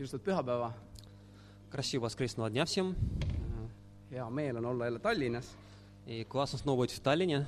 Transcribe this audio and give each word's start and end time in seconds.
ilusat 0.00 0.21
pühapäeva. 0.23 0.71
Красивого 1.69 2.05
воскресного 2.05 2.49
дня 2.49 2.63
всем. 2.63 2.95
hea 4.09 4.29
meel 4.29 4.57
on 4.57 4.65
olla 4.65 4.85
jälle 4.85 4.99
Tallinnas. 4.99 5.45
И 6.07 6.23
классно 6.23 6.57
снова 6.57 6.81
быть 6.81 6.91
в 6.91 6.99
Таллине. 7.01 7.45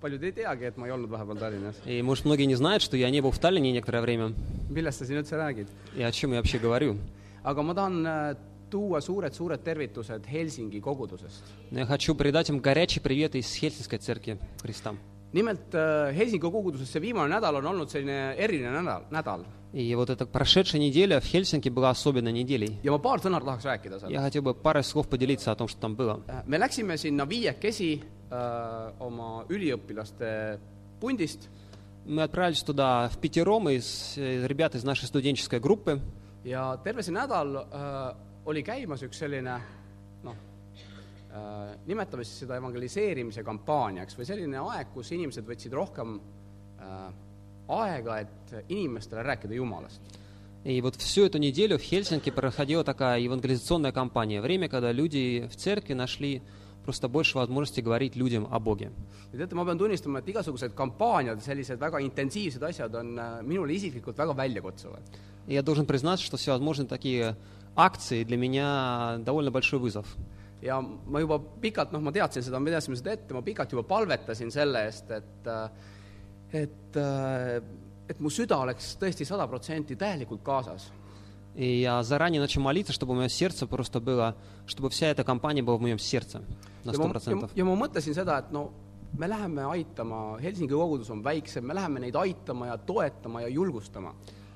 paljud 0.00 0.22
ei 0.22 0.32
teagi, 0.32 0.64
et 0.64 0.76
ma 0.76 0.86
ei 0.86 0.92
olnud 0.92 1.10
vahepeal 1.10 1.38
Tallinnas. 1.38 1.76
И, 1.86 2.02
может, 2.02 2.26
многие 2.26 2.44
не 2.44 2.56
знают, 2.56 2.82
что 2.82 2.98
я 2.98 3.08
не 3.08 3.22
был 3.22 3.30
в 3.30 3.38
Таллине 3.38 3.72
некоторое 3.72 4.02
время. 4.02 4.34
millest 4.68 4.98
sa 4.98 5.06
siin 5.06 5.16
üldse 5.16 5.36
räägid? 5.36 5.66
И 5.96 6.02
о 6.02 6.12
чем 6.12 6.32
я 6.32 6.42
вообще 6.42 6.58
говорю. 6.58 6.98
aga 7.42 7.62
ma 7.62 7.74
tahan 7.74 8.06
äh, 8.06 8.36
tuua 8.70 9.00
suured-suured 9.00 9.62
tervitused 9.64 10.26
Helsingi 10.26 10.78
kogudusest. 10.78 11.42
Но 11.70 11.78
я 11.78 11.86
хочу 11.86 12.14
передать 12.14 12.50
им 12.50 12.58
горячий 12.60 13.00
привет 13.00 13.34
из 13.34 13.50
Хельсинской 13.54 13.98
церкви 13.98 14.38
Христа. 14.60 14.94
nimelt 15.32 15.72
äh, 15.72 16.12
Helsingi 16.12 16.50
koguduses 16.50 16.92
see 16.92 17.00
viimane 17.00 17.32
nädal 17.32 17.56
on 17.56 17.66
olnud 17.66 17.88
selline 17.88 18.34
eriline 18.36 18.70
nädal, 18.70 19.06
nädal 19.10 19.46
И 19.73 19.93
вот 19.95 20.09
эта 20.09 20.25
прошедшая 20.25 20.79
неделя 20.81 21.19
в 21.19 21.25
Хельсинки 21.25 21.69
была 21.69 21.89
особенной 21.89 22.31
неделей. 22.31 22.79
ja 22.83 22.91
ma 22.91 22.99
paar 22.99 23.19
sõna 23.19 23.39
tahaks 23.43 23.65
rääkida 23.65 23.95
Я 23.95 23.99
sellest. 23.99 24.21
хотел 24.21 24.41
бы 24.41 24.53
парой 24.53 24.83
слов 24.83 25.07
поделиться 25.09 25.51
о 25.51 25.55
том, 25.55 25.67
что 25.67 25.79
там 25.81 25.95
было. 25.95 26.21
me 26.47 26.57
läksime 26.57 26.97
sinna 26.97 27.25
viiekesi 27.27 28.01
äh, 28.31 28.93
oma 28.99 29.45
üliõpilaste 29.49 30.59
pundist 30.99 31.49
Мы 32.05 32.23
отправились 32.23 32.63
туда 32.63 33.09
в 33.09 33.17
пятером 33.17 33.67
из 33.67 34.13
э, 34.17 34.47
ребят 34.47 34.75
из 34.75 34.83
нашей 34.85 35.05
студенческой 35.07 35.59
группы. 35.59 36.01
ja 36.45 36.77
terve 36.83 37.03
see 37.03 37.11
nädal 37.11 37.55
äh, 37.55 38.15
oli 38.45 38.63
käimas 38.63 39.03
üks 39.03 39.19
selline 39.19 39.59
noh 40.23 40.35
äh,, 41.33 41.75
nimetame 41.85 42.23
siis 42.23 42.39
seda 42.39 42.55
evangeliseerimise 42.55 43.43
kampaaniaks 43.43 44.17
või 44.17 44.25
selline 44.25 44.57
aeg, 44.57 44.87
kus 44.93 45.11
inimesed 45.11 45.45
võtsid 45.45 45.73
rohkem 45.73 46.21
äh, 46.79 47.11
aega, 47.67 48.19
et 48.19 48.55
inimestele 48.69 49.23
rääkida 49.23 49.53
Jumalast. 49.55 50.01
И 50.63 50.81
вот 50.81 50.95
всю 50.97 51.23
эту 51.25 51.37
неделю 51.37 51.77
в 51.77 51.81
Хельсинки 51.81 52.29
проходила 52.29 52.83
такая 52.83 53.19
евангелизационная 53.19 53.93
кампания. 53.93 54.41
Время, 54.41 54.67
когда 54.67 54.91
люди 54.91 55.47
в 55.49 55.55
церкви 55.55 55.93
нашли 55.93 56.41
просто 56.83 57.07
больше 57.07 57.37
возможности 57.37 57.79
говорить 57.79 58.15
людям 58.15 58.47
о 58.51 58.59
Боге. 58.59 58.91
ja 59.33 59.37
teate, 59.39 59.55
ma 59.55 59.65
pean 59.65 59.77
tunnistama, 59.77 60.19
et 60.19 60.27
igasugused 60.27 60.73
kampaaniad, 60.73 61.41
sellised 61.43 61.79
väga 61.79 61.99
intensiivsed 61.99 62.63
asjad 62.63 62.95
on 62.95 63.19
äh, 63.19 63.41
minule 63.43 63.73
isiklikult 63.73 64.17
väga 64.17 64.33
väljakutsuvad. 64.33 65.03
И 65.47 65.53
я 65.53 65.61
должен 65.61 65.85
признаться, 65.85 66.25
что 66.25 66.37
всевозможные 66.37 66.87
такие 66.87 67.35
акции 67.75 68.23
для 68.23 68.37
меня 68.37 69.17
довольно 69.19 69.51
большой 69.51 69.79
вызов. 69.79 70.07
ja 70.61 70.81
ma 70.81 71.19
juba 71.19 71.39
pikalt, 71.39 71.91
noh, 71.91 72.01
ma 72.01 72.11
teadsin 72.11 72.41
seda, 72.41 72.59
me 72.59 72.71
teadsime 72.71 72.95
seda 72.95 73.11
ette, 73.13 73.33
ma 73.33 73.41
pikalt 73.41 73.71
juba 73.71 73.83
palvetasin 73.83 74.49
selle 74.51 74.87
eest, 74.87 75.11
et 75.11 75.45
äh, 75.45 75.69
et, 76.51 76.95
äh, 76.95 77.61
et 78.07 78.19
mu 78.19 78.29
süda 78.29 78.57
oleks 78.63 78.95
tõesti 79.01 79.25
sada 79.25 79.47
protsenti 79.47 79.95
täielikult 79.95 80.43
kaasas. 80.43 80.91
И 81.55 81.81
я 81.81 82.03
заранее 82.03 82.39
начал 82.39 82.61
молиться, 82.61 82.93
чтобы 82.93 83.15
мое 83.15 83.29
сердце 83.29 83.65
просто 83.65 83.99
было, 83.99 84.35
чтобы 84.67 84.91
вся 84.91 85.07
эта 85.07 85.23
компания 85.23 85.63
была 85.63 85.77
в 85.77 85.81
моем 85.81 85.97
сердце 85.97 86.43
на 86.83 86.91
ja 86.91 86.93
сто 86.93 87.01
ma, 87.01 87.07
ja, 87.07 87.11
процентов. 87.11 87.51
ja 87.55 87.65
ma 87.65 87.73
mõtlesin 87.75 88.13
seda, 88.13 88.37
et 88.37 88.51
no 88.51 88.71
me 89.17 89.27
läheme 89.27 89.63
aitama, 89.65 90.37
Helsingi 90.39 90.73
kogudus 90.73 91.09
on 91.09 91.23
väiksem, 91.25 91.65
me 91.65 91.73
läheme 91.73 92.03
neid 92.03 92.15
aitama 92.15 92.67
ja 92.67 92.77
toetama 92.77 93.41
ja 93.41 93.47
julgustama. 93.47 94.13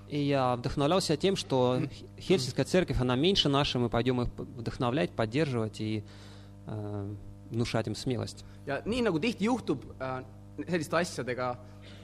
И 0.09 0.19
я 0.27 0.57
вдохновлялся 0.57 1.15
тем, 1.15 1.37
что 1.37 1.81
Хельсинская 2.19 2.65
церковь, 2.65 2.99
она 2.99 3.15
меньше 3.15 3.47
нашей, 3.47 3.79
мы 3.79 3.89
пойдем 3.89 4.21
их 4.21 4.27
вдохновлять, 4.37 5.11
поддерживать 5.11 5.79
и 5.79 6.03
э, 6.67 7.15
внушать 7.49 7.87
им 7.87 7.95
смелость. 7.95 8.45
ja 8.67 8.81
nii, 8.85 9.01
nagu 9.01 9.19
tihti 9.19 9.45
juhtub 9.45 9.85
äh, 9.99 10.21
selliste 10.67 10.97
asjadega, 10.97 11.57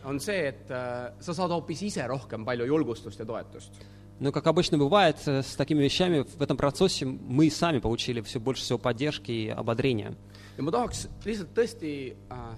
on 0.05 0.21
see, 0.21 0.49
et 0.49 0.71
äh, 0.71 1.13
sa 1.21 1.35
saad 1.35 1.53
hoopis 1.55 1.83
ise 1.89 2.07
rohkem 2.09 2.45
palju 2.45 2.67
julgustust 2.67 3.19
ja 3.21 3.27
toetust. 3.27 3.73
Но, 4.21 4.31
как 4.31 4.47
обычно 4.47 4.79
бывает 4.79 5.17
э, 5.27 5.43
с 5.43 5.57
такими 5.57 5.83
вещами, 5.83 6.23
в 6.23 6.41
этом 6.41 6.57
процессе 6.57 7.07
мы 7.07 7.51
сами 7.51 7.81
получили 7.81 8.21
все 8.21 8.39
больше 8.39 8.63
всего 8.63 8.79
поддержки 8.79 9.33
и 9.33 9.49
ободрения. 9.49 10.15
ja 10.57 10.63
ma 10.63 10.71
tahaks 10.71 11.09
lihtsalt 11.25 11.55
tõesti 11.57 12.13
äh, 12.13 12.55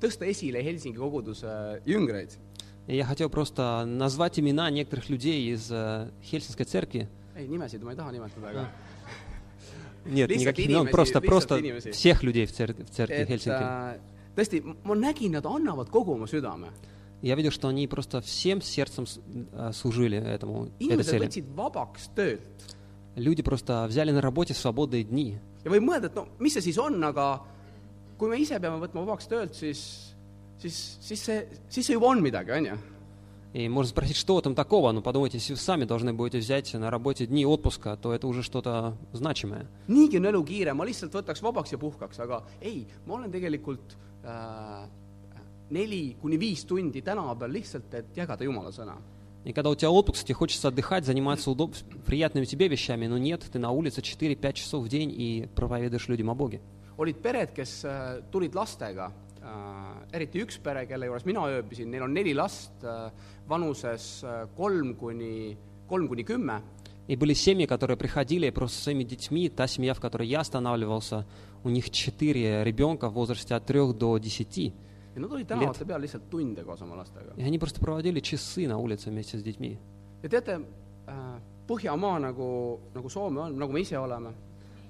tõsta 0.00 0.26
esile 0.26 0.62
Helsingi 0.64 0.98
koguduse 0.98 1.82
jüngreid. 1.86 2.38
И 2.86 2.96
я 2.96 3.04
хотел 3.04 3.28
просто 3.30 3.84
назвать 3.84 4.38
имена 4.38 4.70
некоторых 4.70 5.08
людей 5.10 5.52
из 5.52 5.68
э, 5.70 6.08
Хельсинской 6.22 6.64
церкви. 6.66 7.08
ei, 7.36 7.46
nimesid 7.46 7.82
ma 7.82 7.90
ei 7.90 7.96
taha 7.96 8.12
nimetada, 8.12 8.48
aga 8.48 8.68
Нет, 10.06 10.30
никаких 10.30 10.66
имен, 10.66 10.88
просто, 10.88 11.20
просто 11.20 11.60
всех 11.92 12.22
людей 12.22 12.46
в 12.46 12.52
церкви, 12.52 12.84
в 12.84 12.90
церкви 12.90 13.24
Хельсинки. 13.24 14.00
äh, 14.35 14.35
tõesti, 14.35 14.61
ma 14.83 14.95
nägin, 14.95 15.31
nad 15.31 15.45
annavad 15.45 15.89
kogu 15.89 16.13
oma 16.13 16.27
südame. 16.27 16.69
Я 17.23 17.35
видел, 17.35 17.51
что 17.51 17.67
они 17.67 17.87
просто 17.87 18.19
всем 18.21 18.61
сердцем 18.61 19.05
с- 19.05 19.19
э, 19.53 19.71
служили 19.73 20.17
этому, 20.17 20.65
этой 20.79 20.87
inimesed 20.87 21.03
цели. 21.03 21.25
võtsid 21.27 21.45
vabaks 21.55 22.09
töölt 22.15 22.41
Люди 23.15 23.41
просто 23.43 23.85
взяли 23.89 24.11
на 24.11 24.21
работе 24.21 24.53
свободные 24.53 25.03
дни. 25.03 25.37
ja 25.63 25.69
võib 25.71 25.83
mõelda, 25.83 26.05
et 26.05 26.15
no 26.15 26.27
mis 26.39 26.53
see 26.53 26.61
siis 26.61 26.77
on, 26.79 27.03
aga 27.03 27.41
kui 28.17 28.29
me 28.29 28.37
ise 28.39 28.59
peame 28.59 28.79
võtma 28.79 29.05
vabaks 29.05 29.27
töölt, 29.27 29.53
siis, 29.53 30.15
siis, 30.57 30.97
siis 31.01 31.19
see, 31.23 31.47
siis 31.69 31.85
see 31.85 31.93
juba 31.93 32.07
on 32.07 32.21
midagi, 32.21 32.51
on 32.51 32.65
ju. 32.65 32.77
И 33.53 33.67
можно 33.67 33.89
спросить, 33.89 34.15
что 34.15 34.39
там 34.39 34.55
такого? 34.55 34.91
Но 34.93 35.01
подумайте, 35.01 35.37
если 35.37 35.51
вы 35.53 35.59
сами 35.59 35.83
должны 35.83 36.13
будете 36.13 36.37
взять 36.39 36.73
на 36.73 36.89
работе 36.89 37.25
дни 37.27 37.45
отпуска, 37.45 37.97
то 37.97 38.13
это 38.13 38.25
уже 38.27 38.43
что-то 38.43 38.95
значимое. 39.11 39.67
niigi 39.89 40.17
on 40.17 40.25
elu 40.25 40.41
kiire, 40.43 40.73
ma 40.73 40.85
lihtsalt 40.85 41.11
võtaks 41.13 41.41
vabaks 41.43 41.71
ja 41.73 41.77
puhkaks, 41.77 42.17
aga 42.19 42.43
ei, 42.61 42.87
ma 43.05 43.15
olen 43.15 43.29
tegelikult 43.29 43.97
äh, 44.25 44.87
neli 45.69 46.15
kuni 46.21 46.37
viis 46.37 46.65
tundi 46.65 47.01
tänava 47.01 47.35
peal 47.35 47.51
lihtsalt, 47.51 47.93
et 47.93 48.15
jagada 48.15 48.43
Jumala 48.43 48.71
sõna. 48.71 48.97
И 49.43 49.53
когда 49.53 49.71
у 49.71 49.75
тебя 49.75 49.89
отпуск, 49.89 50.23
тебе 50.23 50.35
хочется 50.35 50.67
отдыхать, 50.67 51.03
заниматься 51.03 51.49
удоб... 51.49 51.73
приятными 52.05 52.45
тебе 52.45 52.67
вещами, 52.67 53.07
но 53.07 53.17
нет, 53.17 53.41
ты 53.51 53.57
на 53.57 53.71
улице 53.71 54.01
4-5 54.01 54.53
часов 54.53 54.83
в 54.83 54.87
день 54.87 55.11
и 55.11 55.49
проповедуешь 55.55 56.07
людям 56.09 56.29
о 56.29 56.35
Боге. 56.35 56.61
olid 56.97 57.17
pered, 57.21 57.51
kes 57.55 57.83
äh, 57.83 58.21
tulid 58.31 58.53
lastega 58.53 59.07
äh,, 59.41 60.15
eriti 60.15 60.43
üks 60.43 60.59
pere, 60.61 60.85
kelle 60.85 61.09
juures 61.09 61.25
mina 61.25 61.47
ööbisin, 61.49 61.89
neil 61.89 62.05
on 62.05 62.13
neli 62.13 62.35
last 62.37 62.83
äh, 62.85 63.09
vanuses 63.49 64.21
äh, 64.23 64.43
kolm 64.57 64.93
kuni, 64.99 65.57
kolm 65.89 66.07
kuni 66.07 66.23
kümme 66.23 66.61
И 67.07 67.15
были 67.15 67.33
семьи, 67.33 67.65
которые 67.65 67.97
приходили 67.97 68.49
просто 68.51 68.77
со 68.77 68.83
своими 68.83 69.03
детьми. 69.03 69.49
Та 69.49 69.67
семья, 69.67 69.93
в 69.93 69.99
которой 69.99 70.27
я 70.27 70.41
останавливался, 70.41 71.25
у 71.65 71.69
них 71.69 71.89
четыре 71.89 72.63
ребенка 72.63 73.09
в 73.09 73.13
возрасте 73.13 73.55
от 73.55 73.65
трех 73.65 73.97
до 73.97 74.17
десяти. 74.17 74.73
ja 75.15 75.19
nad 75.19 75.31
olid 75.31 75.47
tänavate 75.47 75.85
peal 75.85 76.01
lihtsalt 76.01 76.29
tunde 76.29 76.63
koos 76.63 76.81
oma 76.81 76.95
lastega. 76.95 77.33
И 77.37 77.43
они 77.43 77.59
просто 77.59 77.79
проводили 77.81 78.19
часы 78.21 78.67
на 78.67 78.77
улице 78.77 79.09
вместе 79.09 79.37
с 79.37 79.43
детьми. 79.43 79.77
ja 80.23 80.29
teate 80.29 80.61
äh,, 81.07 81.39
Põhjamaa 81.67 82.19
nagu, 82.19 82.79
nagu 82.93 83.09
Soome 83.09 83.39
on, 83.39 83.57
nagu 83.59 83.71
me 83.73 83.81
ise 83.81 83.97
oleme, 83.97 84.33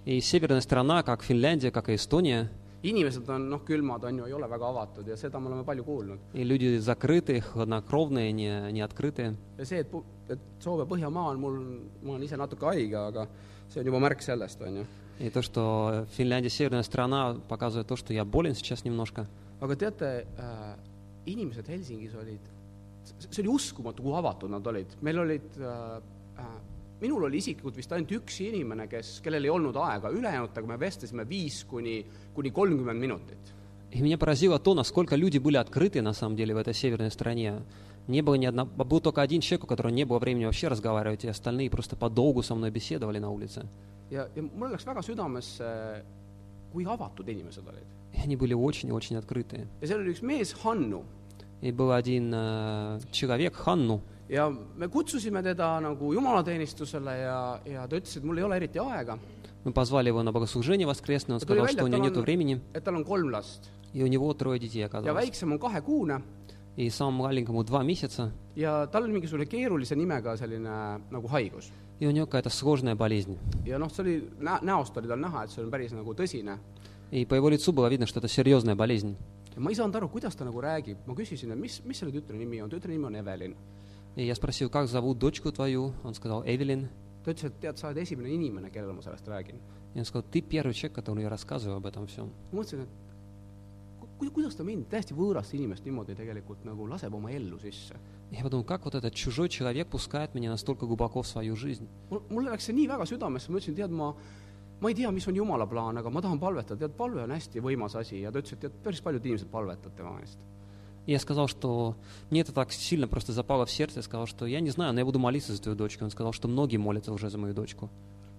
И 0.06 0.19
северная 0.19 0.62
страна, 0.62 1.03
как 1.03 1.22
Финляндия, 1.24 1.69
как 1.72 1.90
и 1.90 1.96
Эстония, 1.96 2.50
inimesed 2.84 3.30
on 3.30 3.50
noh, 3.50 3.62
külmad 3.66 4.03
on 4.03 4.18
ju, 4.18 4.25
ei 4.25 4.34
ole 4.34 4.47
väga 4.50 4.66
avatud 4.69 5.08
ja 5.08 5.18
seda 5.18 5.40
me 5.40 5.47
oleme 5.50 5.64
palju 5.64 5.84
kuulnud. 5.84 6.19
и 6.34 6.44
люди 6.44 6.78
закрытые, 6.78 7.42
хладнокровные, 7.42 8.31
не, 8.31 8.72
не 8.72 8.81
открытые. 8.81 9.36
ja 9.58 9.66
see, 9.66 9.80
et, 9.80 9.92
pu- 9.92 10.03
et 10.30 10.40
Soome 10.59 10.86
põhjamaa 10.86 11.30
on 11.31 11.40
mul, 11.40 11.59
ma 12.03 12.14
olen 12.14 12.24
ise 12.24 12.38
natuke 12.38 12.66
haige, 12.66 12.96
aga 12.96 13.28
see 13.69 13.80
on 13.81 13.86
juba 13.86 14.00
märk 14.00 14.22
sellest, 14.22 14.62
on 14.62 14.75
ju. 14.78 14.86
И 15.19 15.30
то, 15.30 15.42
что 15.42 16.08
Финляндия 16.18 16.50
северная 16.50 16.84
страна, 16.84 17.36
показывает 17.47 17.88
то, 17.88 17.96
что 17.96 18.14
я 18.14 18.25
болен 18.25 18.56
сейчас 18.56 18.84
немножко. 18.84 19.28
aga 19.62 19.75
teate 19.75 20.25
äh,, 20.38 20.75
inimesed 21.25 21.68
Helsingis 21.69 22.16
olid, 22.18 22.42
see 23.30 23.44
oli 23.44 23.52
uskumatu, 23.53 24.02
kui 24.02 24.18
avatud 24.18 24.50
nad 24.50 24.66
olid, 24.68 24.96
meil 25.06 25.22
olid 25.22 25.58
äh, 25.62 26.02
äh, 26.42 26.56
minul 27.02 27.28
oli 27.28 27.38
isiklikult 27.42 27.78
vist 27.78 27.94
ainult 27.94 28.14
üks 28.18 28.40
inimene, 28.42 28.88
kes, 28.90 29.19
kellel 29.25 29.46
ei 29.46 29.53
olnud 29.53 29.78
aega, 29.78 30.09
ülejäänutega 30.14 30.69
me 30.69 30.78
vestlesime 30.81 31.25
viis 31.30 31.62
kuni, 31.69 32.00
kuni 32.36 32.53
kolmkümmend 32.53 33.00
minutit. 33.00 33.53
И 33.92 34.02
меня 34.02 34.18
поразило 34.18 34.58
то, 34.58 34.74
насколько 34.74 35.18
люди 35.18 35.38
были 35.38 35.58
открыты 35.58 36.02
на 36.02 36.14
самом 36.14 36.38
деле 36.38 36.56
в 36.56 36.58
этой 36.58 36.74
северной 36.74 37.12
стране. 37.12 37.62
Не 38.08 38.22
было 38.22 38.36
ни 38.36 38.46
одного, 38.46 38.69
был 38.86 39.02
только 39.02 39.22
один 39.22 39.42
человек, 39.42 39.66
у 39.66 39.68
которого 39.68 39.92
не 39.92 40.06
было 40.06 40.18
времени 40.18 40.46
вообще 40.46 40.69
разговаривать, 40.69 41.25
и 41.25 41.28
остальные 41.28 41.69
просто 41.69 41.97
подолгу 41.97 42.42
со 42.42 42.56
мной 42.56 42.72
беседовали 42.72 43.19
на 43.19 43.30
улице. 43.30 43.68
ja, 44.12 44.28
ja 44.36 44.42
mul 44.44 44.72
läks 44.72 44.86
väga 44.86 45.01
südamesse, 45.01 46.04
kui 46.74 46.86
avatud 46.86 47.28
inimesed 47.28 47.68
olid. 47.68 47.88
И 48.13 48.19
они 48.22 48.36
были 48.36 48.54
очень 48.54 48.89
и 48.89 48.92
очень 48.92 49.16
открытые. 49.18 49.68
ja 49.81 49.88
seal 49.88 50.00
oli 50.01 50.12
üks 50.13 50.22
mees, 50.22 50.54
Hannu, 50.63 51.04
И 51.62 51.72
был 51.72 51.92
один 51.92 52.33
э, 52.33 53.00
человек, 53.12 53.54
Ханну, 53.56 54.01
ja 54.30 54.50
me 54.50 54.88
kutsusime 54.88 55.44
teda 55.44 55.80
nagu 55.80 56.13
jumalateenistusele 56.13 57.12
ja, 57.22 57.60
ja 57.66 57.88
ta 57.88 57.95
ütles, 57.98 58.18
et 58.18 58.24
mul 58.24 58.38
ei 58.38 58.44
ole 58.44 58.56
eriti 58.57 58.80
aega, 58.80 59.18
мы 59.63 59.72
позвали 59.72 60.07
его 60.07 60.24
на 60.24 60.31
богослужение 60.31 60.88
воскресное, 60.88 61.36
он 61.36 61.39
Ja 61.42 61.45
tuli 61.45 61.60
сказал, 61.60 61.66
välja, 61.68 61.78
что 61.78 61.83
у 61.83 61.88
et 61.88 61.92
него 61.92 61.98
tal 62.01 62.10
нету 62.10 62.19
on- 62.19 62.24
времени, 62.24 62.62
et 62.74 62.83
tal 62.83 62.95
on 62.95 63.04
kolm 63.06 63.30
last 63.30 63.69
и 63.94 64.01
у 64.04 64.07
него 64.07 64.33
трое 64.33 64.60
детей 64.60 64.80
ja 64.81 64.88
оказалось. 64.88 65.16
väiksem 65.30 65.51
on 65.51 65.60
kahekuune 65.60 66.22
И 66.78 66.89
самому 66.89 67.24
маленькому 67.24 67.63
два 67.63 67.83
месяца, 67.83 68.31
ja 68.56 68.88
tal 68.88 69.04
oli 69.04 69.13
mingisugune 69.13 69.45
keerulise 69.45 69.95
nimega 69.95 70.36
selline 70.38 71.00
nagu 71.12 71.28
haigus. 71.28 71.69
и 72.00 72.07
у 72.07 72.12
него 72.12 72.25
какая-то 72.25 72.50
сложная 72.50 72.95
болезнь. 72.95 73.38
ja 73.66 73.78
noh, 73.78 73.89
see 73.89 74.01
oli, 74.01 74.30
nä-, 74.39 74.60
näost 74.62 74.98
oli 74.98 75.07
tal 75.07 75.19
näha, 75.19 75.44
et 75.44 75.50
see 75.51 75.63
on 75.63 75.69
päris 75.72 75.92
nagu 75.94 76.13
tõsine. 76.13 76.57
И 77.12 77.25
по 77.25 77.36
его 77.36 77.50
лицу 77.50 77.74
было 77.74 77.89
видно, 77.89 78.06
что 78.07 78.19
это 78.19 78.28
серьезная 78.28 78.75
болезнь. 78.75 79.16
ja 79.56 79.60
ma 79.62 79.69
ei 79.69 79.75
saanud 79.75 79.95
aru, 79.95 80.10
kuidas 80.10 80.36
ta 80.36 80.45
nagu 80.45 80.62
räägib, 80.62 80.98
ma 81.06 81.13
küsisin, 81.13 81.51
et 81.51 81.57
mis, 81.60 81.81
mis 81.86 81.98
selle 82.00 82.12
tütre 82.12 82.38
nimi 82.38 82.62
on, 82.62 82.69
tütre 82.69 82.89
nimi 82.89 83.06
on 83.06 83.16
Evelin. 83.16 83.56
И 84.16 84.25
я 84.25 84.36
спросил, 84.36 84.69
как 84.69 84.88
зовут 84.89 85.19
дочку 85.19 85.51
твою? 85.51 85.94
Он 86.04 86.13
сказал, 86.13 86.44
Эвелин. 86.45 86.89
ta 87.24 87.31
ütles , 87.31 87.45
et 87.45 87.60
tead , 87.62 87.78
sa 87.78 87.88
oled 87.89 87.98
esimene 87.98 88.30
inimene , 88.33 88.69
kellele 88.72 88.94
ma 88.94 89.01
sellest 89.01 89.28
räägin . 89.28 89.56
И 89.94 90.00
он 90.00 90.06
сказал, 90.06 90.24
ты 90.31 90.42
первый 90.42 90.74
человек, 90.74 90.95
которому 90.95 91.22
я 91.22 91.30
рассказываю 91.30 91.78
об 91.78 91.86
этом 91.86 92.07
всем. 92.07 92.30
ma 92.51 92.62
mõtlesin , 92.62 92.81
et 92.81 92.89
ku- 94.18 94.31
kuidas 94.31 94.56
ta 94.56 94.63
mind , 94.63 94.88
täiesti 94.89 95.13
võõrast 95.13 95.54
inimest 95.54 95.86
niimoodi 95.86 96.16
tegelikult 96.16 96.66
nagu 96.66 96.88
laseb 96.88 97.13
oma 97.13 97.30
ellu 97.31 97.60
sisse . 97.60 97.95
Я 98.31 98.44
подумал, 98.44 98.63
как 98.63 98.86
вот 98.86 98.95
этот 98.95 99.13
чужой 99.13 99.50
человек 99.50 99.88
пускает 99.88 100.33
меня 100.33 100.50
настолько 100.50 100.86
глубоко 100.86 101.22
в 101.22 101.28
свою 101.28 101.56
жизнь. 101.56 101.88
mul , 102.10 102.22
mulle 102.30 102.51
läks 102.51 102.66
see 102.66 102.74
nii 102.74 102.88
väga 102.88 103.06
südamesse , 103.06 103.51
ma 103.51 103.57
ütlesin , 103.57 103.75
tead , 103.75 103.92
ma 103.92 104.13
ma 104.80 104.89
ei 104.89 104.95
tea , 104.95 105.12
mis 105.12 105.28
on 105.28 105.36
Jumala 105.36 105.68
plaan , 105.68 105.98
aga 105.98 106.10
ma 106.10 106.22
tahan 106.22 106.39
palvetada , 106.39 106.80
tead , 106.88 106.95
palve 106.98 107.24
on 107.24 107.31
hästi 107.31 107.60
võimas 107.60 107.95
asi 107.95 108.22
ja 108.22 108.31
ta 108.31 108.39
ütles , 108.39 108.54
et 108.54 108.62
tead , 108.62 108.74
päris 108.83 109.01
paljud 109.01 109.25
inimesed 109.25 109.51
palvetavad 109.51 109.95
tema 109.95 110.19
eest . 110.22 110.39
И 111.07 111.12
я 111.13 111.19
сказал, 111.19 111.48
что 111.48 111.95
мне 112.30 112.42
это 112.42 112.54
так 112.54 112.72
сильно 112.72 113.07
просто 113.07 113.33
запало 113.33 113.66
в 113.66 113.72
сердце, 113.72 113.98
я 113.98 114.04
сказал, 114.04 114.28
что 114.28 114.45
я 114.45 114.60
не 114.60 114.69
знаю, 114.69 114.94
но 114.94 115.00
я 115.00 115.06
буду 115.06 115.18
молиться 115.18 115.51
за 115.51 115.60
твою 115.60 115.75
дочку. 115.75 116.04
Он 116.04 116.12
сказал, 116.12 116.31
что 116.31 116.48
многие 116.48 116.78
молятся 116.78 117.12
уже 117.12 117.30
за 117.30 117.38
мою 117.38 117.54
дочку. 117.56 117.89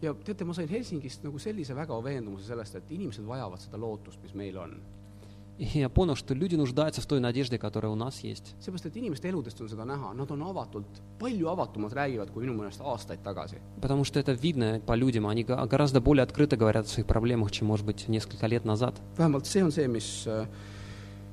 ja 0.02 0.14
teate , 0.14 0.44
ma 0.44 0.54
sain 0.54 0.68
Helsingist 0.68 1.22
nagu 1.22 1.38
sellise 1.38 1.74
väga 1.78 1.94
veendumuse 2.02 2.48
sellest , 2.48 2.74
et 2.74 2.90
inimesed 2.90 3.24
vajavad 3.24 3.62
seda 3.62 3.78
lootust , 3.78 4.18
mis 4.22 4.34
meil 4.34 4.58
on . 4.58 4.80
И 5.58 5.78
я 5.78 5.88
понял, 5.88 6.16
что 6.16 6.34
люди 6.34 6.56
нуждаются 6.56 7.00
в 7.02 7.06
той 7.06 7.20
надежде, 7.20 7.56
которая 7.58 7.92
у 7.92 7.94
нас 7.94 8.20
есть. 8.24 8.54
seepärast , 8.58 8.86
et 8.86 8.96
inimeste 8.96 9.28
eludest 9.28 9.60
on 9.60 9.68
seda 9.68 9.84
näha , 9.84 10.12
nad 10.14 10.28
on 10.30 10.42
avatult , 10.42 10.86
palju 11.20 11.46
avatumad 11.46 11.92
räägivad 11.92 12.30
kui 12.32 12.46
minu 12.46 12.54
meelest 12.54 12.80
aastaid 12.80 13.22
tagasi . 13.22 13.56
Потому 13.80 14.02
что 14.04 14.18
это 14.18 14.32
видно 14.32 14.80
по 14.84 14.94
людям. 14.94 15.26
Они 15.26 15.44
га- 15.44 15.64
гораздо 15.66 16.00
более 16.00 16.24
открыто 16.24 16.56
говорят 16.56 16.86
о 16.86 16.88
своих 16.88 17.06
проблемах, 17.06 17.52
чем, 17.52 17.68
может 17.68 17.86
быть, 17.86 18.08
несколько 18.08 18.46
лет 18.46 18.64
назад. 18.64 18.94
vähemalt 19.18 19.44
see 19.44 19.62
on 19.62 19.68
see , 19.70 19.86
mis , 19.86 20.26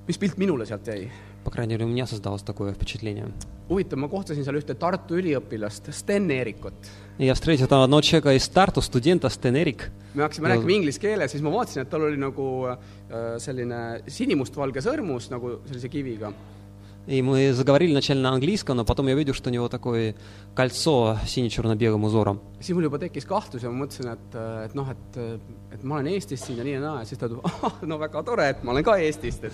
mis 0.08 0.18
pilt 0.20 0.38
minule 0.38 0.66
sealt 0.66 0.86
jäi . 0.86 1.10
По 1.44 1.52
крайней 1.52 1.74
мере, 1.74 1.86
у 1.86 1.88
меня 1.88 2.06
создалось 2.06 2.42
такое 2.44 2.74
впечатление. 2.74 3.32
huvitav , 3.70 4.00
ma 4.00 4.08
kohtasin 4.10 4.44
seal 4.44 4.58
ühte 4.58 4.74
Tartu 4.76 5.16
üliõpilast , 5.20 5.92
Sten 5.94 6.28
Eerikut . 6.30 6.74
И 7.20 7.26
я 7.26 7.34
встретил 7.34 7.68
там 7.68 7.82
одного 7.82 8.02
человека 8.02 8.34
из 8.34 8.48
Тарту, 8.50 8.82
студента 8.82 9.30
Стен 9.30 9.56
Эрик. 9.56 9.92
me 10.16 10.24
hakkasime 10.24 10.50
Ja- 10.50 10.56
rääkima 10.56 10.72
inglise 10.72 11.00
keeles , 11.00 11.32
siis 11.32 11.42
ma 11.42 11.50
vaatasin , 11.52 11.82
et 11.84 11.90
tal 11.90 12.02
oli 12.02 12.18
nagu 12.18 12.66
äh, 12.68 13.38
selline 13.40 14.02
sinimustvalge 14.08 14.82
sõrmus 14.82 15.30
nagu 15.30 15.60
sellise 15.68 15.88
kiviga . 15.90 16.34
И 17.08 17.22
мы 17.24 17.54
заговорили 17.54 17.92
вначале 17.92 18.22
на 18.22 18.30
английском, 18.30 18.78
но 18.78 18.86
потом 18.86 19.08
я 19.08 19.16
увидел, 19.16 19.34
что 19.34 19.50
у 19.50 19.54
него 19.54 19.68
такое 19.68 20.14
кольцо 20.54 21.18
сине-черно-белым 21.26 22.04
узором. 22.04 22.40
siis 22.60 22.76
mul 22.76 22.84
juba 22.84 23.00
tekkis 23.00 23.26
kahtlus 23.26 23.64
ja 23.64 23.70
ma 23.72 23.86
mõtlesin , 23.86 24.12
et , 24.14 24.36
et 24.66 24.76
noh , 24.76 24.88
et , 24.90 25.18
et 25.74 25.84
ma 25.84 25.96
olen 25.96 26.08
Eestist 26.08 26.46
siin 26.46 26.58
ja 26.58 26.64
nii 26.64 26.74
ja 26.74 26.80
naa 26.82 27.00
ja 27.00 27.06
siis 27.06 27.18
ta 27.18 27.26
ütleb , 27.28 27.42
ahah , 27.44 27.82
no 27.84 27.98
väga 27.98 28.24
tore , 28.24 28.50
et 28.50 28.64
ma 28.64 28.72
olen 28.72 28.84
ka 28.84 28.98
Eestist , 29.00 29.44
et 29.44 29.54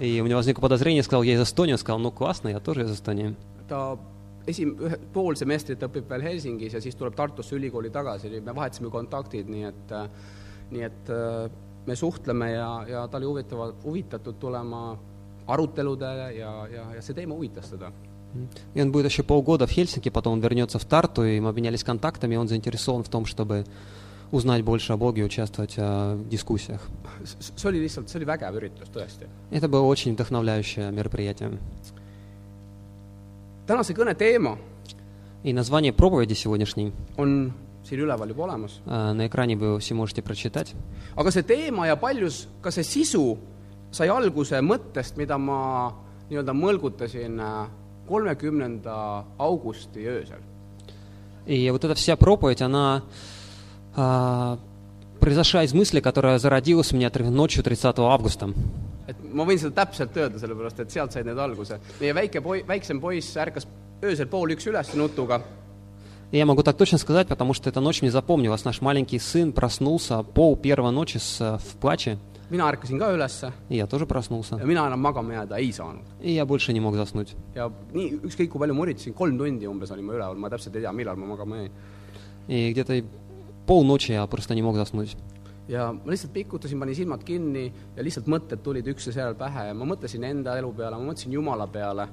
И 0.00 0.20
у 0.20 0.26
него 0.26 0.38
возникло 0.38 0.62
подозрение, 0.62 1.02
сказал, 1.02 1.22
я 1.22 1.34
из 1.34 1.42
Эстонии. 1.42 1.72
Он 1.72 1.78
сказал, 1.78 1.98
ну 1.98 2.10
классно, 2.10 2.48
я 2.48 2.60
тоже 2.60 2.82
из 2.82 2.90
Эстонии. 2.92 3.36
ta 3.68 3.96
esim- , 4.46 4.76
ühe , 4.76 4.98
pool 5.14 5.36
semestrit 5.38 5.82
õpib 5.86 6.08
veel 6.10 6.24
Helsingis 6.26 6.74
ja 6.76 6.80
siis 6.82 6.96
tuleb 6.98 7.14
Tartusse 7.16 7.56
ülikooli 7.56 7.90
tagasi , 7.94 8.28
me 8.40 8.54
vahetasime 8.54 8.90
kontaktid , 8.92 9.48
nii 9.48 9.64
et 9.70 9.94
nii 10.72 10.84
et 10.88 11.12
äh, 11.12 11.50
me 11.86 11.96
suhtleme 11.96 12.50
ja , 12.52 12.70
ja 12.88 13.06
ta 13.08 13.20
oli 13.20 13.28
huvitava , 13.30 13.72
huvitatud 13.84 14.38
tulema 14.40 14.98
aruteludele 15.46 16.32
ja , 16.36 16.52
ja , 16.70 16.88
ja 16.96 17.02
see 17.02 17.14
teema 17.14 17.38
huvitas 17.38 17.70
teda . 17.70 17.92
И 18.74 18.80
он 18.80 18.90
будет 18.92 19.04
еще 19.04 19.22
полгода 19.22 19.66
в 19.66 19.70
Хельсинки, 19.70 20.08
потом 20.08 20.32
он 20.32 20.40
вернется 20.40 20.78
в 20.78 20.86
Тарту, 20.86 21.22
и 21.22 21.38
мы 21.38 21.50
обменялись 21.50 21.84
контактами, 21.84 22.34
и 22.34 22.38
он 22.38 22.48
заинтересован 22.48 23.04
в 23.04 23.10
том, 23.10 23.26
чтобы 23.26 23.66
узнать 24.32 24.64
больше 24.64 24.92
о 24.92 24.96
Боге 24.96 25.22
и 25.22 25.24
участвовать 25.24 25.74
э, 25.76 26.14
в 26.14 26.28
дискуссиях. 26.28 26.80
see 27.22 27.68
oli 27.68 27.80
lihtsalt , 27.80 28.08
see 28.08 28.18
oli 28.18 28.24
vägev 28.26 28.56
üritus 28.56 28.88
tõesti . 28.88 29.28
Это 29.50 29.68
было 29.68 29.82
очень 29.82 30.14
вдохновляющее 30.14 30.90
мероприятие. 30.90 31.58
tänase 33.66 33.94
kõne 33.94 34.14
teema 34.14 34.58
И 35.44 35.52
название 35.52 35.92
проповеди 35.92 36.34
сегодняшней 36.34 36.92
on 37.16 37.52
siin 37.84 38.00
üleval 38.00 38.28
juba 38.28 38.44
olemas , 38.44 38.80
э, 38.86 39.12
на 39.12 39.26
экране 39.26 39.56
вы 39.56 39.78
все 39.80 39.94
можете 39.94 40.22
прочитать. 40.22 40.74
aga 41.16 41.30
see 41.30 41.42
teema 41.42 41.86
ja 41.86 41.96
paljus 41.96 42.48
ka 42.60 42.70
see 42.70 42.82
sisu 42.84 43.38
sai 43.90 44.08
alguse 44.08 44.60
mõttest , 44.60 45.16
mida 45.16 45.38
ma 45.38 45.92
nii-öelda 46.30 46.52
mõlgutasin 46.52 47.40
äh, 47.40 47.68
kolmekümnenda 48.08 49.24
augusti 49.38 50.06
öösel . 50.06 50.40
И 51.44 51.70
вот 51.70 51.84
эта 51.84 51.94
вся 51.94 52.16
проповедь, 52.16 52.62
она 52.62 53.02
а, 53.97 54.57
произошла 55.19 55.63
из 55.63 55.73
мысли, 55.73 55.99
которая 55.99 56.39
зародилась 56.39 56.93
у 56.93 56.95
меня 56.95 57.11
ночью 57.29 57.63
30 57.63 57.99
августа. 57.99 58.53
et 59.07 59.15
ma 59.31 59.45
võin 59.47 59.55
seda 59.55 59.85
täpselt 59.85 60.17
öelda, 60.19 60.39
sellepärast 60.39 60.81
et 60.83 60.91
sealt 60.91 61.13
said 61.15 61.25
need 61.25 61.39
alguse. 61.39 61.79
meie 61.99 62.13
väike 62.13 62.41
poi-, 62.43 62.63
väiksem 62.67 62.99
poiss 62.99 63.37
ärkas 63.39 63.67
öösel 64.03 64.27
pool 64.27 64.51
üks 64.51 64.67
üles 64.67 64.93
nutuga 64.95 65.41
я 66.31 66.45
могу 66.45 66.61
так 66.61 66.75
точно 66.75 66.97
сказать, 66.97 67.27
потому 67.27 67.53
что 67.53 67.69
эта 67.69 67.79
ночь 67.79 68.01
мне 68.01 68.11
запомнилась. 68.11 68.65
Наш 68.65 68.81
маленький 68.81 69.17
сын 69.17 69.53
проснулся 69.53 70.23
пол 70.23 70.57
первого 70.57 70.91
ночи 70.91 71.19
с, 71.19 71.39
э, 71.39 71.57
в 71.57 71.77
плаче, 71.77 72.17
mina 72.49 72.69
ärkasin 72.69 72.99
ka 72.99 73.13
ülesse 73.13 73.51
и 73.69 73.75
я 73.75 73.87
тоже 73.87 74.05
проснулся. 74.05 74.55
ja 74.55 74.65
mina 74.65 74.87
enam 74.87 74.99
magama 74.99 75.33
jääda 75.33 75.57
ei 75.57 75.71
saanud. 75.71 76.03
И 76.21 76.31
я 76.31 76.45
больше 76.45 76.73
не 76.73 76.79
мог 76.79 76.95
заснуть. 76.95 77.35
ja 77.55 77.71
nii, 77.93 78.21
ükskõik 78.23 78.49
kui 78.49 78.59
palju 78.59 78.73
ma 78.73 78.85
üritasin, 78.85 79.13
kolm 79.13 79.37
tundi 79.37 79.67
umbes 79.67 79.91
olin 79.91 80.05
ma 80.05 80.13
üleval, 80.13 80.37
ma 80.37 80.49
täpselt 80.49 80.75
ei 80.75 80.81
tea, 80.81 80.91
millal 80.91 81.15
ma 81.15 81.25
magama 81.25 81.57
jäin. 81.57 81.71
И 82.47 82.71
где-то 82.71 83.03
полночи 83.66 84.12
я 84.12 84.26
просто 84.26 84.54
не 84.54 84.62
мог 84.62 84.76
заснуть. 84.76 85.16
ja 85.68 85.92
ma 85.92 86.10
lihtsalt 86.10 86.32
pikutasin , 86.32 86.78
panin 86.80 86.94
silmad 86.94 87.22
kinni 87.24 87.72
ja 87.96 88.02
lihtsalt 88.02 88.26
mõtted 88.26 88.62
tulid 88.62 88.86
üksteisel 88.86 89.34
pähe 89.34 89.68
ja 89.68 89.74
ma 89.74 89.84
mõtlesin 89.84 90.24
enda 90.24 90.58
elu 90.58 90.72
peale , 90.72 90.96
ma 90.98 91.12
mõtlesin 91.12 91.32
Jumala 91.32 91.66
peale , 91.66 92.08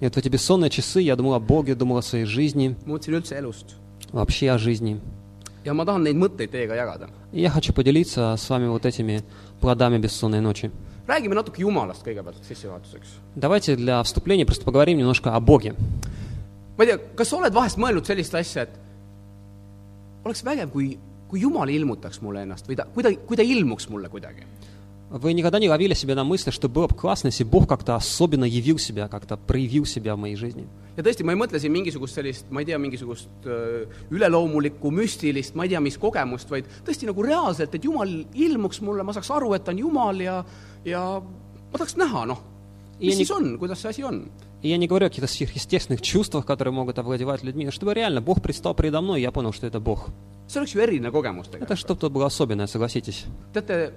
И 0.00 0.04
вот 0.04 0.14
в 0.14 0.18
эти 0.18 0.28
бессонные 0.28 0.70
часы 0.70 1.00
я 1.00 1.16
думал 1.16 1.34
о 1.34 1.40
Боге, 1.40 1.74
думал 1.74 1.96
о 1.98 2.02
своей 2.02 2.24
жизни, 2.24 2.76
ma 2.86 2.94
mõtlesin 2.94 3.14
üldse 3.14 3.34
elust . 3.36 3.74
вообще 4.12 4.50
о 4.50 4.58
жизни. 4.58 5.00
ja 5.64 5.74
ma 5.74 5.84
tahan 5.84 6.02
neid 6.02 6.16
mõtteid 6.16 6.50
teiega 6.50 6.74
jagada . 6.74 7.08
И 7.32 7.40
я 7.42 7.50
хочу 7.50 7.72
поделиться 7.74 8.34
с 8.36 8.48
вами 8.48 8.68
вот 8.68 8.86
этими 8.86 9.22
плодами 9.60 9.98
бессонной 9.98 10.40
ночи. 10.40 10.70
räägime 11.06 11.34
natuke 11.34 11.60
Jumalast 11.60 12.02
kõigepealt 12.06 12.42
sissejuhatuseks . 12.48 13.08
Давайте 13.36 13.76
для 13.76 14.02
вступления 14.02 14.46
просто 14.46 14.64
поговорим 14.64 14.98
немножко 14.98 15.34
о 15.34 15.40
Боге. 15.40 15.74
ma 16.78 16.84
ei 16.84 16.86
tea , 16.86 16.98
kas 17.16 17.28
sa 17.28 17.36
oled 17.36 17.52
vahest 17.52 17.76
mõelnud 17.76 18.04
sellist 18.06 18.34
asja , 18.34 18.62
et 18.62 18.70
oleks 20.24 20.44
vägev , 20.44 20.70
kui , 20.70 20.98
kui 21.28 21.40
Jumal 21.40 21.68
ilmutaks 21.68 22.20
mulle 22.22 22.42
ennast 22.42 22.68
või 22.68 22.76
ta , 22.76 22.84
kui 22.94 23.02
ta , 23.02 23.12
kui 23.26 23.36
ta 23.36 23.42
ilmuks 23.42 23.88
mulle 23.88 24.08
kuidagi . 24.08 24.46
Вы 25.10 25.32
никогда 25.32 25.58
не 25.58 25.70
ловили 25.70 25.94
себя 25.94 26.14
на 26.14 26.22
мысли, 26.22 26.50
что 26.50 26.68
было 26.68 26.86
бы 26.86 26.94
классно, 26.94 27.28
если 27.28 27.42
Бог 27.42 27.66
как-то 27.66 27.94
особенно 27.96 28.44
явил 28.44 28.76
себя, 28.76 29.08
как-то 29.08 29.38
проявил 29.38 29.86
себя 29.86 30.14
в 30.14 30.18
моей 30.18 30.36
жизни? 30.36 30.66
ja 30.98 31.02
tõesti , 31.02 31.22
ma 31.24 31.32
ei 31.32 31.38
mõtle 31.38 31.60
siin 31.62 31.72
mingisugust 31.72 32.14
sellist , 32.18 32.50
ma 32.50 32.60
ei 32.60 32.66
tea , 32.66 32.76
mingisugust 32.78 33.46
öö, 33.46 33.86
üleloomulikku , 34.10 34.90
müstilist , 34.90 35.54
ma 35.54 35.62
ei 35.64 35.70
tea , 35.70 35.80
mis 35.80 35.96
kogemust , 35.96 36.50
vaid 36.50 36.66
tõesti 36.84 37.06
nagu 37.06 37.22
reaalselt , 37.22 37.72
et 37.72 37.84
Jumal 37.84 38.10
ilmuks 38.34 38.80
mulle , 38.82 39.04
ma 39.06 39.14
saaks 39.14 39.30
aru , 39.30 39.54
et 39.54 39.62
ta 39.64 39.70
on 39.70 39.78
Jumal 39.78 40.20
ja , 40.20 40.44
ja 40.84 41.20
ma 41.22 41.78
tahaks 41.78 41.96
näha , 41.96 42.26
noh , 42.26 42.42
Ja 42.98 43.06
mis 43.06 43.14
nii- 43.14 43.16
siis 43.22 43.30
on , 43.30 43.58
kuidas 43.58 43.78
see 43.80 43.88
asi 43.88 44.02
on . 44.04 44.24
И 44.63 44.69
я 44.69 44.77
не 44.77 44.87
говорю 44.87 45.07
о 45.07 45.09
каких-то 45.09 45.27
сверхъестественных 45.27 46.01
чувствах, 46.01 46.45
которые 46.45 46.73
могут 46.73 46.97
овладевать 46.97 47.43
людьми, 47.43 47.65
но 47.65 47.71
чтобы 47.71 47.93
реально 47.93 48.21
Бог 48.21 48.41
предстал 48.41 48.73
передо 48.73 49.01
мной, 49.01 49.19
и 49.19 49.21
я 49.23 49.31
понял, 49.31 49.51
что 49.51 49.67
это 49.67 49.79
Бог. 49.81 50.09
see 50.47 50.59
oleks 50.59 50.73
ju 50.73 50.81
eriline 50.81 51.11
kogemus 51.11 51.47
Это 51.47 51.59
tegelikult. 51.59 51.79
что-то 51.79 52.09
было 52.09 52.25
особенное, 52.27 52.67
согласитесь. 52.67 53.25
teate, 53.53 53.93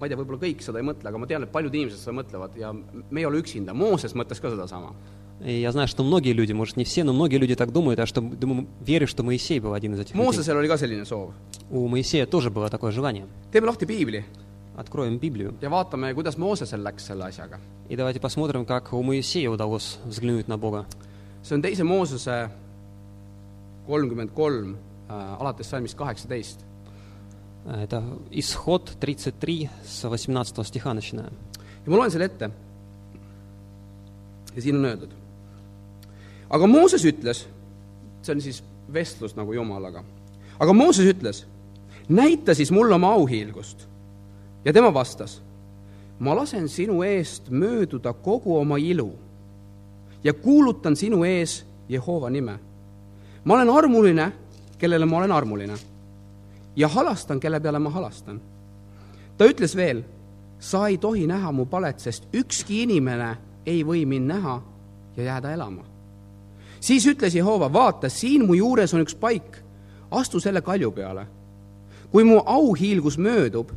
ma 0.00 0.06
ei 0.06 0.10
tea, 0.10 0.16
võib-olla 0.16 0.38
kõik 0.40 0.62
seda 0.62 0.78
ei 0.78 0.84
mõtle, 0.86 1.06
aga 1.08 1.18
ma 1.18 1.26
tean, 1.26 1.42
et 1.42 1.50
paljud 1.52 1.74
inimesed 1.74 1.98
seda 1.98 2.14
mõtlevad 2.16 2.56
ja 2.56 2.72
me 2.72 3.20
ei 3.20 3.26
ole 3.26 3.38
üksinda, 3.42 3.74
Mooses 3.74 4.14
mõtles 4.14 4.40
ka 4.40 4.50
sedasama. 4.50 4.94
И 5.44 5.60
я 5.60 5.72
знаю, 5.72 5.88
что 5.88 6.04
многие 6.04 6.32
люди, 6.34 6.52
может 6.52 6.76
не 6.76 6.84
все, 6.84 7.02
но 7.02 7.12
многие 7.14 7.36
люди 7.38 7.54
так 7.56 7.72
думают, 7.72 7.98
а 7.98 8.04
что 8.06 8.20
думаю, 8.20 8.66
верю, 8.82 9.06
что 9.06 9.22
Моисей 9.22 9.58
был 9.58 9.72
один 9.72 9.94
из 9.94 10.00
этих 10.00 10.14
людей. 10.14 10.26
Moosesel 10.26 10.56
oli 10.58 10.68
ka 10.68 10.76
selline 10.76 11.04
soov. 11.06 11.32
У 11.70 11.88
Моисея 11.88 12.26
тоже 12.26 12.50
было 12.50 12.68
такое 12.68 12.92
желание. 12.92 13.26
teeme 13.50 13.66
lahti 13.66 13.86
piibli 13.86 14.24
Откроем 14.75 15.19
Библию. 15.19 15.53
ja 15.61 15.69
vaatame , 15.69 16.13
kuidas 16.13 16.37
Moosesel 16.37 16.83
läks 16.83 17.05
selle 17.07 17.23
asjaga . 17.25 17.59
И 17.89 17.95
давайте 17.95 18.19
посмотрим, 18.19 18.65
как 18.65 18.93
у 18.93 19.03
Моисея 19.03 19.49
удалось 19.49 19.99
взглянуть 20.05 20.47
на 20.47 20.57
Бога. 20.57 20.85
see 21.43 21.55
on 21.55 21.61
teise 21.61 21.83
Moosese 21.83 22.49
kolmkümmend 23.87 24.31
kolm , 24.33 24.75
alates 25.09 25.69
salmist 25.69 25.95
kaheksateist . 25.95 26.59
Это 27.65 28.03
Исход 28.31 28.91
33 28.99 29.69
с 29.85 30.05
18 30.05 30.63
стиха 30.63 30.93
начиная. 30.93 31.31
ja 31.85 31.91
ma 31.91 31.97
loen 31.97 32.11
selle 32.11 32.25
ette . 32.25 32.49
ja 34.55 34.61
siin 34.61 34.75
on 34.75 34.85
öeldud . 34.85 35.09
aga 36.49 36.67
Mooses 36.67 37.05
ütles , 37.05 37.45
see 38.21 38.35
on 38.35 38.41
siis 38.41 38.63
vestlus 38.93 39.35
nagu 39.35 39.53
Jumalaga , 39.53 40.03
aga 40.59 40.73
Mooses 40.73 41.05
ütles , 41.05 41.45
näita 42.09 42.53
siis 42.53 42.71
mulle 42.71 42.95
oma 42.95 43.13
auhiilgust . 43.13 43.87
ja 44.64 44.72
tema 44.72 44.94
vastas, 44.94 45.42
ma 46.18 46.36
lasen 46.36 46.68
sinu 46.68 47.02
eest 47.02 47.50
mööduda 47.50 48.12
kogu 48.12 48.56
oma 48.58 48.76
ilu 48.76 49.12
ja 50.24 50.32
kuulutan 50.32 50.96
sinu 50.96 51.24
ees 51.24 51.64
Jehova 51.88 52.30
nime. 52.30 52.58
ma 53.44 53.54
olen 53.54 53.70
armuline, 53.70 54.32
kellele 54.78 55.06
ma 55.06 55.16
olen 55.16 55.32
armuline 55.32 55.74
ja 56.76 56.88
halastan, 56.88 57.40
kelle 57.40 57.60
peale 57.60 57.78
ma 57.78 57.90
halastan 57.90 58.40
ta 59.40 59.46
ütles 59.48 59.72
veel, 59.76 60.02
sa 60.60 60.82
ei 60.92 60.98
tohi 61.00 61.24
näha 61.24 61.48
mu 61.56 61.64
palet, 61.64 61.96
sest 61.96 62.26
ükski 62.36 62.82
inimene 62.84 63.30
ei 63.64 63.80
või 63.88 64.02
mind 64.04 64.28
näha 64.28 64.58
ja 65.16 65.22
jääda 65.24 65.54
elama. 65.56 65.84
siis 66.80 67.06
ütles 67.06 67.34
Jehova, 67.34 67.72
vaata, 67.72 68.08
siin 68.08 68.44
mu 68.46 68.54
juures 68.54 68.92
on 68.94 69.00
üks 69.00 69.16
paik, 69.16 69.62
astu 70.10 70.40
selle 70.40 70.60
kalju 70.60 70.90
peale. 70.92 71.26
kui 72.12 72.24
mu 72.24 72.42
auhiilgus 72.46 73.16
möödub, 73.18 73.72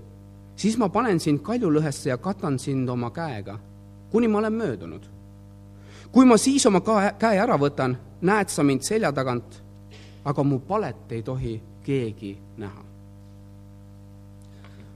siis 0.56 0.76
ma 0.78 0.88
panen 0.88 1.20
sind 1.20 1.42
kaljulõhesse 1.42 2.08
ja 2.08 2.16
katan 2.16 2.58
sind 2.58 2.88
oma 2.88 3.10
käega, 3.10 3.58
kuni 4.10 4.28
ma 4.28 4.38
olen 4.38 4.52
möödunud. 4.52 5.02
kui 6.12 6.24
ma 6.24 6.36
siis 6.36 6.66
oma 6.66 6.80
käe, 6.80 7.12
käe 7.18 7.38
ära 7.38 7.56
võtan, 7.58 7.96
näed 8.20 8.48
sa 8.48 8.62
mind 8.62 8.82
selja 8.82 9.12
tagant, 9.12 9.62
aga 10.24 10.42
mu 10.42 10.58
palet 10.58 11.12
ei 11.12 11.22
tohi 11.22 11.60
keegi 11.84 12.36
näha. 12.56 12.88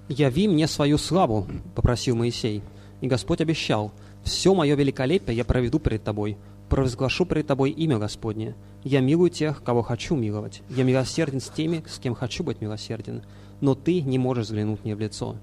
«Яви 0.09 0.49
мне 0.49 0.67
свою 0.67 0.99
славу», — 0.99 1.75
попросил 1.75 2.17
Моисей. 2.17 2.63
И 3.01 3.07
Господь 3.07 3.41
обещал, 3.41 3.93
«Все 4.25 4.55
мое 4.55 4.75
великолепие 4.75 5.37
я 5.37 5.45
проведу 5.45 5.79
перед 5.79 6.05
тобой, 6.05 6.37
провозглашу 6.69 7.25
перед 7.25 7.47
тобой 7.47 7.71
имя 7.71 7.99
Господне. 7.99 8.55
Я 8.85 9.01
милую 9.01 9.31
тех, 9.31 9.63
кого 9.63 9.83
хочу 9.83 10.17
миловать. 10.17 10.63
Я 10.69 10.85
милосерден 10.85 11.41
с 11.41 11.49
теми, 11.49 11.83
с 11.87 11.99
кем 11.99 12.15
хочу 12.15 12.43
быть 12.43 12.61
милосерден. 12.61 13.23
Но 13.62 13.76
ты 13.76 14.02
не 14.02 14.18
можешь 14.18 14.48
взглянуть 14.48 14.84
мне 14.84 14.96
в 14.96 15.00
лицо. 15.00 15.36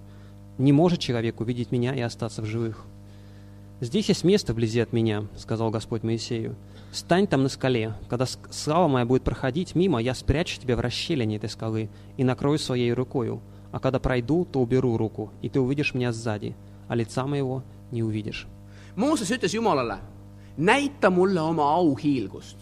Не 0.59 0.73
может 0.73 1.01
человек 1.01 1.41
увидеть 1.41 1.73
меня 1.73 1.95
и 1.95 2.01
остаться 2.01 2.43
в 2.43 2.47
живых». 2.47 2.87
«Здесь 3.81 4.09
есть 4.09 4.25
место 4.25 4.53
вблизи 4.53 4.81
от 4.81 4.93
меня»,— 4.93 5.27
сказал 5.37 5.71
Господь 5.71 6.05
Моисею. 6.05 6.55
«Стань 6.93 7.27
там 7.27 7.43
на 7.43 7.49
скале. 7.49 7.95
Когда 8.09 8.25
слава 8.51 8.87
моя 8.87 9.05
будет 9.05 9.25
проходить 9.25 9.75
мимо, 9.75 10.01
я 10.01 10.15
спрячу 10.15 10.61
тебя 10.61 10.77
в 10.77 10.81
расщелине 10.81 11.37
этой 11.37 11.51
скалы 11.51 11.91
и 12.17 12.25
накрою 12.25 12.59
своей 12.59 12.93
рукою. 12.93 13.41
А 13.73 13.81
когда 13.81 13.99
пройду, 13.99 14.45
то 14.45 14.61
уберу 14.61 14.97
руку, 14.97 15.31
и 15.43 15.49
ты 15.49 15.61
увидишь 15.61 15.93
меня 15.93 16.13
сзади, 16.13 16.55
а 16.87 16.95
лица 16.95 17.27
моего 17.27 17.65
не 17.91 18.03
увидишь». 18.03 18.47
Mooses 18.97 19.31
ütles 19.33 19.53
Jumalale, 19.53 19.99
näita 20.57 21.11
mulle 21.11 21.41
oma 21.41 21.75
auhiilgust. 21.75 22.57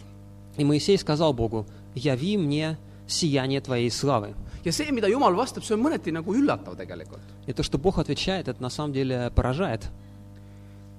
И 0.57 0.65
Моисей 0.65 0.97
сказал 0.97 1.35
Богу, 1.35 1.67
«Яви 1.95 2.39
мне 2.39 2.79
сияние 3.07 3.61
Твоей 3.61 3.91
славы». 3.91 4.35
ja 4.66 4.72
see, 4.72 4.92
mida 4.92 5.08
Jumal 5.08 5.36
vastab, 5.36 5.64
see 5.64 5.76
on 5.76 5.82
mõneti 5.84 6.12
nagu 6.12 6.34
üllatav 6.36 6.76
tegelikult. 6.78 7.22
И 7.48 7.54
то, 7.54 7.64
что 7.64 7.78
Бог 7.78 8.00
отвечает, 8.00 8.48
это 8.48 8.62
на 8.62 8.70
самом 8.70 8.94
деле 8.94 9.32
поражает. 9.36 9.90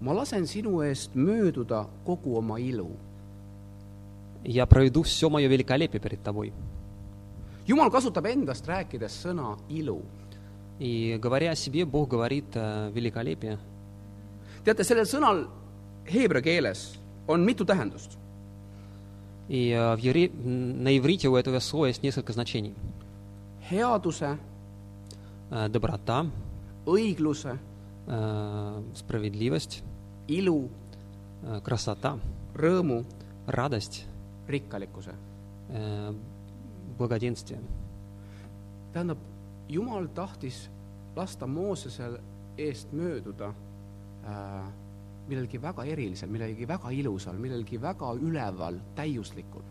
ma 0.00 0.12
lasen 0.14 0.46
sinu 0.46 0.80
eest 0.82 1.14
mööduda 1.14 1.86
kogu 2.06 2.36
oma 2.38 2.58
ilu. 2.60 2.90
«Я 4.44 4.64
проведу 4.66 5.02
все 5.02 5.28
мое 5.28 5.48
великолепие 5.48 6.00
перед 6.00 6.22
Тобой». 6.22 6.52
Jumal 7.66 7.90
kasutab 7.90 8.24
endast 8.26 8.66
rääkides 8.66 9.10
sõna 9.26 9.58
ilu. 9.68 10.00
И 10.78 11.18
говоря 11.20 11.50
о 11.50 11.54
себе, 11.56 11.84
Бог 11.84 12.08
говорит 12.08 12.44
э, 12.54 12.90
великолепие. 12.94 13.58
teate, 14.64 14.84
sellel 14.84 15.06
sõnal 15.06 15.48
heebrea 16.06 16.40
keeles 16.42 16.98
on 17.26 17.44
mitu 17.44 17.64
tähendust. 17.64 18.16
И 19.48 19.70
э, 19.70 19.96
в 19.96 19.98
евре- 19.98 20.30
м, 20.30 20.84
на 20.84 20.96
иврите 20.96 21.28
у 21.28 21.34
этого 21.36 21.58
слова 21.58 21.86
есть 21.86 22.02
несколько 22.04 22.32
значений. 22.32 22.74
headuse, 23.70 24.36
Э, 25.50 25.68
Доброта, 25.68 26.26
õigluse, 26.84 27.56
э, 28.06 28.82
справедливость, 28.94 29.82
ilu, 30.28 30.68
э, 31.42 31.60
красота, 31.62 32.18
rõõmu, 32.54 33.04
радость, 33.46 34.06
rikkalikkuse. 34.46 35.14
э, 35.70 36.14
благоденствие. 36.98 37.60
tähendab, 38.92 39.18
Jumal 39.68 40.08
tahtis 40.08 40.70
lasta 41.14 41.46
Moosesel 41.46 42.18
eest 42.56 42.92
mööduda 42.92 43.52
äh, 44.24 44.72
millelgi 45.28 45.58
väga 45.58 45.84
erilisel, 45.84 46.28
millelgi 46.30 46.66
väga 46.66 46.90
ilusal, 46.90 47.36
millelgi 47.36 47.76
väga 47.76 48.14
üleval, 48.14 48.80
täiuslikul. 48.96 49.62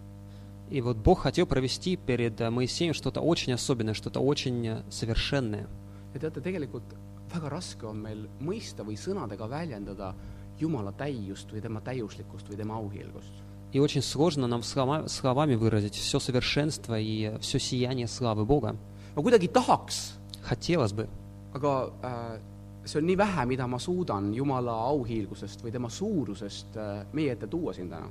И 0.72 0.80
вот 0.80 0.96
Бог 0.96 1.20
хотел 1.20 1.44
провести 1.46 1.96
перед 1.96 2.40
э, 2.40 2.48
Моисеем 2.48 2.94
что-то 2.94 3.20
очень 3.20 3.52
особенное, 3.52 3.92
что-то 3.92 4.20
очень 4.20 4.66
э, 4.66 4.82
совершенное. 4.90 5.68
ja 6.14 6.20
teate, 6.20 6.40
tegelikult 6.40 6.84
väga 7.32 7.48
raske 7.48 7.86
on 7.86 8.00
meil 8.04 8.26
mõista 8.40 8.84
või 8.84 8.96
sõnadega 8.96 9.48
väljendada 9.48 10.14
Jumala 10.60 10.92
täiust 10.92 11.52
või 11.52 11.60
tema 11.60 11.80
täiuslikkust 11.80 12.48
või 12.48 12.56
tema 12.56 12.74
auhiilgust. 12.76 13.32
И 13.72 13.80
очень 13.80 14.02
сложно 14.02 14.46
нам 14.46 14.62
слова- 14.62 15.08
словами 15.08 15.54
выразить 15.54 15.94
все 15.94 16.18
совершенство 16.18 16.98
и 16.98 17.38
все 17.40 17.58
сияние 17.58 18.06
славы 18.06 18.44
Бога. 18.46 18.76
ma 19.16 19.22
kuidagi 19.22 19.48
tahaks, 19.48 20.18
Хотелось 20.42 20.92
бы, 20.92 21.08
aga 21.52 21.92
äh, 22.02 22.40
see 22.84 22.98
on 22.98 23.06
nii 23.06 23.16
vähe, 23.16 23.46
mida 23.46 23.66
ma 23.66 23.78
suudan 23.78 24.32
Jumala 24.34 24.72
auhiilgusest 24.72 25.62
või 25.62 25.70
tema 25.72 25.88
suurusest 25.90 26.76
äh, 26.76 27.06
meie 27.12 27.32
ette 27.32 27.46
tuua 27.46 27.72
siin 27.72 27.88
täna. 27.90 28.08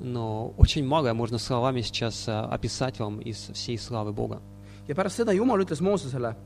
но 0.00 0.54
очень 0.56 0.84
многое 0.84 1.14
можно 1.14 1.38
словами 1.38 1.80
сейчас 1.80 2.28
э, 2.28 2.32
описать 2.32 2.98
вам 2.98 3.20
из 3.20 3.50
всей 3.54 3.78
славы 3.78 4.12
Бога. 4.12 4.40
ja 4.88 4.94
pärast 4.94 5.16
seda 5.16 5.32
Jumal 5.32 5.60
ütles 5.64 5.80
Moosesele, 5.80 6.36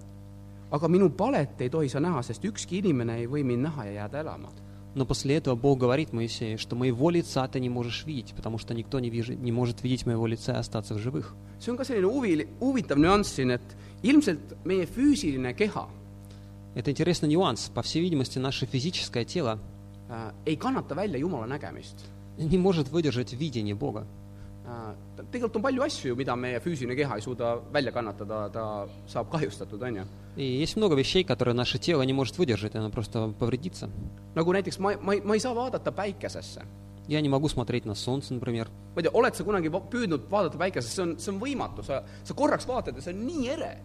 aga 0.70 0.88
minu 0.88 1.11
palet 1.11 1.61
ei 1.61 1.68
tohi 1.68 1.88
sa 1.88 2.00
näha, 2.00 2.23
sest 2.23 2.44
ükski 2.44 2.78
inimene 2.78 3.18
ei 3.20 3.26
või 3.26 3.44
mind 3.44 3.66
näha 3.68 3.85
ja 3.85 3.92
jääda 3.92 4.20
elama. 4.20 4.49
Но 4.92 5.06
после 5.06 5.37
этого 5.37 5.54
Бог 5.54 5.78
говорит 5.78 6.12
Моисею, 6.12 6.59
что 6.59 6.75
моего 6.75 7.11
лица 7.11 7.47
ты 7.47 7.61
не 7.61 7.68
можешь 7.68 8.04
видеть, 8.06 8.35
потому 8.35 8.59
что 8.59 8.75
никто 8.75 8.99
не, 8.99 9.09
вижи- 9.09 9.37
не 9.37 9.52
может 9.52 9.85
видеть 9.85 10.04
моего 10.04 10.26
лица 10.26 10.52
и 10.52 10.56
остаться 10.56 10.94
в 10.94 10.99
живых. 10.99 11.35
see 11.61 11.70
on 11.70 11.76
ka 11.76 11.85
selline 11.85 12.06
huvi, 12.06 12.47
huvitav 12.61 12.99
nüanss 12.99 13.35
siin, 13.35 13.50
et 13.50 13.76
ilmselt 14.02 14.64
meie 14.64 14.87
füüsiline 14.87 15.54
keha 15.54 15.88
Это 16.75 16.92
интересный 16.92 17.28
нюанс. 17.28 17.68
По 17.75 17.82
всей 17.82 18.00
видимости, 18.00 18.38
наше 18.38 18.64
физическое 18.64 19.25
тело 19.25 19.59
äh, 20.09 20.32
ei 20.47 20.56
kannata 20.56 20.94
välja 20.94 21.18
Jumala 21.18 21.47
nägemist 21.47 22.13
не 22.38 22.59
может 22.59 22.88
выдержать 22.90 23.32
видение 23.32 23.75
Бога. 23.75 24.06
äh,. 24.66 24.94
tegelikult 25.32 25.56
on 25.56 25.62
palju 25.62 25.82
asju 25.82 26.09
ju, 26.09 26.16
mida 26.16 26.37
meie 26.37 26.61
füüsiline 26.61 26.94
keha 26.97 27.16
ei 27.16 27.23
suuda 27.23 27.59
välja 27.73 27.92
kannatada, 27.92 28.49
ta 28.50 28.88
saab 29.06 29.30
kahjustatud, 29.30 29.82
on 29.82 29.97
ju. 29.97 30.04
И 30.37 30.44
есть 30.44 30.76
много 30.76 30.94
вещей, 30.94 31.25
которые 31.25 31.54
наше 31.54 31.78
тело 31.78 32.02
не 32.02 32.12
может 32.12 32.38
выдержать, 32.38 32.75
и 32.75 32.78
оно 32.78 32.90
просто 32.90 33.35
повредится. 33.38 33.90
nagu 34.35 34.52
näiteks 34.52 34.78
ma, 34.78 34.97
ma, 35.00 35.14
ma 35.25 35.35
ei 35.35 35.40
saa 35.40 35.54
vaadata 35.54 35.92
päikesesse. 35.92 36.62
Я 37.09 37.20
не 37.20 37.28
могу 37.28 37.49
смотреть 37.49 37.85
на 37.85 37.94
солнце, 37.94 38.32
например. 38.35 38.68
ma 38.94 39.00
ei 39.00 39.02
tea, 39.02 39.11
oled 39.12 39.35
sa 39.35 39.42
kunagi 39.44 39.68
va- 39.68 39.82
püüdnud 39.82 40.30
vaadata 40.30 40.56
päikesesse, 40.59 40.94
see 40.94 41.02
on, 41.02 41.18
see 41.18 41.32
on 41.32 41.40
võimatu, 41.40 41.82
sa, 41.82 42.04
sa 42.23 42.35
korraks 42.35 42.66
vaatad 42.66 42.94
ja 42.94 43.02
see 43.02 43.12
on 43.12 43.26
nii 43.26 43.49
ere. 43.49 43.78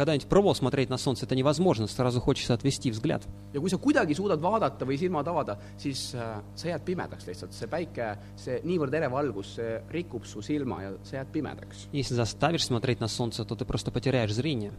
Когда-нибудь 0.00 0.28
пробовал 0.28 0.54
смотреть 0.54 0.90
на 0.90 0.98
солнце, 0.98 1.24
это 1.24 1.34
невозможно, 1.34 1.86
сразу 1.86 2.20
хочется 2.20 2.52
отвести 2.52 2.90
взгляд. 2.90 3.26
ja 3.54 3.60
kui 3.60 3.70
sa 3.70 3.78
kuidagi 3.78 4.14
suudad 4.14 4.40
vaadata 4.40 4.84
või 4.84 4.98
silmad 4.98 5.26
avada, 5.26 5.56
siis 5.78 6.12
äh, 6.14 6.42
sa 6.54 6.68
jääd 6.68 6.84
pimedaks 6.84 7.24
lihtsalt, 7.26 7.54
see 7.56 7.66
päike, 7.66 8.18
see 8.36 8.60
niivõrd 8.62 8.92
ere 8.92 9.08
valgus, 9.08 9.54
see 9.56 9.80
rikub 9.90 10.26
su 10.28 10.42
silma 10.44 10.82
ja 10.82 10.90
sa 11.02 11.16
jääd 11.16 11.32
pimedaks. 11.32 11.88
Если 11.92 12.14
заставишь 12.14 12.66
смотреть 12.66 13.00
на 13.00 13.08
солнце, 13.08 13.46
то 13.46 13.56
ты 13.56 13.64
просто 13.64 13.90
потеряешь 13.90 14.34
зрение. 14.34 14.72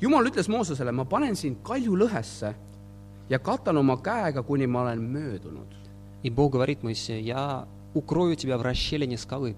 jumal 0.00 0.26
ütles 0.26 0.48
Moosesele, 0.48 0.90
ma 0.90 1.04
panen 1.04 1.36
sind 1.36 1.62
kaljulõhesse 1.62 2.54
ja 3.30 3.38
katan 3.38 3.76
oma 3.76 3.96
käega, 4.02 4.42
kuni 4.42 4.66
ma 4.66 4.82
olen 4.82 4.98
möödunud. 4.98 5.70
И 6.24 6.30
Бог 6.30 6.52
говорит 6.52 6.82
Моисею, 6.82 7.22
я 7.22 7.68
укрою 7.94 8.34
тебя 8.34 8.58
в 8.58 8.62
расщелине 8.62 9.16
скалы. 9.18 9.54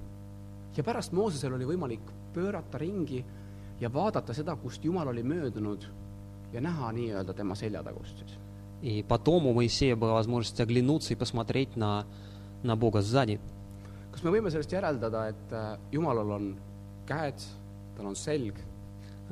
ja 0.76 0.84
pärast 0.84 1.12
Moosesel 1.12 1.54
oli 1.54 1.64
võimalik 1.64 2.00
pöörata 2.34 2.78
ringi 2.78 3.24
ja 3.80 3.92
vaadata 3.92 4.34
seda, 4.34 4.56
kust 4.56 4.84
Jumal 4.84 5.08
oli 5.08 5.22
möödunud 5.22 5.86
ja 6.52 6.60
näha 6.60 6.92
nii-öelda 6.92 7.34
tema 7.34 7.54
seljatagust 7.54 8.18
siis. 8.18 8.38
И 8.82 9.02
потом 9.02 9.46
у 9.46 9.52
Моисея 9.52 9.94
была 9.94 10.14
возможность 10.14 10.58
оглянуться 10.58 11.12
и 11.12 11.16
посмотреть 11.16 11.76
на, 11.76 12.06
на 12.62 12.76
Бога 12.76 13.02
сзади. 13.02 13.38
kas 14.10 14.24
me 14.24 14.30
võime 14.30 14.50
sellest 14.50 14.72
järeldada, 14.72 15.28
et 15.28 15.52
äh, 15.52 15.78
Jumalal 15.92 16.30
on 16.30 16.56
käed, 17.06 17.38
tal 17.96 18.06
on 18.06 18.16
selg, 18.16 18.54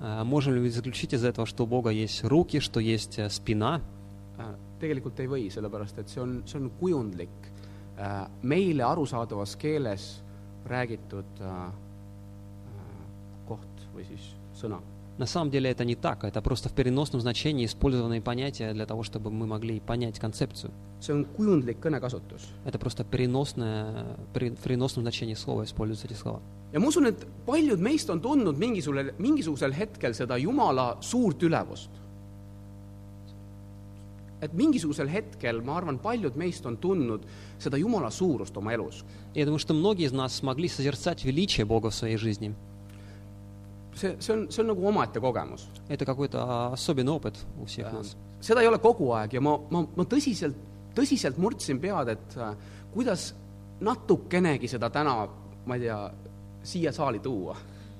А 0.00 0.22
Можем 0.22 0.54
ли 0.54 0.70
заключить 0.70 1.12
из 1.12 1.24
этого, 1.24 1.46
что 1.46 1.64
у 1.64 1.66
Бога 1.66 1.90
есть 1.90 2.22
руки, 2.22 2.60
что 2.60 2.78
есть 2.78 3.18
э, 3.18 3.28
спина? 3.30 3.80
Äh, 4.38 4.54
tegelikult 4.78 5.18
ei 5.18 5.26
või, 5.26 5.48
sellepärast 5.50 5.98
et 5.98 6.08
see 6.12 6.22
on, 6.22 6.42
see 6.46 6.60
on 6.60 6.70
kujundlik, 6.78 7.50
äh, 7.98 8.28
meile 8.42 8.86
arusaadavas 8.86 9.56
keeles 9.58 10.22
räägitud 10.70 11.42
äh, 11.42 11.50
äh, 11.50 13.00
koht 13.48 13.88
või 13.94 14.06
siis 14.06 14.22
sõna. 14.22 14.31
На 15.18 15.26
самом 15.26 15.50
деле 15.50 15.68
это 15.68 15.84
не 15.84 15.96
так, 15.96 16.22
это 16.22 16.40
просто 16.40 16.68
в 16.68 16.72
переносном 16.72 17.20
значении 17.20 17.66
использованные 17.66 18.20
понятия 18.22 18.72
для 18.72 18.86
того, 18.86 19.02
чтобы 19.02 19.32
мы 19.32 19.46
могли 19.46 19.80
понять 19.80 20.18
концепцию. 20.20 20.70
see 21.00 21.12
on 21.12 21.26
kujundlik 21.36 21.80
kõnekasutus. 21.80 22.42
Это 22.64 22.78
просто 22.78 23.02
переносное, 23.04 24.16
пере- 24.32 24.54
в 24.54 24.60
переносном 24.62 25.02
значении 25.04 25.34
слова 25.34 25.64
используются 25.64 26.06
эти 26.06 26.14
слова. 26.14 26.40
ja 26.72 26.78
ma 26.78 26.86
usun, 26.86 27.06
et 27.06 27.26
paljud 27.46 27.80
meist 27.80 28.08
on 28.10 28.20
tundnud 28.20 28.56
mingisugusel, 28.58 29.12
mingisugusel 29.18 29.72
hetkel 29.72 30.14
seda 30.14 30.36
Jumala 30.38 30.98
suurt 31.00 31.42
ülevust. 31.42 31.90
et 34.40 34.52
mingisugusel 34.54 35.08
hetkel, 35.08 35.60
ma 35.62 35.76
arvan, 35.78 35.98
paljud 35.98 36.36
meist 36.36 36.64
on 36.66 36.76
tundnud 36.76 37.22
seda 37.58 37.76
Jumala 37.76 38.10
suurust 38.10 38.56
oma 38.56 38.72
elus. 38.72 39.02
И 39.34 39.40
я 39.40 39.46
думаю, 39.46 39.58
что 39.58 39.74
многие 39.74 40.06
из 40.06 40.12
нас 40.12 40.32
смогли 40.36 40.68
созерцать 40.68 41.24
величие 41.24 41.64
Бога 41.66 41.90
в 41.90 41.94
своей 41.94 42.16
жизни. 42.16 42.54
see, 43.94 44.16
see 44.18 44.32
on, 44.34 44.46
see 44.50 44.62
on 44.62 44.68
nagu 44.72 44.86
omaette 44.86 45.20
kogemus. 45.20 45.68
Это 45.88 46.04
какой-то 46.04 46.72
особенный 46.72 47.12
опыт 47.12 47.36
у 47.60 47.64
всех 47.66 47.92
нас. 47.92 48.16
seda 48.40 48.62
ei 48.62 48.68
ole 48.68 48.78
kogu 48.78 49.12
aeg 49.12 49.32
ja 49.34 49.40
ma, 49.40 49.58
ma, 49.70 49.82
ma 49.96 50.04
tõsiselt, 50.04 50.54
tõsiselt 50.94 51.38
murdsin 51.38 51.80
pead, 51.80 52.08
et 52.08 52.36
äh, 52.36 52.54
kuidas 52.94 53.34
natukenegi 53.80 54.68
seda 54.68 54.90
täna, 54.90 55.26
ma 55.66 55.74
ei 55.74 55.80
tea, 55.80 55.98
siia 56.62 56.92
saali 56.92 57.18
tuua 57.18 57.56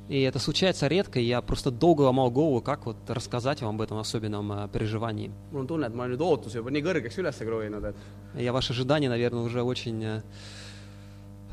И 0.09 0.23
это 0.23 0.39
случается 0.39 0.87
редко, 0.87 1.21
и 1.21 1.25
я 1.25 1.43
просто 1.43 1.71
долго 1.71 2.01
ломал 2.01 2.31
голову, 2.31 2.63
как 2.63 2.87
вот 2.87 2.97
рассказать 3.09 3.61
вам 3.61 3.75
об 3.75 3.83
этом 3.83 3.99
особенном 3.99 4.51
э, 4.53 4.69
переживании. 4.73 5.31
mul 5.53 5.61
on 5.61 5.67
tunne , 5.67 5.85
et 5.85 5.95
ma 5.95 6.05
olen 6.05 6.17
nüüd 6.17 6.23
ootuse 6.25 6.59
juba 6.59 6.71
nii 6.71 6.83
kõrgeks 6.83 7.19
üles 7.21 7.37
kruvinud , 7.37 7.85
et 7.85 7.95
Я 8.35 8.53
ваши 8.53 8.73
ожидания, 8.73 9.11
наверное, 9.11 9.43
уже 9.43 9.63
очень 9.63 10.03
э, 10.03 10.23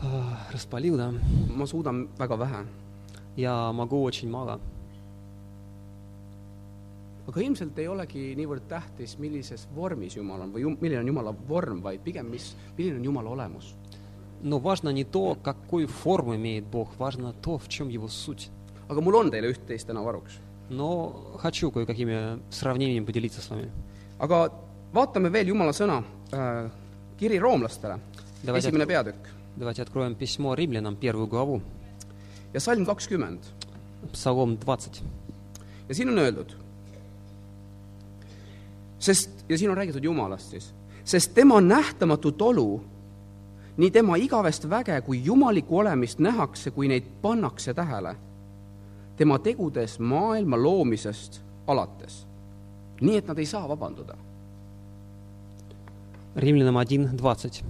э, 0.01 0.07
распалил, 0.53 0.95
да. 0.95 1.12
ma 1.50 1.65
suudan 1.67 2.07
väga 2.17 2.35
vähe . 2.38 2.65
Я 3.35 3.71
могу 3.74 4.01
очень 4.03 4.29
мало. 4.29 4.59
aga 7.27 7.41
ilmselt 7.41 7.79
ei 7.81 7.88
olegi 7.89 8.24
niivõrd 8.38 8.67
tähtis , 8.69 9.15
millises 9.17 9.63
vormis 9.75 10.13
Jumal 10.15 10.43
on 10.45 10.51
või 10.53 10.62
jum, 10.62 10.75
milline 10.81 11.00
on 11.01 11.07
Jumala 11.09 11.31
vorm , 11.50 11.79
vaid 11.81 12.03
pigem 12.05 12.27
mis , 12.29 12.51
milline 12.77 13.00
on 13.00 13.05
Jumala 13.07 13.29
olemus . 13.33 13.74
Но 14.43 14.59
важно 14.59 14.89
не 14.89 15.03
то, 15.03 15.35
какую 15.41 15.88
форму 15.88 16.35
имеет 16.35 16.65
Бог, 16.65 16.89
важно 17.00 17.33
то, 17.41 17.57
в 17.57 17.67
чем 17.67 17.88
его 17.89 18.07
суть. 18.07 18.50
aga 18.88 19.01
mul 19.01 19.15
on 19.15 19.31
teile 19.31 19.50
üht-teist 19.50 19.88
täna 19.88 20.03
varuks . 20.05 20.38
Но 20.69 21.35
хочу 21.39 21.71
кое-какими 21.71 22.39
сравнениями 22.51 23.05
поделиться 23.05 23.41
с 23.41 23.50
вами. 23.50 23.71
aga 24.19 24.51
vaatame 24.93 25.29
veel 25.31 25.47
Jumala 25.47 25.71
sõna 25.74 26.03
äh, , 26.31 26.69
kiri 27.17 27.39
roomlastele , 27.39 27.97
Давайте, 28.43 28.67
esimene 28.69 28.83
отк- 28.83 28.88
peatükk 28.88 29.15
давайте 29.55 29.81
откроем 29.81 30.13
письмо 30.13 30.53
римлянам, 30.53 30.95
первую 30.95 31.25
главу, 31.27 31.62
ja 32.53 32.59
salm 32.59 32.85
kakskümmend 32.85 33.43
Псалом 34.12 34.57
20. 34.57 35.03
ja 35.89 35.95
siin 35.95 36.09
on 36.09 36.19
öeldud , 36.19 36.55
sest , 39.00 39.45
ja 39.50 39.57
siin 39.57 39.71
on 39.71 39.77
räägitud 39.77 40.03
Jumalast 40.03 40.50
siis , 40.50 40.74
sest 41.03 41.33
tema 41.33 41.62
nähtamatut 41.62 42.41
olu , 42.41 42.83
nii 43.77 43.91
tema 43.91 44.15
igavest 44.15 44.69
väge 44.69 45.01
kui 45.01 45.21
jumalikku 45.25 45.77
olemist 45.77 46.19
nähakse , 46.19 46.71
kui 46.71 46.88
neid 46.88 47.03
pannakse 47.21 47.74
tähele 47.74 48.15
tema 49.17 49.39
tegudes 49.39 50.00
maailma 50.00 50.57
loomisest 50.57 51.41
alates . 51.67 52.25
nii 53.01 53.17
et 53.17 53.27
nad 53.27 53.38
ei 53.38 53.45
saa 53.45 53.67
vabanduda . 53.69 54.15
Римлянам 56.35 56.75
1.20. 56.75 57.63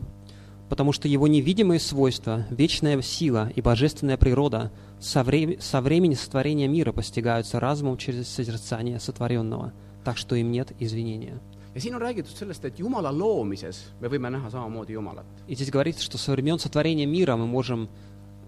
«Потому 0.70 0.92
что 0.92 1.08
его 1.08 1.26
невидимые 1.28 1.80
свойства, 1.80 2.46
вечная 2.50 3.02
сила 3.02 3.50
и 3.54 3.60
божественная 3.60 4.16
природа 4.16 4.70
со, 5.00 5.22
вре- 5.22 5.60
со 5.60 5.80
времени 5.82 6.14
сотворения 6.14 6.68
мира 6.68 6.92
постигаются 6.92 7.60
разумом 7.60 7.98
через 7.98 8.28
созерцание 8.28 9.00
сотворенного, 9.00 9.72
так 10.04 10.16
что 10.16 10.34
им 10.36 10.50
нет 10.52 10.72
извинения». 10.78 11.38
ja 11.74 11.80
siin 11.80 11.94
on 11.94 12.00
räägitud 12.00 12.34
sellest, 12.36 12.64
et 12.64 12.78
Jumala 12.78 13.10
loomises 13.12 13.92
me 14.00 14.08
võime 14.08 14.30
näha 14.30 14.50
samamoodi 14.50 14.92
Jumalat, 14.92 15.26
И 15.46 15.54
здесь 15.54 15.70
говорится, 15.70 16.02
что 16.02 16.18
со 16.18 16.32
времен 16.32 16.58
сотворения 16.58 17.06
мира 17.06 17.36
мы 17.36 17.46
можем 17.46 17.88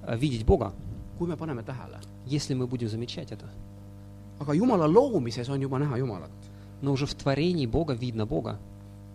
э, 0.07 0.17
видеть 0.17 0.45
Бога, 0.45 0.73
kui 1.19 1.29
me 1.29 1.37
paneme 1.37 1.63
tähele. 1.63 1.99
если 2.27 2.55
мы 2.55 2.67
будем 2.67 2.89
замечать 2.89 3.31
это. 3.33 3.47
aga 4.41 4.55
Jumala 4.55 4.87
loomises 4.87 5.49
on 5.49 5.61
juba 5.61 5.79
näha 5.79 5.99
Jumalat. 5.99 6.31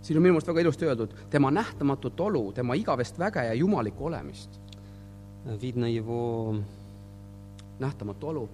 siin 0.06 0.16
on 0.18 0.22
minu 0.22 0.34
meelest 0.34 0.48
väga 0.48 0.60
ilusti 0.60 0.86
öeldud , 0.86 1.14
tema 1.30 1.50
nähtamatut 1.50 2.20
olu , 2.20 2.52
tema 2.52 2.74
igavest 2.74 3.18
väge 3.18 3.44
ja 3.46 3.54
jumalikku 3.54 4.06
olemist . 4.06 4.60
Видно 5.62 5.86
его, 5.90 6.54
nähtamatu 7.80 8.28
olu , 8.28 8.48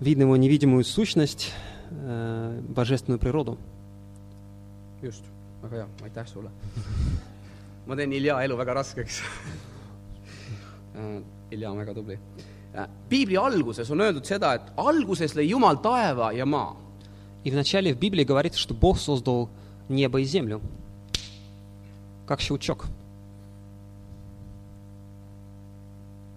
видно 0.00 0.22
его 0.22 0.36
невидимую 0.36 0.84
сущность, 0.84 1.52
э, 1.90 2.60
божественную 2.68 3.18
природу. 3.18 3.58
just , 5.02 5.24
väga 5.62 5.76
hea , 5.76 5.88
aitäh 6.02 6.26
sulle . 6.26 6.50
ma 7.86 7.96
teen 7.96 8.12
Ilja 8.12 8.42
elu 8.42 8.56
väga 8.56 8.74
raskeks . 8.74 9.22
Ilja 11.50 11.70
on 11.70 11.78
väga 11.78 11.94
tubli . 11.94 12.18
piibli 13.08 13.36
alguses 13.36 13.90
on 13.90 14.00
öeldud 14.00 14.24
seda , 14.24 14.54
et 14.54 14.72
alguses 14.76 15.34
lõi 15.34 15.48
Jumal 15.48 15.76
taeva 15.76 16.32
ja 16.32 16.46
maa . 16.46 16.76
И 17.44 17.50
вначале 17.50 17.94
в 17.94 17.98
Библии 17.98 18.24
говорится, 18.24 18.58
что 18.58 18.74
Бог 18.74 18.98
создал 18.98 19.48
небо 19.88 20.20
и 20.20 20.24
землю. 20.24 20.60
Как 22.26 22.40
щелчок. 22.40 22.86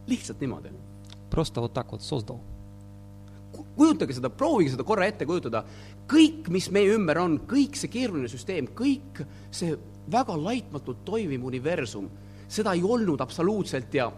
lihtsalt 0.08 0.42
niimoodi . 0.42 0.72
Просто 1.30 1.62
вот 1.62 1.74
так 1.74 1.92
вот 1.92 2.02
создал. 2.02 2.40
kujutage 3.78 4.14
seda , 4.14 4.30
proovige 4.30 4.72
seda 4.74 4.84
korra 4.84 5.06
ette 5.06 5.26
kujutada , 5.26 5.64
kõik , 6.10 6.50
mis 6.50 6.72
meie 6.74 6.96
ümber 6.96 7.20
on , 7.22 7.40
kõik 7.50 7.78
see 7.78 7.90
keeruline 7.90 8.30
süsteem , 8.30 8.68
kõik 8.74 9.22
see 9.54 9.76
väga 10.10 10.36
laitmatult 10.38 11.04
toimiv 11.06 11.46
universum , 11.46 12.10
seda 12.50 12.74
ei 12.74 12.82
olnud 12.82 13.22
absoluutselt 13.22 13.94
ja 13.94 14.12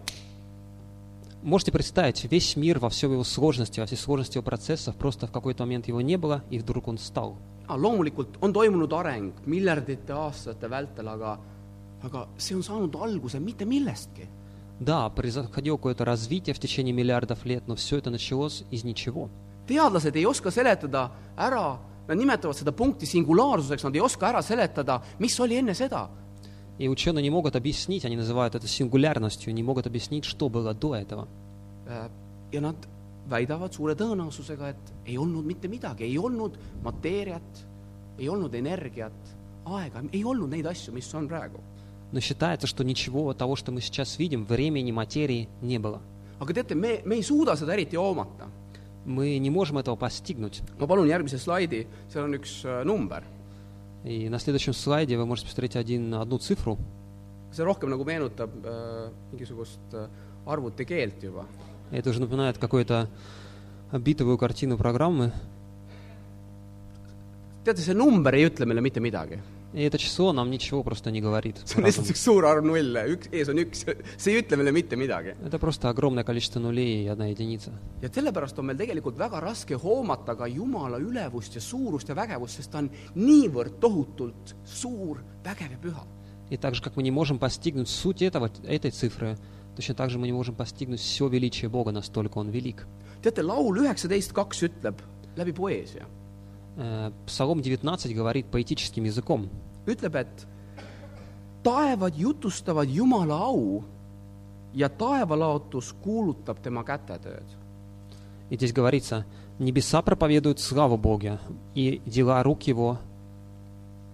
Можете 1.44 1.72
представить, 1.72 2.26
весь 2.32 2.56
мир 2.56 2.80
во 2.80 2.90
всей 2.90 3.10
его 3.12 3.24
сложности, 3.24 3.80
во 3.80 3.86
всей 3.86 3.98
сложности 3.98 4.38
его 4.38 4.44
процессов, 4.44 4.96
просто 4.96 5.28
в 5.28 5.32
какой-то 5.32 5.64
момент 5.64 5.88
его 5.88 6.02
не 6.02 6.18
было, 6.18 6.44
и 6.50 6.58
вдруг 6.58 6.88
он 6.88 6.98
стал. 6.98 7.38
Ah, 7.68 7.78
loomulikult 7.78 8.38
on 8.42 8.54
toimunud 8.54 8.94
areng 8.94 9.34
miljardite 9.46 10.14
aastate 10.14 10.70
vältel , 10.70 11.08
aga 11.10 11.40
aga 12.04 12.28
see 12.38 12.56
on 12.56 12.62
saanud 12.62 12.96
alguse 12.96 13.40
mitte 13.40 13.66
millestki . 13.66 14.28
Да, 14.80 15.10
происходило 15.10 15.78
какое-то 15.78 16.04
развитие 16.04 16.54
в 16.54 16.60
течение 16.60 16.94
миллиардов 16.94 17.46
лет, 17.46 17.68
но 17.68 17.76
все 17.76 17.98
это 17.98 18.10
началось 18.10 18.64
из 18.72 18.84
ничего. 18.84 19.30
teadlased 19.68 20.16
ei 20.16 20.26
oska 20.26 20.52
seletada 20.52 21.12
ära , 21.36 21.80
nad 22.08 22.18
nimetavad 22.18 22.56
seda 22.56 22.72
punkti 22.72 23.06
singulaarsuseks , 23.06 23.84
nad 23.84 23.96
ei 23.96 24.02
oska 24.02 24.30
ära 24.30 24.42
seletada , 24.42 25.02
mis 25.20 25.40
oli 25.40 25.58
enne 25.58 25.74
seda . 25.74 26.10
И 26.78 26.90
ученые 26.90 27.24
не 27.24 27.30
могут 27.30 27.56
объяснить, 27.56 28.04
они 28.06 28.18
называют 28.18 28.56
это 28.56 28.68
сингулярностью, 28.68 29.54
не 29.54 29.64
могут 29.64 29.88
объяснить, 29.88 30.26
что 30.26 30.50
было 30.50 30.74
до 30.74 30.96
этого. 30.96 31.28
ja 32.52 32.62
nad 32.62 32.76
väidavad 33.30 33.74
suure 33.74 33.96
tõenäosusega , 33.98 34.70
et 34.74 34.92
ei 35.10 35.18
olnud 35.18 35.46
mitte 35.46 35.70
midagi , 35.72 36.06
ei 36.06 36.18
olnud 36.18 36.58
mateeriat , 36.86 37.64
ei 38.20 38.30
olnud 38.30 38.54
energiat , 38.56 39.34
aega , 39.66 40.04
ei 40.14 40.24
olnud 40.24 40.54
neid 40.54 40.68
asju , 40.70 40.94
mis 40.94 41.14
on 41.14 41.28
praegu . 41.28 41.60
Но 42.12 42.20
считается, 42.22 42.68
что 42.68 42.84
ничего 42.84 43.34
того, 43.34 43.56
что 43.56 43.72
мы 43.72 43.82
сейчас 43.82 44.20
видим, 44.20 44.46
времени, 44.46 44.92
материи 44.92 45.50
не 45.62 45.80
было. 45.80 46.02
aga 46.40 46.54
teate , 46.54 46.76
me , 46.76 47.02
me 47.06 47.16
ei 47.16 47.24
suuda 47.24 47.56
seda 47.56 47.74
eriti 47.74 47.96
hoomata . 47.96 48.48
Мы 49.06 49.38
не 49.38 49.50
можем 49.50 49.78
этого 49.78 49.96
постигнуть. 49.96 50.62
ma 50.80 50.88
palun 50.88 51.08
järgmise 51.08 51.38
slaidi , 51.38 51.88
seal 52.10 52.26
on 52.26 52.34
üks 52.36 52.64
äh, 52.64 52.84
number . 52.86 53.24
И 54.04 54.30
на 54.30 54.40
следующем 54.40 54.74
слайде 54.74 55.18
вы 55.18 55.26
можете 55.26 55.48
посмотреть 55.48 55.76
один, 55.76 56.14
одну 56.14 56.38
цифру. 56.38 56.78
see 57.56 57.64
rohkem 57.64 57.90
nagu 57.90 58.04
meenutab 58.04 58.52
äh, 58.64 59.10
mingisugust 59.32 59.80
äh, 59.94 60.08
arvutikeelt 60.46 61.24
juba . 61.24 61.46
Это 61.92 62.10
уже 62.10 62.20
напоминает 62.20 62.58
какую-то 62.58 63.08
битовую 63.94 64.38
картину 64.38 64.78
программы. 64.78 65.32
teate , 67.64 67.82
see 67.82 67.94
number 67.94 68.34
ei 68.36 68.46
ütle 68.46 68.66
meile 68.66 68.82
mitte 68.82 69.00
midagi . 69.00 69.40
И 69.74 69.82
это 69.84 69.98
число 69.98 70.32
нам 70.32 70.50
ничего 70.52 70.84
просто 70.84 71.12
не 71.12 71.20
говорит. 71.20 71.58
see 71.66 71.80
on 71.80 71.84
lihtsalt 71.84 72.08
üks 72.10 72.22
suur 72.24 72.46
arv 72.46 72.64
nulle , 72.64 73.02
üks , 73.12 73.28
ees 73.34 73.50
on 73.50 73.60
üks , 73.60 73.84
see 74.16 74.32
ei 74.32 74.40
ütle 74.40 74.56
meile 74.56 74.72
mitte 74.72 74.96
midagi . 74.96 75.36
Это 75.44 75.60
просто 75.60 75.90
огромное 75.90 76.24
количество 76.24 76.62
нулей 76.62 77.04
и 77.04 77.08
одна 77.08 77.28
единица. 77.28 77.74
ja 78.02 78.08
sellepärast 78.08 78.58
on 78.58 78.68
meil 78.68 78.78
tegelikult 78.78 79.18
väga 79.18 79.42
raske 79.42 79.76
hoomata 79.76 80.36
ka 80.38 80.48
Jumala 80.48 80.98
ülevust 80.98 81.56
ja 81.56 81.62
suurust 81.62 82.08
ja 82.08 82.16
vägevust , 82.16 82.56
sest 82.56 82.72
ta 82.72 82.78
on 82.78 82.90
niivõrd 83.16 83.80
tohutult 83.82 84.56
suur , 84.64 85.20
vägev 85.44 85.72
ja 85.72 85.78
püha . 85.78 86.06
И 86.50 86.56
так 86.56 86.74
же, 86.76 86.82
как 86.82 86.96
мы 86.96 87.04
не 87.04 87.12
можем 87.12 87.38
постигнуть 87.38 87.90
суть 87.90 88.22
этого, 88.22 88.50
этой 88.64 88.92
цифры, 88.92 89.38
точно 89.76 89.96
так 89.96 90.10
же 90.10 90.20
мы 90.20 90.28
не 90.28 90.34
можем 90.34 90.56
постигнуть 90.56 91.02
все 91.02 91.28
величие 91.28 91.68
Бога, 91.70 91.92
настолько 91.92 92.38
Он 92.38 92.50
велик. 92.50 92.88
teate , 93.22 93.42
laul 93.42 93.76
üheksateist 93.76 94.32
kaks 94.32 94.64
ütleb 94.64 95.02
läbi 95.36 95.52
poeesia , 95.52 96.06
Э, 96.80 97.12
Псалом 97.26 97.62
19 97.62 98.14
говорит 98.14 98.48
поэтическим 98.48 99.04
языком. 99.06 99.50
ütleb , 99.86 100.16
et 100.16 100.48
taevad 101.64 102.18
jutustavad 102.18 102.90
Jumala 102.90 103.38
au 103.38 103.84
ja 104.74 104.90
taevalaotus 104.90 105.94
kuulutab 106.02 106.60
tema 106.62 106.84
kätetööd . 106.84 107.46
И 108.50 108.56
здесь 108.56 108.74
говорится, 108.74 109.26
небеса 109.58 110.02
проповедуют 110.02 110.60
славу 110.60 110.98
Бога, 110.98 111.40
и 111.76 112.02
дела 112.06 112.44
рук 112.44 112.64
Его 112.64 112.98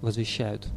возвещают. 0.02 0.68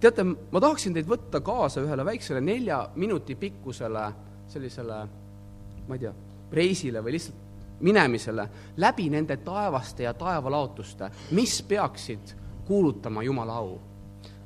teate , 0.00 0.24
ma 0.24 0.60
tahaksin 0.60 0.94
teid 0.94 1.06
võtta 1.06 1.42
kaasa 1.44 1.82
ühele 1.84 2.04
väiksele 2.04 2.40
nelja 2.40 2.90
minuti 2.96 3.34
pikkusele 3.34 4.12
sellisele , 4.48 5.08
ma 5.88 5.94
ei 5.94 5.98
tea , 5.98 6.12
reisile 6.52 7.02
või 7.04 7.12
lihtsalt 7.18 7.43
minemisele 7.80 8.48
läbi 8.76 9.10
nende 9.10 9.36
taevaste 9.36 10.02
ja 10.02 10.14
taevalaotuste , 10.14 11.10
mis 11.30 11.62
peaksid 11.62 12.34
kuulutama 12.66 13.22
Jumala 13.22 13.56
au . 13.56 13.80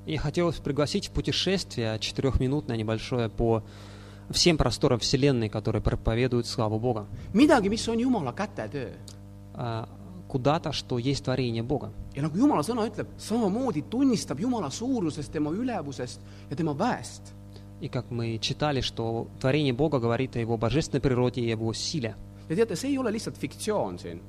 И 0.06 0.16
хотелось 0.16 0.58
пригласить 0.60 1.08
в 1.08 1.12
путешествие 1.12 1.98
четырехминутное 1.98 2.76
небольшое 2.76 3.30
по 3.30 3.62
всем 4.30 4.58
просторам 4.58 4.98
Вселенной, 4.98 5.48
которые 5.48 5.82
проповедуют 5.82 6.46
славу 6.46 6.78
Бога. 6.78 7.06
midagi , 7.32 7.68
mis 7.68 7.88
on 7.88 7.98
Jumala 7.98 8.32
kätetöö . 8.32 8.92
А, 9.54 9.88
куда-то, 10.28 10.72
что 10.72 10.98
есть 10.98 11.24
творение 11.24 11.62
Бога. 11.62 11.90
ja 12.14 12.22
nagu 12.22 12.37
Jumala 12.38 12.62
sõna 12.62 12.87
ütleb, 12.87 13.08
samamoodi 13.18 13.82
tunnistab 13.90 14.40
Jumala 14.40 14.70
suurusest, 14.70 15.32
tema 15.32 15.50
ülevusest 15.50 16.20
ja 16.50 16.56
tema 16.56 16.72
väest. 16.72 17.32
И 17.80 17.88
как 17.88 18.10
мы 18.10 18.38
читали, 18.38 18.80
что 18.80 19.28
творение 19.40 19.72
Бога 19.72 19.98
говорит 19.98 20.37
о 20.37 20.38
Его 20.38 20.56
божественной 20.56 21.00
природе 21.00 21.40
и 21.40 21.48
Его 21.48 21.72
силе. 21.72 22.14
ja 22.48 22.56
teate, 22.56 22.76
see 22.76 22.90
ei 22.92 22.98
ole 22.98 23.12
lihtsalt 23.12 23.38
fiktsioon 23.38 23.98
siin, 23.98 24.20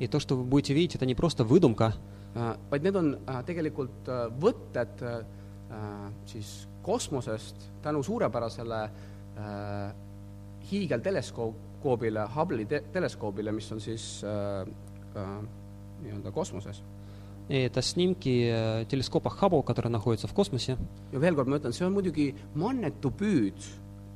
И 0.00 0.06
то, 0.08 0.18
что 0.18 0.34
вы 0.34 0.44
будете 0.44 0.72
видеть, 0.72 0.94
это 0.94 1.04
не 1.04 1.14
просто 1.14 1.44
выдумка, 1.44 1.92
äh, 2.34 2.56
vaid 2.70 2.82
need 2.82 2.96
on 2.96 3.18
äh, 3.26 3.44
tegelikult 3.44 4.08
äh, 4.08 4.30
võtted 4.32 5.02
äh, 5.02 5.24
äh, 5.70 6.12
siis 6.24 6.66
kosmosest 6.82 7.56
tänu 7.82 8.02
suurepärasele 8.02 8.84
äh, 9.36 9.92
hiigelteleskoobile, 10.70 12.26
Hubble'i 12.34 12.66
te 12.66 12.80
teleskoobile, 12.92 13.52
mis 13.52 13.70
on 13.72 13.80
siis 13.80 14.24
äh, 14.24 14.64
äh, 15.16 15.36
nii-öelda 16.02 16.32
kosmoses. 16.32 16.82
И 17.50 17.56
это 17.56 17.82
снимки 17.82 18.48
э, 18.48 18.84
телескопа 18.88 19.28
Хаббл, 19.28 19.62
который 19.64 19.88
находится 19.88 20.28
в 20.28 20.32
космосе. 20.34 20.78
ja 21.12 21.18
veel 21.20 21.34
kord 21.34 21.48
ma 21.48 21.56
ütlen, 21.58 21.72
see 21.72 21.84
on 21.84 21.92
muidugi 21.92 22.32
mannetu 22.54 23.10
püüd 23.10 23.58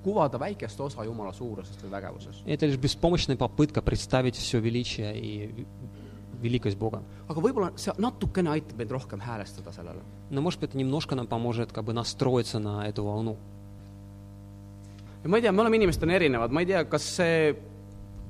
kuvada 0.05 0.39
väikest 0.39 0.81
osa 0.81 1.05
Jumala 1.05 1.33
suurusest 1.33 1.81
või 1.85 1.91
vägevusest. 1.91 2.47
И 2.47 2.53
это 2.53 2.67
лишь 2.67 2.77
беспомощная 2.77 3.37
попытка 3.37 3.81
представить 3.83 4.37
все 4.37 4.61
величие 4.61 5.19
и 5.19 5.47
ви- 5.47 5.67
великость 6.43 6.77
Бога. 6.77 7.03
aga 7.29 7.41
võib-olla 7.41 7.73
see 7.77 7.93
natukene 7.99 8.51
aitab 8.51 8.77
meid 8.77 8.91
rohkem 8.91 9.21
häälestada 9.21 9.73
sellele. 9.73 10.03
Но, 10.31 10.41
может 10.43 10.61
быть, 10.61 10.71
это 10.71 10.79
немножко 10.79 11.15
нам 11.15 11.27
поможет 11.27 11.73
как 11.73 11.85
бы 11.85 11.93
настроиться 11.95 12.59
на 12.59 12.87
эту 12.87 13.03
волну. 13.05 13.37
ja 15.25 15.29
ma 15.31 15.37
ei 15.39 15.43
tea, 15.43 15.53
me 15.53 15.63
oleme 15.63 15.77
inimestena 15.77 16.13
erinevad, 16.13 16.51
ma 16.53 16.61
ei 16.61 16.67
tea, 16.67 16.85
kas 16.85 17.03
see 17.17 17.55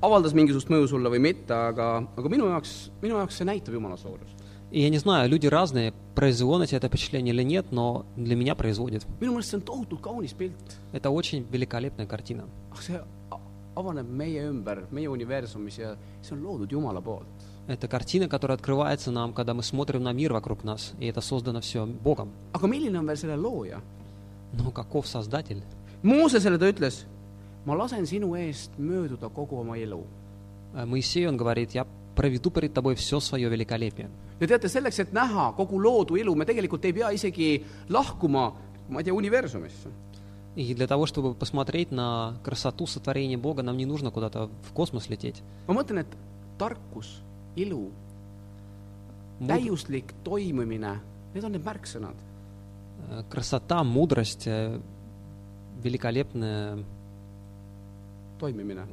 avaldas 0.01 0.33
mingisugust 0.33 0.69
mõju 0.71 0.87
sulle 0.87 1.09
või 1.11 1.19
mitte, 1.19 1.51
aga, 1.53 2.07
aga 2.15 2.29
minu 2.29 2.47
jaoks, 2.47 2.89
minu 3.01 3.17
jaoks 3.19 3.35
see 3.35 3.45
näitab 3.45 3.73
Jumala 3.73 3.97
suurust. 3.97 4.38
И 4.72 4.80
я 4.82 4.88
не 4.88 4.98
знаю, 4.98 5.28
люди 5.28 5.46
разные, 5.48 5.92
произвело 6.14 6.58
на 6.58 6.66
тебя 6.66 6.78
это 6.78 6.88
впечатление 6.88 7.34
или 7.34 7.42
нет, 7.42 7.66
но 7.72 8.04
для 8.16 8.36
меня 8.36 8.54
производит. 8.54 9.04
minu 9.20 9.32
meelest 9.36 9.52
see 9.52 9.58
on 9.58 9.64
tohutult 9.64 10.00
kaunis 10.00 10.32
pilt. 10.36 10.52
Это 10.92 11.10
очень 11.10 11.44
великолепная 11.50 12.06
картина. 12.06 12.44
see 12.80 12.94
a- 13.30 13.40
avaneb 13.74 14.06
meie 14.08 14.48
ümber, 14.48 14.86
meie 14.92 15.08
universumis 15.08 15.78
ja 15.78 15.96
see 16.22 16.34
on 16.34 16.42
loodud 16.42 16.70
Jumala 16.70 17.00
poolt. 17.00 17.24
Это 17.66 17.88
картина, 17.88 18.28
которая 18.28 18.56
открывается 18.56 19.10
нам, 19.10 19.32
когда 19.32 19.54
мы 19.54 19.62
смотрим 19.62 20.02
на 20.02 20.12
мир 20.12 20.32
вокруг 20.32 20.64
нас, 20.64 20.92
и 21.00 21.06
это 21.06 21.20
создано 21.20 21.60
все 21.60 21.84
Богом. 21.86 22.30
aga 22.52 22.66
milline 22.68 22.96
on 22.96 23.06
veel 23.06 23.16
selle 23.16 23.36
looja? 23.36 23.80
Но 24.52 24.70
каков 24.70 25.06
Создатель? 25.06 25.62
Moosesele 26.02 26.58
ta 26.58 26.68
ütles, 26.68 27.04
ma 27.64 27.74
lasen 27.74 28.06
sinu 28.06 28.34
eest 28.36 28.70
mööduda 28.78 29.28
kogu 29.28 29.56
oma 29.60 29.76
elu. 29.78 30.04
Э, 30.74 30.84
Моисею 30.86 31.28
он 31.28 31.36
говорит, 31.36 31.72
я 31.72 31.86
проведу 32.16 32.50
перед 32.50 32.72
тобой 32.72 32.94
все 32.94 33.20
свое 33.20 33.48
великолепие. 33.48 34.08
ja 34.39 34.47
teate, 34.47 34.69
selleks, 34.69 34.99
et 34.99 35.13
näha 35.13 35.53
kogu 35.57 35.79
loodu 35.81 36.15
ilu, 36.15 36.35
me 36.35 36.45
tegelikult 36.45 36.85
ei 36.85 36.93
pea 36.93 37.09
isegi 37.15 37.63
lahkuma, 37.89 38.51
ma 38.89 38.99
ei 38.99 39.03
tea, 39.03 39.13
universumisse. 39.13 39.89
И 40.55 40.73
для 40.73 40.87
того, 40.87 41.05
чтобы 41.05 41.33
посмотреть 41.33 41.91
на 41.91 42.37
красоту 42.41 42.87
сотворения 42.87 43.37
Бога, 43.37 43.61
нам 43.61 43.75
не 43.75 43.85
нужно 43.85 44.09
куда-то 44.09 44.49
в 44.63 44.71
космос 44.71 45.09
лететь. 45.09 45.41
ma 45.67 45.73
mõtlen, 45.73 45.99
et 45.99 46.07
tarkus, 46.57 47.21
ilu, 47.57 47.91
Муд- 49.39 49.47
täiuslik 49.49 50.13
toimimine, 50.23 51.01
need 51.33 51.43
on 51.43 51.51
need 51.51 51.63
märksõnad. 51.63 52.15
э, 53.09 53.23
Красота, 53.29 53.83
мудрость, 53.83 54.47
э, 54.47 54.79
великолепная, 55.83 56.77
toimimine. 58.39 58.85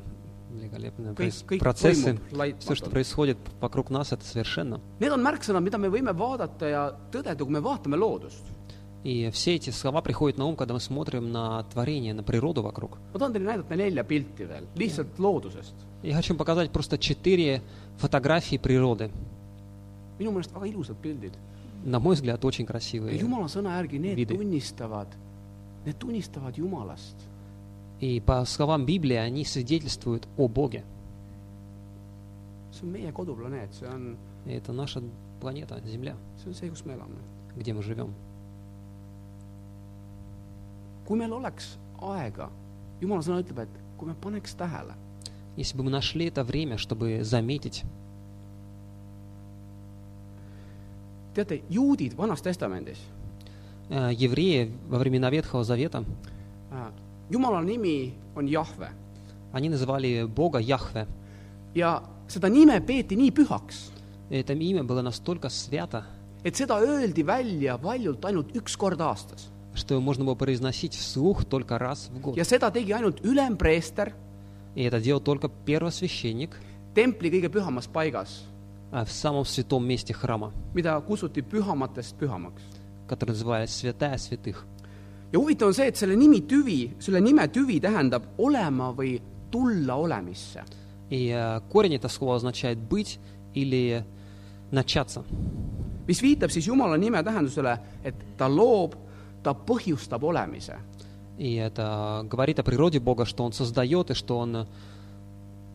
великолепные 0.56 1.12
kõik, 1.12 1.16
проис- 1.16 1.44
kõik 1.46 1.58
процессы, 1.60 2.12
toimub 2.14 2.58
все, 2.58 2.74
что 2.74 2.86
laitmatult. 2.86 2.90
происходит 2.90 3.38
вокруг 3.60 3.90
нас, 3.90 4.12
это 4.12 4.24
совершенно. 4.24 4.80
Need 5.00 5.12
on 5.12 5.22
märksõnad, 5.22 5.62
mida 5.62 5.78
me 5.78 5.88
võime 5.88 6.12
vaadata 6.14 6.66
ja 6.68 6.92
tõdeda, 7.10 7.36
kui 7.38 7.50
me 7.52 7.60
vaatame 7.60 7.96
loodust. 7.96 8.44
И 9.04 9.28
все 9.30 9.56
эти 9.56 9.70
слова 9.70 10.00
приходят 10.00 10.38
на 10.38 10.44
ум, 10.46 10.54
когда 10.54 10.74
мы 10.74 10.80
смотрим 10.80 11.32
на 11.32 11.64
творение, 11.64 12.14
на 12.14 12.22
природу 12.22 12.62
вокруг. 12.62 12.98
ma 13.12 13.18
tahan 13.18 13.32
teile 13.32 13.46
näidata 13.46 13.74
nelja 13.74 14.04
pilti 14.04 14.44
veel, 14.46 14.66
lihtsalt 14.76 15.18
loodusest. 15.18 15.74
Я 16.04 16.14
хочу 16.14 16.36
показать 16.36 16.70
просто 16.70 16.98
четыре 16.98 17.62
фотографии 17.98 18.58
природы. 18.58 19.10
minu 20.20 20.30
meelest 20.32 20.52
väga 20.52 20.66
ilusad 20.66 20.96
pildid. 21.02 21.32
На 21.84 21.98
мой 21.98 22.14
взгляд, 22.14 22.44
очень 22.44 22.64
ja 22.64 22.68
красивые. 22.68 23.18
Jumala 23.18 23.48
sõna 23.48 23.74
järgi 23.82 23.98
need 23.98 24.14
Vidi. 24.16 24.36
tunnistavad, 24.36 25.08
need 25.84 25.98
tunnistavad 25.98 26.54
Jumalast. 26.56 27.16
И 27.99 28.19
по 28.19 28.45
словам 28.45 28.85
Библии, 28.85 29.15
они 29.15 29.43
свидетельствуют 29.43 30.27
о 30.37 30.47
Боге. 30.47 30.83
И 32.81 34.51
это 34.51 34.71
наша 34.73 35.01
планета, 35.41 35.81
Земля, 35.85 36.15
где 37.55 37.73
мы 37.73 37.81
живем. 37.81 38.13
kui 41.07 41.15
meil 41.15 41.31
oleks 41.31 41.77
aega, 42.03 42.49
Jumala 42.99 43.23
sõna 43.23 43.39
ütleb, 43.39 43.63
et 43.63 43.75
kui 43.97 44.09
me 44.09 44.15
paneks 44.21 44.55
tähele, 44.59 44.95
Если 45.55 45.75
бы 45.75 45.83
мы 45.83 45.89
нашли 45.89 46.25
это 46.25 46.43
время, 46.43 46.77
чтобы 46.77 47.23
заметить, 47.23 47.83
teate, 51.33 51.63
juudid 51.67 52.13
Vanas 52.15 52.41
Testamendis, 52.41 52.99
э, 53.89 54.11
евреи 54.13 54.71
во 54.87 54.99
времена 54.99 55.31
Ветхого 55.31 55.63
Завета, 55.63 56.03
äh, 56.71 56.91
Jumala 57.30 57.62
nimi 57.62 58.12
on 58.36 58.46
Jahve 58.48 58.88
они 59.52 59.68
называли 59.68 60.24
Бога 60.24 60.58
Яхве. 60.58 61.06
ja 61.74 62.02
seda 62.28 62.48
nime 62.48 62.80
peeti 62.80 63.16
nii 63.16 63.30
pühaks, 63.30 63.90
И 64.30 64.36
это 64.36 64.54
имя 64.54 64.82
было 64.82 65.02
настолько 65.02 65.48
свято, 65.50 66.04
et 66.42 66.56
seda 66.56 66.80
öeldi 66.80 67.22
välja 67.22 67.76
valjult 67.76 68.24
ainult 68.24 68.54
üks 68.56 68.76
kord 68.76 69.00
aastas. 69.00 69.48
что 69.74 69.94
его 69.94 70.02
можно 70.02 70.24
было 70.24 70.34
произносить 70.34 70.94
вслух 70.94 71.44
только 71.44 71.78
раз 71.78 72.08
в 72.12 72.20
год. 72.20 72.36
ja 72.36 72.44
seda 72.44 72.70
tegi 72.70 72.92
ainult 72.92 73.20
ülempreester 73.24 74.12
И 74.74 74.84
это 74.84 75.00
делал 75.00 75.20
только 75.20 75.48
первосвященник 75.48 76.50
templi 76.94 77.30
kõige 77.30 77.48
pühamas 77.50 77.86
paigas, 77.86 78.42
а, 78.90 79.04
в 79.04 79.12
самом 79.12 79.44
святом 79.44 79.86
месте 79.86 80.14
храма, 80.14 80.52
mida 80.74 80.98
kutsuti 81.00 81.42
pühamatest 81.42 82.16
pühamaks. 82.18 82.62
который 83.06 83.30
называется 83.30 83.76
Святая 83.78 84.16
Святых. 84.16 84.64
ja 85.32 85.38
huvitav 85.38 85.68
on 85.68 85.74
see, 85.74 85.88
et 85.88 85.96
selle 85.96 86.16
nimi 86.16 86.42
tüvi, 86.48 86.80
selle 87.00 87.20
nime 87.24 87.46
tüvi 87.52 87.80
tähendab 87.80 88.34
olema 88.38 88.92
või 88.96 89.16
tulla 89.50 89.96
olemisse. 89.96 90.64
И 91.10 91.28
э, 91.28 91.60
корень 91.70 91.94
этого 91.94 92.10
слова 92.10 92.36
означает 92.36 92.78
«быть» 92.78 93.18
или 93.54 94.04
«начаться». 94.70 95.24
mis 96.08 96.22
viitab 96.22 96.50
siis 96.50 96.66
Jumala 96.66 96.96
nime 96.96 97.22
tähendusele, 97.22 97.78
et 98.04 98.14
ta 98.36 98.48
loob, 98.48 98.94
ta 99.42 99.54
põhjustab 99.54 100.24
olemise. 100.24 100.78
И 101.38 101.54
это 101.54 102.26
говорит 102.28 102.58
о 102.58 102.62
природе 102.62 103.00
Бога, 103.00 103.24
что 103.24 103.44
Он 103.44 103.52
создает 103.52 104.10
и 104.10 104.14
что 104.14 104.38
Он 104.38 104.56
э, 104.56 104.66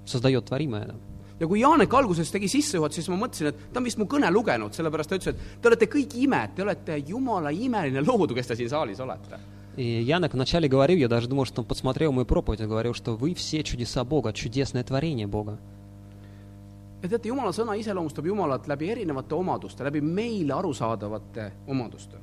создает 0.05 0.45
творимое. 0.45 0.95
ja 1.39 1.47
kui 1.47 1.61
Janek 1.61 1.93
alguses 1.93 2.31
tegi 2.33 2.49
sissejuhatuse, 2.49 3.03
siis 3.03 3.11
ma 3.13 3.19
mõtlesin, 3.25 3.51
et 3.51 3.67
ta 3.73 3.81
on 3.81 3.85
vist 3.85 3.99
mu 4.01 4.07
kõne 4.09 4.31
lugenud, 4.33 4.73
sellepärast 4.73 5.11
ta 5.11 5.19
ütles, 5.19 5.35
et 5.35 5.61
te 5.61 5.69
olete 5.69 5.89
kõik 5.91 6.17
imed, 6.23 6.55
te 6.55 6.65
olete 6.65 6.97
Jumala 7.07 7.53
imeline 7.53 8.01
loodu, 8.01 8.35
kes 8.37 8.49
te 8.51 8.57
siin 8.59 8.73
saalis 8.73 9.03
olete. 9.03 9.39
И 9.77 10.01
Янок 10.01 10.33
вначале 10.33 10.67
говорил, 10.67 10.97
я 10.97 11.07
даже 11.07 11.27
думал, 11.27 11.45
что 11.45 11.61
он 11.61 11.67
подсмотрел 11.67 12.11
мою 12.11 12.25
проповедь, 12.25 12.61
и 12.61 12.65
говорил, 12.65 12.95
что 12.95 13.15
вы 13.15 13.35
все 13.35 13.61
чудеса 13.63 14.03
Бога, 14.03 14.33
чудесное 14.33 14.83
творение 14.83 15.27
Бога. 15.27 15.59
ja 17.01 17.09
teate, 17.09 17.29
Jumala 17.29 17.51
sõna 17.53 17.75
iseloomustab 17.77 18.25
Jumalat 18.25 18.67
läbi 18.67 18.89
erinevate 18.89 19.35
omaduste, 19.37 19.85
läbi 19.85 20.01
meile 20.01 20.55
arusaadavate 20.57 21.51
omaduste. 21.67 22.17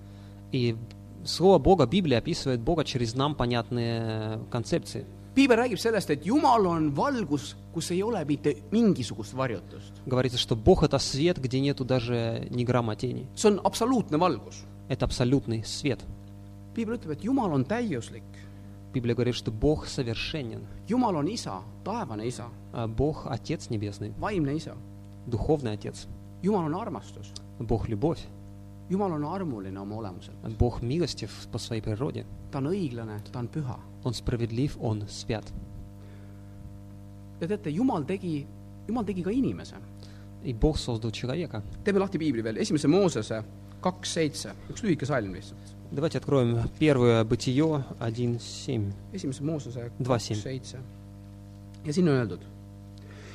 И 0.53 0.77
слово 1.25 1.59
Бога, 1.59 1.87
Библия 1.87 2.19
описывает 2.19 2.61
Бога 2.61 2.85
через 2.85 3.15
нам 3.15 3.35
понятные 3.35 4.41
концепции. 4.51 5.07
piibel 5.39 5.57
räägib 5.57 5.79
sellest, 5.79 6.11
et 6.11 6.27
Jumal 6.27 6.67
on 6.67 6.97
valgus, 6.97 7.57
kus 7.73 7.91
ei 7.91 8.03
ole 8.03 8.25
mitte 8.25 8.55
mingisugust 8.71 9.35
varjutust. 9.35 9.93
Говорится, 10.07 10.39
что 10.39 10.55
Бог — 10.57 10.85
это 10.85 10.99
свет, 10.99 11.39
где 11.39 11.61
нету 11.61 11.85
даже 11.85 12.47
ни 12.51 12.65
грамма 12.65 12.97
тени. 12.97 13.27
see 13.35 13.49
on 13.51 13.61
absoluutne 13.65 14.17
valgus. 14.19 14.65
Это 14.89 15.07
абсолютный 15.07 15.65
свет. 15.65 16.01
piibel 16.75 16.95
ütleb, 16.97 17.13
et 17.13 17.25
Jumal 17.25 17.53
on 17.53 17.65
täiuslik. 17.65 18.23
Библия 18.93 19.15
говорит, 19.17 19.35
что 19.35 19.51
Бог 19.51 19.87
совершенен. 19.89 20.67
Jumal 20.89 21.17
on 21.17 21.27
isa, 21.27 21.63
taevane 21.85 22.27
isa, 22.29 22.45
А 22.73 22.87
Бог — 22.87 23.29
Отец 23.29 23.69
Небесный, 23.71 24.13
vaimne 24.19 24.55
isa. 24.57 24.77
Духовный 25.27 25.73
Отец. 25.73 26.07
Jumal 26.43 26.67
on 26.67 26.75
armastus. 26.81 27.33
Бог — 27.59 27.89
любовь. 27.89 28.21
Jumal 28.91 29.13
on 29.13 29.25
armuline 29.25 29.81
oma 29.81 29.95
olemuselt. 29.97 30.37
Бог 30.59 30.83
милостив 30.83 31.31
по 31.53 31.59
своей 31.59 31.81
природе. 31.83 32.25
ta 32.51 32.59
on 32.59 32.67
õiglane, 32.67 33.21
ta 33.33 33.39
on 33.39 33.49
püha. 33.49 33.79
Он 34.05 34.13
справедлив, 34.15 34.77
Он 34.81 35.05
свят. 35.09 35.53
ja 37.41 37.49
teate, 37.49 37.71
Jumal 37.71 38.05
tegi, 38.05 38.47
Jumal 38.89 39.05
tegi 39.05 39.23
ka 39.23 39.31
inimese. 39.31 39.75
И 40.45 40.53
Бог 40.53 40.77
создал 40.79 41.11
человека. 41.11 41.63
teeme 41.85 41.99
lahti 41.99 42.19
piibli 42.19 42.43
veel, 42.45 42.57
esimese 42.57 42.89
Moosese 42.89 43.43
kaks 43.81 44.13
seitse, 44.15 44.53
üks 44.71 44.83
lühike 44.83 45.07
salm 45.07 45.33
lihtsalt. 45.35 45.75
Давайте 45.93 46.19
откроем 46.19 46.59
первое 46.79 47.25
Бытие 47.25 47.85
1.7. 48.01 48.93
esimese 49.13 49.43
Moosese 49.43 49.91
Два 49.99 50.15
kaks 50.17 50.25
семь. 50.27 50.37
seitse. 50.37 50.79
ja 51.85 51.93
siin 51.93 52.09
on 52.09 52.15
öeldud. 52.15 52.41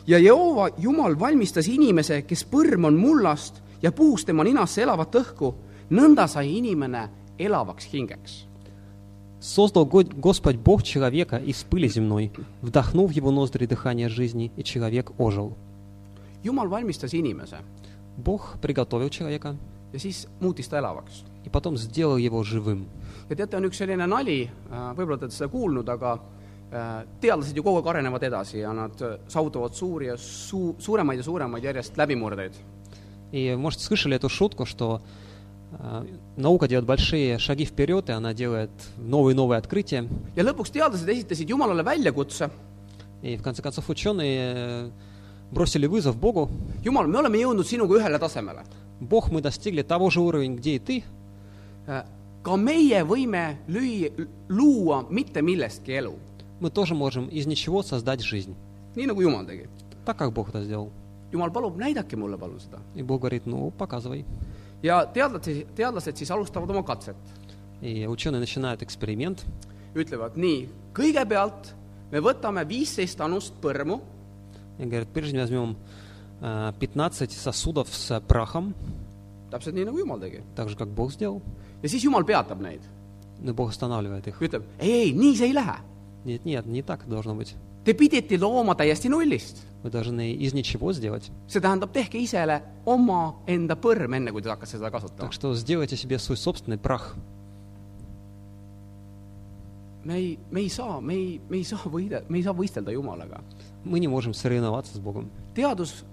ja 0.07 0.17
Jehova 0.19 0.69
Jumal 0.77 1.19
valmistas 1.19 1.67
inimese, 1.67 2.21
kes 2.21 2.45
põrm 2.45 2.85
on 2.85 2.93
mullast 2.97 3.61
ja 3.83 3.91
puhus 3.91 4.25
tema 4.25 4.43
ninasse 4.43 4.81
elavat 4.81 5.15
õhku, 5.15 5.53
nõnda 5.91 6.27
sai 6.27 6.57
inimene 6.57 7.09
elavaks 7.39 7.85
hingeks. 7.93 8.45
Создал 9.39 9.85
Го- 9.85 10.03
Господь 10.03 10.57
Бог 10.57 10.83
человека 10.83 11.37
из 11.37 11.63
пыли 11.63 11.87
земной, 11.87 12.31
вдохнул 12.61 13.07
в 13.07 13.11
его 13.11 13.31
ноздри 13.31 13.65
дыхание 13.65 14.09
жизни, 14.09 14.51
и 14.57 14.63
человек 14.63 15.11
ожил. 15.17 15.55
jumal 16.43 16.69
valmistas 16.69 17.13
inimese 17.13 17.57
Бог 18.17 18.57
приготовил 18.61 19.09
человека 19.09 19.55
ja 19.93 19.99
siis 19.99 20.27
muutis 20.39 20.67
ta 20.67 20.77
elavaks. 20.77 21.23
и 21.45 21.49
потом 21.49 21.77
сделал 21.77 22.17
его 22.17 22.43
живым. 22.43 22.87
ja 23.29 23.35
teate, 23.35 23.57
on 23.57 23.65
üks 23.65 23.77
selline 23.77 24.07
nali, 24.07 24.49
võib-olla 24.69 25.17
te 25.17 25.25
olete 25.25 25.35
seda 25.35 25.47
kuulnud, 25.49 25.89
aga 25.89 26.19
äh, 26.71 27.05
teadlased 27.21 27.55
ju 27.55 27.63
kogu 27.63 27.77
aeg 27.77 27.87
arenevad 27.87 28.23
edasi 28.23 28.59
ja 28.59 28.73
nad 28.73 29.01
äh, 29.01 29.19
saavutavad 29.27 29.73
suuri 29.73 30.07
ja 30.07 30.15
suu-, 30.17 30.75
suuremaid 30.77 31.19
ja 31.19 31.23
suuremaid 31.23 31.63
järjest 31.63 31.97
läbimurdeid. 31.97 32.53
И, 33.33 33.55
может, 33.55 33.79
слышали 33.79 34.15
эту 34.15 34.29
шутку, 34.29 34.65
что 34.65 35.01
э, 35.71 36.05
наука 36.35 36.67
делает 36.67 36.87
большие 36.87 37.37
шаги 37.37 37.65
вперед, 37.65 38.09
и 38.09 38.11
она 38.11 38.33
делает 38.33 38.71
новые 38.97 39.33
и 39.33 39.37
новые 39.37 39.59
открытия. 39.59 40.07
ja 40.35 40.43
lõpuks 40.43 40.71
teadlased 40.71 41.07
esitasid 41.07 41.49
Jumalale 41.49 41.83
väljakutse, 41.83 42.49
И 43.21 43.35
в 43.35 43.43
конце 43.43 43.61
концов 43.61 43.89
ученые 43.89 44.53
э, 44.55 44.89
бросили 45.51 45.85
вызов 45.87 46.17
Богу. 46.17 46.49
Jumal, 46.83 47.07
me 47.07 47.19
oleme 47.19 47.37
jõudnud 47.37 47.67
sinuga 47.67 47.97
ühele 47.99 48.17
tasemele. 48.17 48.63
Бог, 48.99 49.29
мы 49.31 49.41
достигли 49.41 49.81
того 49.81 50.09
же 50.09 50.21
уровня, 50.21 50.55
где 50.55 50.75
и 50.75 50.79
ты. 50.79 51.03
Äh, 51.85 52.03
ka 52.41 52.55
meie 52.55 53.03
võime 53.03 53.59
lüüa, 53.67 54.11
luua 54.47 55.03
mitte 55.09 55.41
millestki 55.41 55.91
elu, 55.91 56.15
Мы 56.59 56.69
тоже 56.69 56.93
можем 56.93 57.27
из 57.27 57.45
ничего 57.45 57.83
создать 57.83 58.21
жизнь. 58.21 58.55
nii 58.95 59.05
nagu 59.07 59.21
Jumal 59.21 59.45
tegi. 59.45 59.67
Так, 60.05 60.17
как 60.17 60.33
Бог 60.33 60.49
это 60.49 60.63
сделал. 60.63 60.91
Jumal 61.33 61.51
palub, 61.51 61.77
näidake 61.77 62.15
mulle 62.17 62.37
palun 62.37 62.59
seda. 62.59 62.79
И 62.95 63.03
Бог 63.03 63.21
говорит, 63.21 63.45
ну, 63.45 63.71
показывай. 63.71 64.25
ja 64.83 65.05
teadlased, 65.05 65.75
teadlased 65.75 66.17
siis 66.17 66.31
alustavad 66.31 66.69
oma 66.69 66.83
katset. 66.83 67.15
И 67.81 68.05
ученые 68.07 68.39
начинают 68.39 68.81
эксперимент. 68.83 69.45
ütlevad 69.95 70.35
nii, 70.37 70.69
kõigepealt 70.93 71.73
me 72.11 72.19
võtame 72.19 72.65
viisteist 72.67 73.21
anust 73.21 73.53
põrmu 73.61 74.01
И 74.79 74.85
говорят, 74.85 75.09
прежде 75.09 75.39
возьмем 75.39 75.75
э, 76.41 76.71
15 76.79 77.31
сосудов 77.31 77.93
с 77.93 78.19
прахом, 78.21 78.73
täpselt 79.51 79.75
nii, 79.75 79.85
nagu 79.85 79.97
Jumal 79.97 80.19
tegi. 80.19 80.43
так 80.55 80.69
же, 80.69 80.75
как 80.77 80.87
Бог 80.87 81.11
сделал. 81.11 81.41
ja 81.81 81.89
siis 81.89 82.03
Jumal 82.03 82.23
peatab 82.23 82.59
neid. 82.61 82.81
Но 83.41 83.53
Бог 83.53 83.69
останавливает 83.69 84.27
их. 84.27 84.41
ütleb, 84.41 84.63
ei, 84.79 84.91
ei, 84.91 85.13
nii 85.13 85.35
see 85.35 85.47
ei 85.47 85.53
lähe. 85.53 85.77
Нет, 86.25 86.45
нет, 86.45 86.65
не 86.65 86.81
так 86.81 87.07
должно 87.07 87.35
быть. 87.35 87.55
Te 87.83 87.93
pidite 87.93 88.37
looma 88.37 88.75
täiesti 88.75 89.09
nullist. 89.09 89.65
Вы 89.83 89.89
должны 89.89 90.33
из 90.33 90.53
ничего 90.53 90.91
сделать. 90.93 91.31
see 91.47 91.61
tähendab, 91.61 91.91
tehke 91.93 92.17
isele 92.19 92.61
oma 92.85 93.35
enda 93.47 93.75
põrm, 93.75 94.15
enne 94.15 94.31
kui 94.31 94.41
te 94.41 94.49
hakkate 94.49 94.77
seda 94.77 94.91
kasutama 94.91 95.29
Так . 95.29 95.33
что 95.33 95.55
сделайте 95.55 95.95
себе 95.95 96.19
свой 96.19 96.37
собственный 96.37 96.77
прах. 96.77 97.15
me 100.03 100.15
ei , 100.15 100.39
me 100.51 100.61
ei 100.61 100.69
saa , 100.69 100.99
me 101.01 101.13
ei , 101.13 101.41
me 101.49 101.57
ei 101.57 101.63
saa 101.63 101.79
võide , 101.85 102.23
me 102.29 102.37
ei 102.39 102.43
saa 102.43 102.53
võistelda 102.53 102.91
Jumalaga . 102.91 103.41
Мы 103.85 103.99
не 103.99 104.07
можем 104.07 104.33
соревноваться 104.33 104.95
с 104.95 104.99
Богом. 104.99 105.29
teadus 105.53 106.03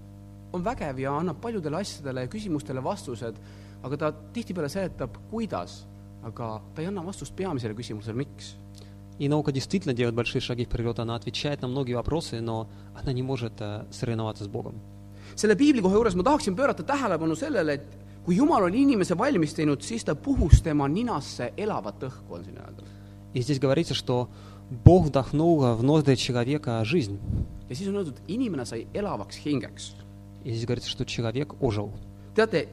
on 0.53 0.63
vägev 0.63 0.99
ja 0.99 1.11
annab 1.17 1.41
paljudele 1.41 1.77
asjadele 1.77 2.21
ja 2.21 2.27
küsimustele 2.27 2.83
vastused , 2.83 3.35
aga 3.83 3.97
ta 3.97 4.11
tihtipeale 4.33 4.69
seletab , 4.69 5.17
kuidas , 5.31 5.85
aga 6.23 6.61
ta 6.73 6.81
ei 6.81 6.87
anna 6.87 7.03
vastust 7.05 7.35
peamisele 7.35 7.73
küsimusele , 7.73 8.15
miks . 8.15 8.55
И 9.19 9.27
наука 9.27 9.51
действительно 9.51 9.93
делает 9.93 10.15
большие 10.15 10.41
шаги 10.41 10.65
вперед. 10.65 10.99
Она 10.99 11.15
отвечает 11.15 11.61
на 11.61 11.67
многие 11.67 11.93
вопросы, 11.93 12.39
но 12.39 12.69
она 12.95 13.13
не 13.13 13.23
может 13.23 13.53
э, 13.59 13.85
соревноваться 13.91 14.43
с 14.43 14.47
Богом. 14.47 14.79
selle 15.35 15.55
piiblikoha 15.55 15.93
juures 15.93 16.15
ma 16.15 16.23
tahaksin 16.23 16.55
pöörata 16.55 16.83
tähelepanu 16.83 17.35
sellele , 17.35 17.73
et 17.73 17.97
kui 18.25 18.35
Jumal 18.35 18.63
oli 18.63 18.81
inimese 18.81 19.17
valmis 19.17 19.53
teinud , 19.53 19.81
siis 19.81 20.03
ta 20.03 20.15
puhus 20.15 20.61
tema 20.61 20.87
ninasse 20.87 21.53
elavat 21.57 22.03
õhku , 22.03 22.29
on 22.29 22.43
siin 22.43 22.57
öeldud . 22.57 22.85
И 23.33 23.41
здесь 23.41 23.59
говорится, 23.59 23.93
что 23.93 24.29
Бог 24.69 25.05
вдохнул 25.05 25.75
в 25.75 25.83
ноздри 25.83 26.15
человека 26.15 26.83
жизнь. 26.85 27.19
ja 27.69 27.75
siis 27.75 27.87
on 27.89 27.95
öeldud , 27.95 28.21
inimene 28.27 28.65
sai 28.65 28.87
elavaks 28.93 29.37
hingeks . 29.45 29.93
И 30.43 30.51
здесь 30.51 30.65
говорится, 30.65 30.89
что 30.89 31.05
человек 31.05 31.61
ожил. 31.61 31.91
teate , 32.35 32.67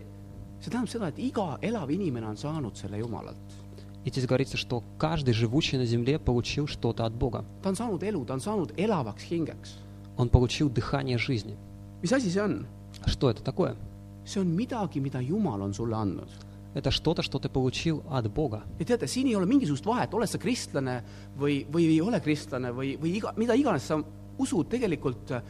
see 0.61 0.71
tähendab 0.71 0.89
seda , 0.89 1.09
et 1.09 1.19
iga 1.19 1.59
elav 1.61 1.91
inimene 1.91 2.27
on 2.27 2.37
saanud 2.37 2.77
selle 2.77 2.99
Jumalalt . 2.99 3.58
И 4.05 4.11
здесь 4.11 4.27
говорится, 4.27 4.57
что 4.57 4.83
каждый 4.99 5.33
живущий 5.33 5.79
на 5.79 5.87
земле 5.87 6.19
получил 6.19 6.67
что-то 6.67 7.07
от 7.07 7.15
Бога. 7.15 7.45
ta 7.63 7.71
on 7.71 7.77
saanud 7.77 8.03
elu , 8.03 8.25
ta 8.25 8.35
on 8.35 8.41
saanud 8.41 8.75
elavaks 8.77 9.25
hingeks . 9.31 9.79
Он 10.17 10.29
получил 10.29 10.69
дыхание 10.69 11.19
жизни. 11.19 11.57
mis 12.03 12.13
asi 12.13 12.29
see 12.29 12.45
on ? 12.45 12.67
Что 13.07 13.31
это 13.31 13.43
такое? 13.43 13.77
see 14.25 14.41
on 14.41 14.55
midagi , 14.55 15.01
mida 15.01 15.21
Jumal 15.21 15.63
on 15.63 15.73
sulle 15.73 15.97
andnud . 15.97 16.29
Это 16.75 16.91
что-то, 16.91 17.23
что 17.23 17.39
ты 17.39 17.49
получил 17.49 18.03
от 18.11 18.31
Бога. 18.33 18.65
ja 18.79 18.85
teate , 18.85 19.07
siin 19.07 19.27
ei 19.29 19.37
ole 19.37 19.47
mingisugust 19.47 19.87
vahet , 19.87 20.13
oled 20.13 20.29
sa 20.29 20.39
kristlane 20.39 21.03
või , 21.39 21.65
või 21.71 21.87
ei 21.87 22.01
ole 22.01 22.21
kristlane 22.21 22.73
või , 22.73 22.99
või 22.99 23.17
iga , 23.17 23.33
mida 23.37 23.55
iganes 23.55 23.87
sa 23.87 24.03
usud , 24.39 24.69
tegelikult 24.69 25.31
äh, 25.31 25.43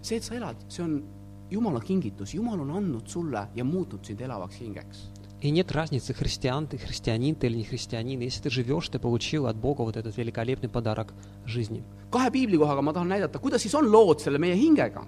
see , 0.00 0.16
et 0.16 0.22
sa 0.24 0.34
elad , 0.34 0.56
see 0.68 0.84
on 0.84 1.02
Jumala 1.50 1.80
kingitus , 1.80 2.34
Jumal 2.34 2.60
on 2.60 2.70
andnud 2.70 3.08
sulle 3.08 3.48
ja 3.54 3.64
muutnud 3.64 4.06
sind 4.06 4.20
elavaks 4.20 4.60
hingeks . 4.62 5.02
И 5.40 5.50
нет 5.50 5.72
разницы, 5.72 6.14
христиан 6.14 6.66
ты, 6.66 6.78
христианин 6.78 7.34
ты 7.34 7.48
или 7.48 7.56
не 7.56 7.64
христианин. 7.64 8.20
Если 8.20 8.42
ты 8.42 8.50
живешь, 8.50 8.88
ты 8.88 8.98
получил 8.98 9.46
от 9.46 9.56
Бога 9.56 9.82
вот 9.82 9.96
этот 9.96 10.16
великолепный 10.16 10.68
подарок 10.68 11.12
жизни. 11.46 11.82
kahe 12.12 12.30
piiblikohaga 12.30 12.82
ma 12.82 12.92
tahan 12.92 13.08
näidata , 13.08 13.38
kuidas 13.38 13.62
siis 13.62 13.74
on 13.74 13.88
lood 13.88 14.20
selle 14.20 14.38
meie 14.38 14.54
hingega . 14.54 15.04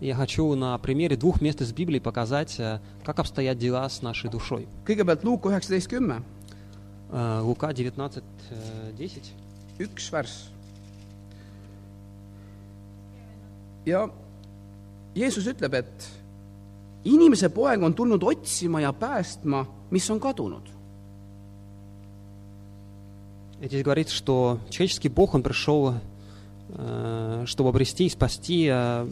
И 0.00 0.06
Я 0.08 0.14
хочу 0.14 0.54
на 0.54 0.76
примере 0.78 1.16
двух 1.16 1.40
мест 1.40 1.60
из 1.60 1.72
Библии 1.72 2.00
показать, 2.00 2.58
э, 2.58 2.80
как 3.04 3.18
обстоят 3.18 3.58
дела 3.58 3.88
с 3.88 4.02
нашей 4.02 4.30
душой. 4.30 4.66
kõigepealt 4.84 5.22
Luuka 5.22 5.50
üheksateist 5.50 5.88
kümme , 5.88 6.22
Э, 7.10 7.40
Лука 7.40 7.72
19, 7.72 8.24
э, 8.50 8.92
10. 8.98 9.32
üks 9.78 10.10
värss . 10.10 10.50
ja 13.86 14.10
Jeesus 15.14 15.46
ütleb , 15.46 15.74
et 15.74 16.08
inimese 17.04 17.48
poeg 17.48 17.82
on 17.82 17.94
tulnud 17.94 18.22
otsima 18.22 18.80
ja 18.80 18.92
päästma , 18.92 19.66
mis 19.90 20.10
on 20.10 20.20
kadunud 20.20 20.76
И 23.60 23.68
здесь 23.68 23.82
говорится, 23.82 24.14
что 24.14 24.58
человеческий 24.68 25.08
Бог, 25.08 25.34
Он 25.34 25.42
пришел, 25.42 25.94
э, 26.68 27.42
чтобы 27.46 27.70
обрести 27.70 28.04
и 28.04 28.10
спасти 28.10 28.68
э, 28.70 29.08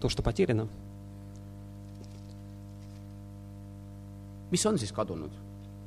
то, 0.00 0.08
что 0.10 0.22
потеряно. 0.22 0.68
mis 4.50 4.64
on 4.66 4.78
siis 4.78 4.92
kadunud ? 4.92 5.30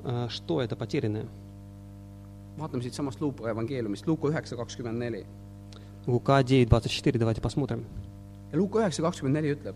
Э, 0.04 0.28
Что 0.30 0.62
это 0.62 0.76
потерянное? 0.76 1.26
vaatame 2.60 2.84
siitsamast 2.84 3.22
Luuka 3.22 3.50
evangeeliumist , 3.50 4.08
Luuka 4.08 4.28
üheksa 4.28 4.58
kakskümmend 4.58 5.00
neli . 5.00 5.26
Лука 6.08 6.42
9.24, 6.42 7.18
давайте 7.18 7.42
посмотрим. 7.42 7.86
ja 8.52 8.58
Luuka 8.58 8.80
üheksa 8.80 9.02
kakskümmend 9.02 9.36
neli 9.38 9.54
ütleb , 9.56 9.76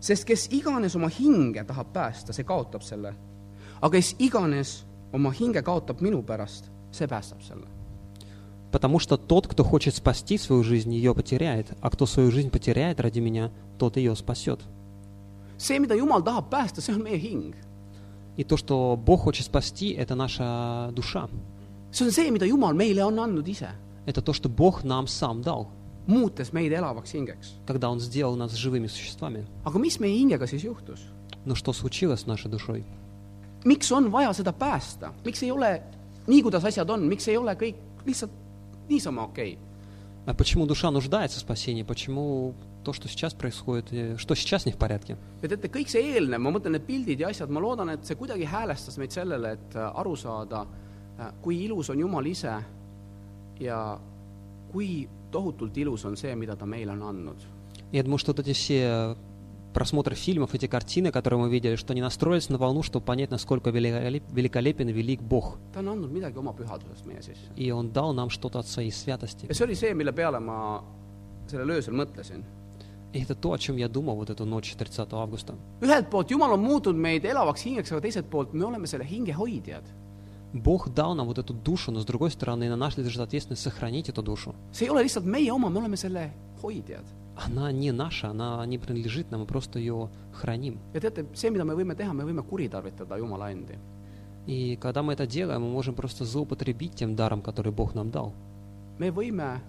sest 0.00 0.24
kes 0.24 0.48
iganes 0.50 0.96
oma 0.96 1.08
hinge 1.08 1.64
tahab 1.64 1.92
päästa , 1.92 2.32
see 2.32 2.44
kaotab 2.44 2.82
selle . 2.82 3.14
aga 3.80 3.90
kes 3.96 4.14
iganes 4.18 4.84
oma 5.12 5.30
hinge 5.30 5.62
kaotab 5.62 6.00
minu 6.00 6.22
pärast , 6.22 6.70
see 6.90 7.06
päästab 7.06 7.42
selle . 7.42 7.66
Потому 8.72 8.98
что 8.98 9.18
тот, 9.18 9.46
кто 9.48 9.64
хочет 9.64 9.94
спасти 9.94 10.38
свою 10.38 10.64
жизнь, 10.64 10.94
ее 10.94 11.14
потеряет, 11.14 11.76
а 11.82 11.90
кто 11.90 12.06
свою 12.06 12.30
жизнь 12.30 12.50
потеряет 12.50 13.00
ради 13.00 13.20
меня, 13.20 13.50
тот 13.78 13.96
ее 13.96 14.16
спасет. 14.16 14.60
see , 15.58 15.78
mida 15.78 15.94
Jumal 15.94 16.22
tahab 16.22 16.48
päästa , 16.50 16.80
see 16.80 16.94
on 16.94 17.02
meie 17.02 17.18
hing . 17.18 17.54
И 18.36 18.44
то, 18.44 18.56
что 18.56 18.96
Бог 18.96 19.20
хочет 19.20 19.44
спасти, 19.44 19.92
это 19.92 20.14
наша 20.14 20.90
душа. 20.92 21.28
see 21.92 22.06
on 22.06 22.10
see , 22.10 22.30
mida 22.30 22.46
Jumal 22.46 22.74
meile 22.74 23.04
on 23.04 23.18
andnud 23.18 23.46
ise , 23.46 23.68
Это 24.06 24.22
то, 24.22 24.32
что 24.32 24.48
Бог 24.48 24.82
нам 24.84 25.06
сам 25.06 25.42
дал, 25.42 25.68
muutes 26.06 26.52
meid 26.52 26.72
elavaks 26.72 27.14
hingeks . 27.14 27.54
когда 27.66 27.90
Он 27.90 28.00
сделал 28.00 28.36
нас 28.36 28.52
живыми 28.54 28.86
существами. 28.86 29.46
aga 29.64 29.78
mis 29.78 30.00
meie 30.00 30.18
hingega 30.18 30.46
siis 30.46 30.64
juhtus ? 30.64 31.00
Но 31.44 31.54
что 31.54 31.72
случилось 31.72 32.20
с 32.20 32.26
нашей 32.26 32.50
душой? 32.50 32.84
miks 33.64 33.92
on 33.92 34.10
vaja 34.12 34.32
seda 34.32 34.52
päästa , 34.52 35.12
miks 35.24 35.42
ei 35.42 35.50
ole 35.50 35.82
nii , 36.26 36.42
kuidas 36.42 36.64
asjad 36.64 36.90
on , 36.90 37.06
miks 37.08 37.28
ei 37.28 37.36
ole 37.36 37.54
kõik 37.54 37.76
lihtsalt 38.06 38.30
niisama 38.88 39.24
okei 39.24 39.52
okay? ? 39.54 39.72
А 40.24 40.34
почему 40.34 40.66
душа 40.66 40.90
нуждается 40.92 41.38
в 41.38 41.40
спасении? 41.40 41.82
Почему 41.82 42.54
то, 42.84 42.92
что 42.92 43.08
сейчас 43.08 43.34
происходит, 43.34 43.92
э, 43.92 44.16
что 44.18 44.36
сейчас 44.36 44.66
не 44.66 44.72
в 44.72 44.76
порядке? 44.76 45.16
ja 45.42 45.48
teate , 45.48 45.68
kõik 45.68 45.88
see 45.88 46.14
eelnev , 46.14 46.38
ma 46.38 46.50
mõtlen , 46.50 46.76
need 46.76 46.86
pildid 46.86 47.20
ja 47.20 47.28
asjad , 47.28 47.50
ma 47.50 47.60
loodan , 47.60 47.90
et 47.90 48.06
see 48.06 48.14
kuidagi 48.14 48.46
häälestas 48.46 48.98
meid 48.98 49.10
sellele , 49.10 49.52
et 49.58 49.74
äh, 49.74 49.98
aru 49.98 50.14
saada , 50.16 50.66
kui 51.42 51.64
ilus 51.64 51.90
on 51.90 52.00
Jumal 52.00 52.26
ise 52.26 52.54
ja 53.60 53.98
kui 54.72 55.08
tohutult 55.30 55.76
ilus 55.76 56.04
on 56.04 56.16
see , 56.16 56.34
mida 56.36 56.56
ta 56.56 56.66
meile 56.66 56.92
on 56.92 57.02
andnud . 57.02 57.36
Я 57.92 58.02
думаю, 58.02 58.18
что 58.18 58.32
вот 58.32 58.40
эти 58.40 58.52
все 58.52 59.16
просмотры 59.74 60.14
фильмов, 60.14 60.54
эти 60.54 60.66
картины, 60.66 61.10
которые 61.10 61.40
мы 61.40 61.50
видели, 61.50 61.76
что 61.76 61.92
они 61.92 62.02
настроились 62.02 62.48
на 62.50 62.58
волну, 62.58 62.82
чтобы 62.82 63.04
понять, 63.06 63.30
насколько 63.30 63.70
великолеп- 63.70 64.22
великолепен 64.32 64.88
и 64.88 64.92
велик 64.92 65.22
Бог. 65.22 65.58
ta 65.74 65.80
on 65.80 65.88
andnud 65.88 66.10
midagi 66.12 66.36
oma 66.38 66.52
pühadusest 66.52 67.06
meie 67.06 67.20
sisse . 67.22 67.40
И 67.56 67.70
Он 67.70 67.90
дал 67.90 68.12
нам 68.12 68.28
что-то 68.30 68.58
от 68.58 68.66
своей 68.66 68.90
святости. 68.90 69.46
ja 69.46 69.52
see 69.54 69.64
oli 69.64 69.74
see , 69.74 69.94
mille 69.94 70.12
peale 70.12 70.40
ma 70.40 70.82
sellel 71.46 71.70
öösel 71.70 71.94
mõtlesin . 71.94 72.44
И 73.14 73.18
И 73.18 73.22
это 73.22 73.34
то, 73.34 73.52
о 73.52 73.58
чем 73.58 73.76
я 73.76 73.88
думал 73.88 74.16
вот 74.16 74.30
эту 74.30 74.44
ночь 74.46 74.74
30 74.74 75.12
августа. 75.12 75.54
ühelt 75.80 76.08
poolt 76.10 76.30
Jumal 76.30 76.52
on 76.52 76.60
muutnud 76.62 76.94
meid 76.96 77.24
elavaks 77.24 77.62
hingeks , 77.64 77.92
aga 77.92 78.00
teiselt 78.00 78.30
poolt 78.30 78.52
me 78.54 78.64
oleme 78.64 78.86
selle 78.86 79.04
hinge 79.04 79.32
hoidjad . 79.32 79.84
Бог 80.53 80.89
дал 80.93 81.13
нам 81.15 81.27
вот 81.27 81.37
эту 81.37 81.53
душу, 81.53 81.91
но 81.91 81.99
с 81.99 82.05
другой 82.05 82.31
стороны, 82.31 82.69
на 82.69 82.75
нас 82.75 82.97
лежит 82.97 83.19
ответственность 83.19 83.61
сохранить 83.61 84.09
эту 84.09 84.23
душу. 84.23 84.55
see 84.71 84.85
ei 84.85 84.89
ole 84.89 85.03
lihtsalt 85.03 85.25
meie 85.25 85.51
oma, 85.51 85.69
me 85.69 85.79
oleme 85.79 85.97
selle 85.97 86.31
hoidjad. 86.61 87.03
Она 87.35 87.71
не 87.71 87.91
наша, 87.91 88.29
она 88.29 88.65
не 88.65 88.79
принадлежит 88.79 89.29
нам, 89.29 89.41
мы 89.41 89.45
просто 89.45 89.79
ее 89.79 90.09
храним. 90.33 90.79
ja 90.93 90.99
teate, 90.99 91.27
see, 91.33 91.51
mida 91.51 91.63
me 91.65 91.75
võime 91.75 91.95
teha, 91.95 92.13
me 92.13 92.23
võime 92.23 92.43
kuritarvitada 92.43 93.17
Jumala 93.17 93.51
endi. 93.51 93.77
И 94.47 94.77
когда 94.77 95.03
мы 95.03 95.13
это 95.13 95.27
делаем, 95.27 95.61
мы 95.61 95.69
можем 95.69 95.93
просто 95.93 96.23
злоупотребить 96.23 96.95
тем 96.95 97.15
даром, 97.15 97.41
который 97.41 97.73
Бог 97.73 97.93
нам 97.95 98.09
дал. 98.09 98.33
me 98.97 99.11
võime 99.11 99.59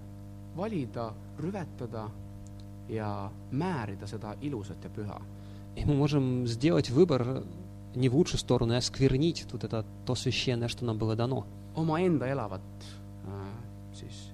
valida, 0.56 1.12
rüvetada 1.38 2.08
ja 2.88 3.30
määrida 3.50 4.06
seda 4.06 4.36
ilusat 4.40 4.84
ja 4.84 4.90
püha. 4.90 5.20
И 5.76 5.84
мы 5.84 5.94
можем 5.94 6.46
сделать 6.46 6.90
выбор 6.90 7.44
не 7.98 8.08
в 8.08 8.14
лучшую 8.14 8.38
сторону, 8.38 8.74
а 8.74 8.78
осквернить 8.78 9.46
вот 9.52 9.64
это 9.64 9.84
то 10.06 10.14
священное, 10.14 10.68
что 10.68 10.84
нам 10.84 10.98
было 10.98 11.16
дано. 11.16 11.46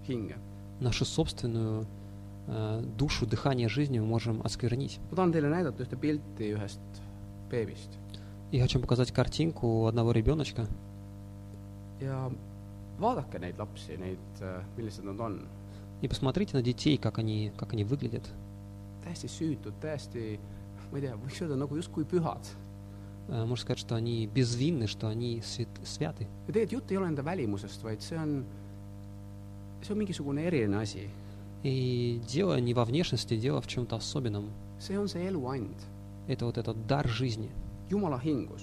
hinge. 0.07 0.37
Нашу 0.81 1.05
собственную 1.05 1.87
э, 2.47 2.83
душу, 2.99 3.27
дыхание 3.27 3.69
жизни 3.69 3.99
мы 3.99 4.07
можем 4.07 4.43
осквернить. 4.45 4.99
И 8.51 8.61
хочу 8.61 8.81
показать 8.81 9.13
картинку 9.13 9.87
одного 9.87 10.13
ребеночка. 10.13 10.67
И 16.03 16.09
посмотрите 16.09 16.57
на 16.57 16.63
детей, 16.63 16.97
как 16.99 17.19
они, 17.19 17.53
как 17.57 17.73
они 17.73 17.85
выглядят. 17.85 18.25
täiesti 19.05 19.29
süütud, 19.29 19.77
täiesti, 19.81 20.39
ma 20.91 20.99
ei 20.99 21.05
tea, 21.05 21.17
võiks 21.21 21.43
öelda 21.45 21.59
nagu 21.61 21.77
justkui 21.79 22.07
pühad. 22.09 22.49
Э, 23.29 23.45
Можно 23.45 23.57
сказать, 23.57 23.79
что 23.79 23.95
они 23.95 24.27
безвинны, 24.27 24.87
что 24.87 25.09
они 25.09 25.41
свят- 25.43 25.69
святы. 25.85 26.27
ja 26.47 26.53
tegelikult 26.53 26.73
jutt 26.73 26.91
ei 26.91 26.97
ole 26.99 27.07
enda 27.09 27.23
välimusest, 27.23 27.83
vaid 27.83 28.01
see 28.01 28.17
on, 28.19 28.45
see 29.83 29.93
on 29.93 29.99
mingisugune 29.99 30.41
eriline 30.47 30.75
asi. 30.81 31.09
И 31.63 32.21
дело 32.29 32.61
не 32.61 32.75
во 32.75 32.85
внешности, 32.85 33.37
дело 33.39 33.61
в 33.63 33.67
чем-то 33.67 33.97
особенном. 33.97 34.51
see 34.79 34.97
on 34.97 35.07
see 35.07 35.27
eluand, 35.31 35.75
Это 36.29 36.45
вот 36.45 36.59
этот 36.59 36.87
дар 36.87 37.09
жизни, 37.09 37.51
Jumala 37.91 38.21
hingus. 38.23 38.63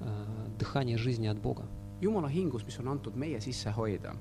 э, 0.00 0.58
дыхание 0.58 0.96
жизни 0.98 1.26
от 1.26 1.38
Бога. 1.38 1.64
Jumala 2.00 2.28
hingus, 2.28 2.64
mis 2.64 2.78
on 2.78 2.88
antud 2.88 3.16
meie 3.16 3.40
sisse 3.40 3.72
hoida. 3.76 4.14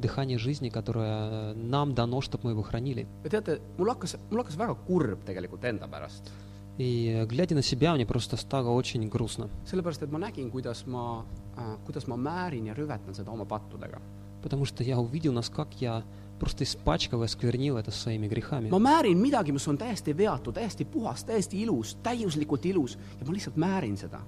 Дыхание 0.00 0.38
жизни, 0.38 0.68
которое 0.70 1.52
нам 1.54 1.94
дано, 1.94 2.20
чтобы 2.22 2.44
мы 2.44 2.50
его 2.52 2.62
хранили. 2.62 3.06
ja 3.24 3.28
teate, 3.30 3.60
mul 3.78 3.88
hakkas, 3.88 4.16
mul 4.30 4.40
hakkas 4.42 4.56
väga 4.56 4.74
kurb 4.86 5.24
tegelikult 5.24 5.64
enda 5.64 5.86
pärast. 5.88 6.30
И 6.79 7.07
э, 7.07 7.25
глядя 7.25 7.55
на 7.55 7.61
себя, 7.61 7.93
мне 7.93 8.05
просто 8.05 8.35
стало 8.37 8.69
очень 8.69 9.07
грустно. 9.07 9.49
sellepärast , 9.65 10.03
et 10.03 10.11
ma 10.11 10.19
nägin , 10.19 10.51
kuidas 10.51 10.85
ma 10.85 11.25
äh, , 11.57 11.77
kuidas 11.85 12.07
ma 12.07 12.17
määrin 12.17 12.65
ja 12.67 12.73
rüvetan 12.73 13.15
seda 13.15 13.31
oma 13.31 13.45
pattudega . 13.45 14.01
Потому 14.43 14.65
что 14.65 14.83
я 14.83 14.99
увидел, 14.99 15.31
нас 15.33 15.49
как 15.49 15.69
я 15.81 16.03
просто 16.39 16.65
испачкал 16.65 17.21
и 17.23 17.25
осквернил 17.25 17.77
это 17.77 17.91
своими 17.91 18.27
грехами. 18.27 18.69
ma 18.69 18.79
määrin 18.79 19.17
midagi , 19.17 19.51
mis 19.51 19.67
on 19.67 19.77
täiesti 19.77 20.17
veatu , 20.17 20.51
täiesti 20.51 20.85
puhas , 20.85 21.23
täiesti 21.23 21.61
ilus , 21.61 21.97
täiuslikult 22.03 22.65
ilus 22.65 22.97
ja 23.19 23.25
ma 23.25 23.31
lihtsalt 23.31 23.55
määrin 23.55 23.95
seda . 23.97 24.19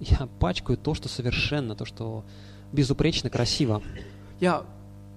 Я 0.00 0.26
пачкаю 0.40 0.78
то, 0.78 0.94
что 0.94 1.08
совершенно, 1.08 1.74
то, 1.76 1.84
что 1.84 2.24
безупречно 2.72 3.28
красиво. 3.28 3.82
ja 4.40 4.64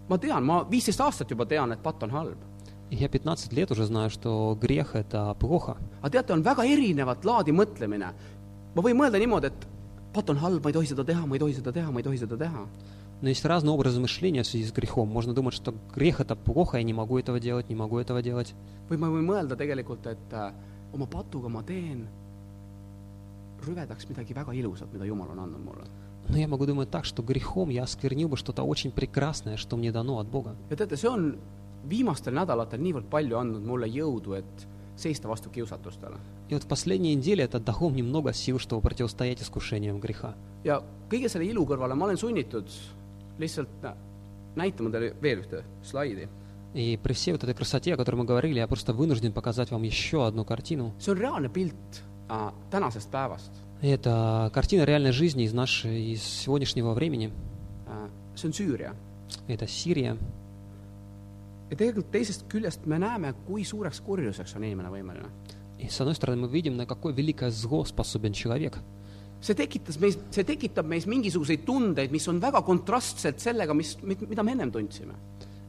ma 0.09 0.17
tean , 0.17 0.43
ma 0.43 0.65
viisteist 0.69 0.99
aastat 1.01 1.31
juba 1.31 1.45
tean , 1.45 1.71
et 1.71 1.81
patt 1.81 2.03
on 2.03 2.11
halb . 2.11 2.37
И 2.91 2.95
я 2.95 3.09
15 3.09 3.51
лет 3.53 3.71
уже 3.71 3.85
знаю, 3.85 4.09
что 4.09 4.57
грех – 4.59 4.93
это 4.95 5.33
плохо. 5.39 5.77
aga 6.01 6.21
teate , 6.21 6.33
on 6.33 6.43
väga 6.43 6.63
erinevat 6.63 7.25
laadi 7.25 7.51
mõtlemine . 7.51 8.13
ma 8.75 8.81
võin 8.81 8.95
mõelda 8.95 9.19
niimoodi , 9.19 9.47
et 9.47 9.67
patt 10.13 10.29
on 10.29 10.37
halb , 10.37 10.63
ma 10.63 10.69
ei 10.69 10.73
tohi 10.73 10.87
seda 10.87 11.03
teha , 11.03 11.25
ma 11.25 11.35
ei 11.35 11.39
tohi 11.39 11.53
seda 11.53 11.71
teha , 11.71 11.91
ma 11.91 11.99
ei 11.99 12.03
tohi 12.03 12.17
seda 12.17 12.37
teha . 12.37 12.67
Но 13.19 13.29
есть 13.29 13.43
разные 13.45 13.73
образы 13.73 13.99
мышления 13.99 14.43
в 14.43 14.47
связи 14.47 14.65
с 14.65 14.71
грехом. 14.71 15.07
Можно 15.09 15.33
думать, 15.33 15.55
что 15.55 15.73
грех – 15.95 16.21
это 16.21 16.35
плохо, 16.35 16.77
я 16.77 16.83
не 16.83 16.93
могу 16.93 17.17
этого 17.17 17.39
делать, 17.39 17.67
не 17.67 17.75
могу 17.75 17.97
этого 17.97 18.21
делать. 18.21 18.53
või 18.89 18.97
ma 18.97 19.07
võin 19.09 19.25
mõelda 19.25 19.57
tegelikult , 19.57 20.05
et 20.05 20.31
äh, 20.31 20.53
oma 20.93 21.07
patuga 21.07 21.49
ma 21.49 21.63
teen 21.63 22.07
rüvedaks 23.65 24.07
midagi 24.07 24.33
väga 24.33 24.53
ilusat , 24.53 24.93
mida 24.93 25.05
Jumal 25.05 25.31
on 25.31 25.39
andnud 25.39 25.63
mulle . 25.65 25.83
Но 26.29 26.37
я 26.37 26.47
могу 26.47 26.65
думать 26.65 26.89
так, 26.91 27.05
что 27.05 27.23
грехом 27.23 27.69
я 27.69 27.83
осквернил 27.83 28.27
бы 28.27 28.35
что-то 28.37 28.63
очень 28.63 28.91
прекрасное, 28.91 29.55
что 29.55 29.77
мне 29.77 29.91
дано 29.91 30.19
от 30.19 30.27
Бога. 30.27 30.55
ja 30.69 30.75
teate , 30.75 30.95
see 30.95 31.09
on 31.09 31.37
viimastel 31.88 32.34
nädalatel 32.34 32.80
niivõrd 32.80 33.08
palju 33.10 33.36
andnud 33.38 33.62
mulle 33.64 33.86
jõudu, 33.88 34.34
et 34.38 34.66
seista 34.96 35.28
vastu 35.28 35.50
kiusatustele. 35.50 36.16
И 36.48 36.54
вот 36.54 36.64
в 36.64 36.68
последние 36.68 37.14
недели 37.14 37.42
это 37.42 37.58
дало 37.58 37.88
мне 37.90 38.02
много 38.02 38.32
сил, 38.32 38.58
чтобы 38.58 38.82
противостоять 38.82 39.40
искушениям 39.42 40.00
греха. 40.00 40.34
ja 40.64 40.80
kõige 41.10 41.28
selle 41.28 41.44
ilu 41.46 41.64
kõrvale 41.66 41.94
ma 41.94 42.04
olen 42.04 42.16
sunnitud 42.16 42.66
lihtsalt 43.38 43.68
nä- 43.82 43.94
näitama 44.56 44.90
teile 44.90 45.14
veel 45.22 45.38
ühte 45.40 45.64
slaidi. 45.82 46.28
И 46.74 46.96
при 47.02 47.12
всей 47.12 47.32
вот 47.32 47.42
этой 47.44 47.54
красоте, 47.54 47.92
о 47.94 47.96
которой 47.98 48.16
мы 48.16 48.24
говорили, 48.24 48.58
я 48.58 48.66
просто 48.66 48.92
вынужден 48.94 49.32
показать 49.32 49.70
вам 49.70 49.82
еще 49.82 50.26
одну 50.26 50.44
картину. 50.44 50.92
see 50.98 51.12
on 51.12 51.18
reaalne 51.18 51.48
pilt 51.48 52.02
äh, 52.28 52.52
tänasest 52.70 53.10
päevast 53.10 53.50
И 53.82 53.88
это 53.88 54.50
картина 54.54 54.84
реальной 54.84 55.10
жизни 55.12 55.42
из 55.44 55.52
нашей, 55.52 56.12
из 56.12 56.22
сегодняшнего 56.22 56.92
времени. 56.94 57.32
äh,. 57.88 58.08
see 58.36 58.48
on 58.48 58.52
Süüria. 58.52 58.94
Это 59.48 59.66
Сирия. 59.66 60.16
ja 61.71 61.75
tegelikult 61.75 62.11
teisest 62.11 62.47
küljest 62.51 62.85
me 62.87 62.99
näeme , 62.99 63.33
kui 63.47 63.65
suureks 63.67 64.01
kurjuseks 64.01 64.55
on 64.55 64.63
inimene 64.63 64.91
võimeline . 64.91 65.31
И 65.79 65.89
с 65.89 66.01
одной 66.01 66.15
стороны 66.15 66.41
мы 66.41 66.47
видим, 66.47 66.75
на 66.75 66.87
какое 66.87 67.13
великое 67.13 67.51
зло 67.51 67.85
способен 67.85 68.33
человек. 68.33 68.79
see 69.39 69.53
tekitas 69.53 69.99
meis , 69.99 70.17
see 70.31 70.43
tekitab 70.43 70.87
meis 70.89 71.05
mingisuguseid 71.05 71.65
tundeid , 71.65 72.11
mis 72.11 72.27
on 72.27 72.39
väga 72.41 72.63
kontrastsed 72.65 73.37
sellega , 73.37 73.75
mis , 73.77 73.97
mida 74.01 74.43
me 74.43 74.51
ennem 74.51 74.71
tundsime . 74.71 75.13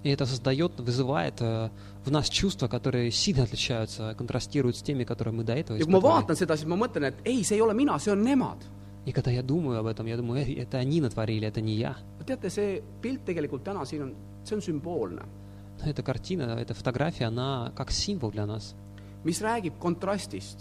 И 0.05 0.11
это 0.11 0.27
создает, 0.27 0.79
вызывает 0.79 1.41
э, 1.41 1.71
в 2.05 2.11
нас 2.13 2.29
чувства, 2.31 2.69
которые 2.69 3.11
сильно 3.11 3.43
отличаются, 3.43 4.15
контрастируют 4.17 4.77
с 4.77 4.83
теми, 4.83 5.03
которые 5.03 5.35
мы 5.35 5.43
до 5.43 5.55
этого 5.55 5.77
ja 5.77 5.85
kui 5.85 5.91
ma 5.91 5.99
испытывали. 5.99 6.23
vaatan 6.23 6.37
seda , 6.37 6.57
siis 6.57 6.69
ma 6.69 6.77
mõtlen , 6.77 7.09
et 7.09 7.17
ei , 7.25 7.43
see 7.43 7.57
ei 7.57 7.61
ole 7.61 7.75
mina , 7.75 7.99
see 7.99 8.13
on 8.13 8.23
nemad . 8.23 8.59
И 9.05 9.13
когда 9.13 9.31
я 9.31 9.43
думаю 9.43 9.81
об 9.81 9.87
этом, 9.87 10.07
я 10.07 10.17
думаю, 10.17 10.45
«Эй, 10.47 10.55
это 10.55 10.79
они 10.79 11.01
натворили, 11.01 11.47
это 11.47 11.61
не 11.61 11.75
я. 11.75 11.97
teate , 12.25 12.49
see 12.49 12.83
pilt 13.03 13.25
tegelikult 13.25 13.65
täna 13.65 13.85
siin 13.85 14.03
on , 14.03 14.15
see 14.45 14.55
on 14.55 14.63
sümboolne , 14.63 15.23
Но 15.23 15.42
эта 15.86 16.04
картина, 16.04 16.58
эта 16.60 16.74
фотография, 16.74 17.26
она 17.26 17.72
как 17.76 17.92
символ 17.92 18.32
для 18.32 18.46
нас, 18.46 18.76
mis 19.24 19.42
räägib 19.42 19.74
kontrastist 19.80 20.60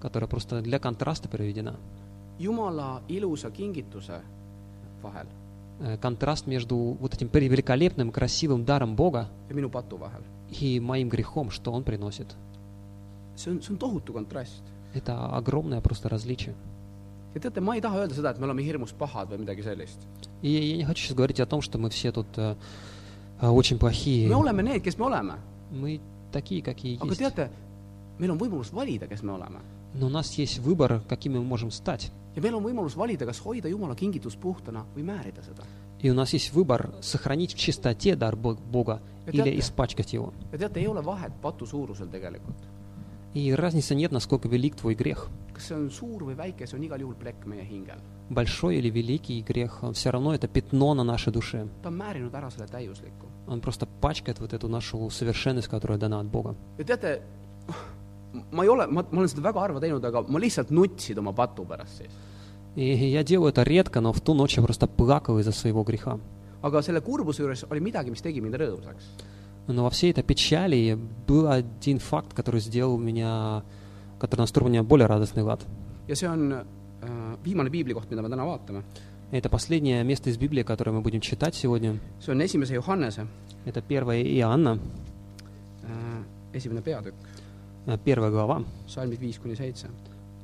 которая 0.00 0.28
просто 0.28 0.60
для 0.60 0.78
контраста 0.78 1.28
приведена. 1.28 1.76
Jumala 2.38 3.02
ilusa 3.08 3.50
kingituse 3.50 4.20
vahel 5.02 5.26
Э, 5.80 5.96
Контраст 5.98 6.46
между 6.46 6.76
вот 6.76 7.14
этим 7.14 7.28
великолепным, 7.32 8.12
красивым 8.12 8.64
даром 8.64 8.94
Бога 8.94 9.28
ja 9.48 9.54
minu 9.54 9.68
patu 9.70 9.98
vahel. 9.98 10.22
и 10.50 10.78
моим 10.78 11.08
грехом, 11.08 11.50
что 11.50 11.72
Он 11.72 11.82
приносит. 11.82 12.36
see 13.36 13.50
on, 13.50 13.60
see 13.60 13.72
on 13.72 13.78
tohutu 13.78 14.12
kontrast. 14.12 14.62
Это 14.94 15.26
огромное 15.34 15.80
просто 15.80 16.08
различие. 16.08 16.54
ja 17.34 17.40
teate, 17.40 17.60
ma 17.60 17.74
ei 17.74 17.80
taha 17.80 17.98
öelda 17.98 18.14
seda, 18.14 18.30
et 18.30 18.38
me 18.38 18.46
oleme 18.46 18.62
hirmus 18.62 18.92
pahad 18.92 19.30
või 19.30 19.38
midagi 19.42 19.62
sellist. 19.62 19.98
И 20.42 20.50
я 20.50 20.76
не 20.76 20.84
хочу 20.84 21.02
сейчас 21.02 21.16
говорить 21.16 21.40
о 21.40 21.46
том, 21.46 21.60
что 21.60 21.78
мы 21.78 21.90
все 21.90 22.12
тут 22.12 22.28
э, 22.36 22.54
очень 23.52 23.78
плохие. 23.78 24.28
me 24.28 24.34
oleme 24.36 24.62
need, 24.62 24.80
kes 24.82 24.96
me 24.98 25.04
oleme, 25.06 25.34
Мы 25.72 26.00
такие, 26.32 26.62
какие 26.62 26.96
aga 26.98 27.06
есть. 27.10 27.20
teate, 27.20 27.50
meil 28.18 28.30
on 28.30 28.38
võimalus 28.38 28.72
valida, 28.72 29.06
kes 29.06 29.22
me 29.22 29.32
oleme. 29.32 29.60
Но 29.94 30.06
у 30.06 30.10
нас 30.10 30.32
есть 30.38 30.58
выбор, 30.58 31.00
какими 31.08 31.38
мы 31.38 31.44
можем 31.44 31.70
стать. 31.70 32.10
ja 32.36 32.40
meil 32.42 32.54
on 32.54 32.62
võimalus 32.64 32.96
valida, 32.96 33.24
kas 33.26 33.38
hoida 33.44 33.68
Jumala 33.68 33.94
kingitus 33.94 34.36
puhtana 34.36 34.84
või 34.96 35.02
määrida 35.04 35.42
seda. 35.42 35.62
И 36.00 36.10
у 36.10 36.14
нас 36.14 36.32
есть 36.34 36.52
выбор 36.52 36.92
сохранить 37.00 37.54
в 37.54 37.58
чистоте 37.58 38.14
дар 38.16 38.36
Бо- 38.36 38.56
Бога 38.70 39.00
Ja 39.26 39.32
или 39.32 39.42
teate- 39.44 39.58
испачкать 39.60 40.12
его. 40.12 40.32
ja 40.52 40.58
teate, 40.58 40.80
ei 40.80 40.86
ole 40.86 41.00
vahet 41.04 41.32
patu 41.40 41.64
suurusel 41.66 42.08
tegelikult. 42.08 42.56
И 43.34 43.52
разницы 43.52 43.94
нет, 43.96 44.12
насколько 44.12 44.46
велик 44.48 44.76
твой 44.76 44.94
грех. 44.94 45.28
kas 45.54 45.70
see 45.70 45.74
on 45.76 45.90
suur 45.90 46.22
või 46.24 46.34
väike, 46.36 46.66
see 46.66 46.76
on 46.76 46.82
igal 46.84 47.00
juhul 47.00 47.14
plekk 47.14 47.46
meie 47.46 47.62
hingel. 47.64 47.98
Большой 48.30 48.76
или 48.78 48.90
великий 48.90 49.42
грех, 49.42 49.82
все 49.92 50.10
равно 50.10 50.34
это 50.34 50.48
пятно 50.48 50.94
на 50.94 51.04
нашей 51.04 51.32
душе. 51.32 51.68
ta 51.82 51.88
on 51.88 51.94
määrinud 51.96 52.34
ära 52.34 52.50
selle 52.50 52.66
täiusliku. 52.66 53.26
Он 53.46 53.60
просто 53.60 53.86
пачкает 53.86 54.40
вот 54.40 54.52
эту 54.52 54.68
нашу 54.68 55.10
совершенность, 55.10 55.68
которая 55.68 55.98
дана 55.98 56.20
от 56.20 56.26
Бога. 56.26 56.54
ja 56.78 56.84
teate, 56.84 57.22
ma 58.50 58.62
ei 58.64 58.68
ole, 58.68 58.86
ma, 58.86 59.04
ma 59.10 59.18
olen 59.18 59.28
seda 59.28 59.42
väga 59.42 59.60
harva 59.60 59.80
teinud, 59.80 60.04
aga 60.04 60.24
ma 60.28 60.38
lihtsalt 60.38 60.70
nutsin 60.70 61.18
oma 61.18 61.32
patu 61.32 61.64
pärast 61.64 61.98
siis. 61.98 62.12
И 62.76 63.10
я 63.10 63.22
делаю 63.22 63.50
это 63.50 63.62
редко, 63.62 64.00
но 64.00 64.12
в 64.12 64.20
ту 64.20 64.34
ночь 64.34 64.56
я 64.56 64.62
просто 64.62 64.88
плакал 64.88 65.38
из-за 65.38 65.52
своего 65.52 65.84
греха. 65.84 66.18
aga 66.62 66.80
selle 66.82 67.00
kurbuse 67.00 67.42
juures 67.42 67.64
oli 67.70 67.80
midagi, 67.80 68.10
mis 68.10 68.22
tegi 68.22 68.40
mind 68.40 68.56
rõõmsaks. 68.56 69.04
Но 69.68 69.84
во 69.84 69.90
всей 69.90 70.10
этой 70.10 70.24
печали 70.24 70.98
был 71.26 71.50
один 71.50 71.98
факт, 71.98 72.34
который 72.34 72.60
сделал 72.60 72.98
меня, 72.98 73.62
который 74.18 74.40
настроил 74.40 74.70
меня 74.70 74.82
более 74.82 75.06
радостный 75.06 75.42
лад. 75.42 75.60
ja 76.08 76.14
see 76.14 76.28
on 76.28 76.52
äh, 76.52 77.36
viimane 77.44 77.70
piiblikoht, 77.70 78.10
mida 78.10 78.22
me 78.22 78.28
täna 78.28 78.44
vaatame. 78.44 78.82
Это 79.33 79.49
последнее 79.49 80.03
место 80.03 80.29
из 80.29 80.37
Библии, 80.37 80.63
которое 80.63 80.91
мы 80.91 81.01
будем 81.01 81.21
читать 81.21 81.55
сегодня. 81.55 81.99
see 82.19 82.33
on 82.33 82.41
esimese 82.41 82.75
Johannese 82.75 83.27
Это 83.65 83.81
1 83.81 84.37
Иоанна, 84.39 84.79
äh, 85.83 86.23
esimene 86.53 86.81
peatükk . 86.81 87.13
Э, 87.87 87.97
Первая 88.03 88.31
глава, 88.31 88.63
salmid 88.87 89.19
viis 89.19 89.39
kuni 89.39 89.55
seitse. 89.55 89.87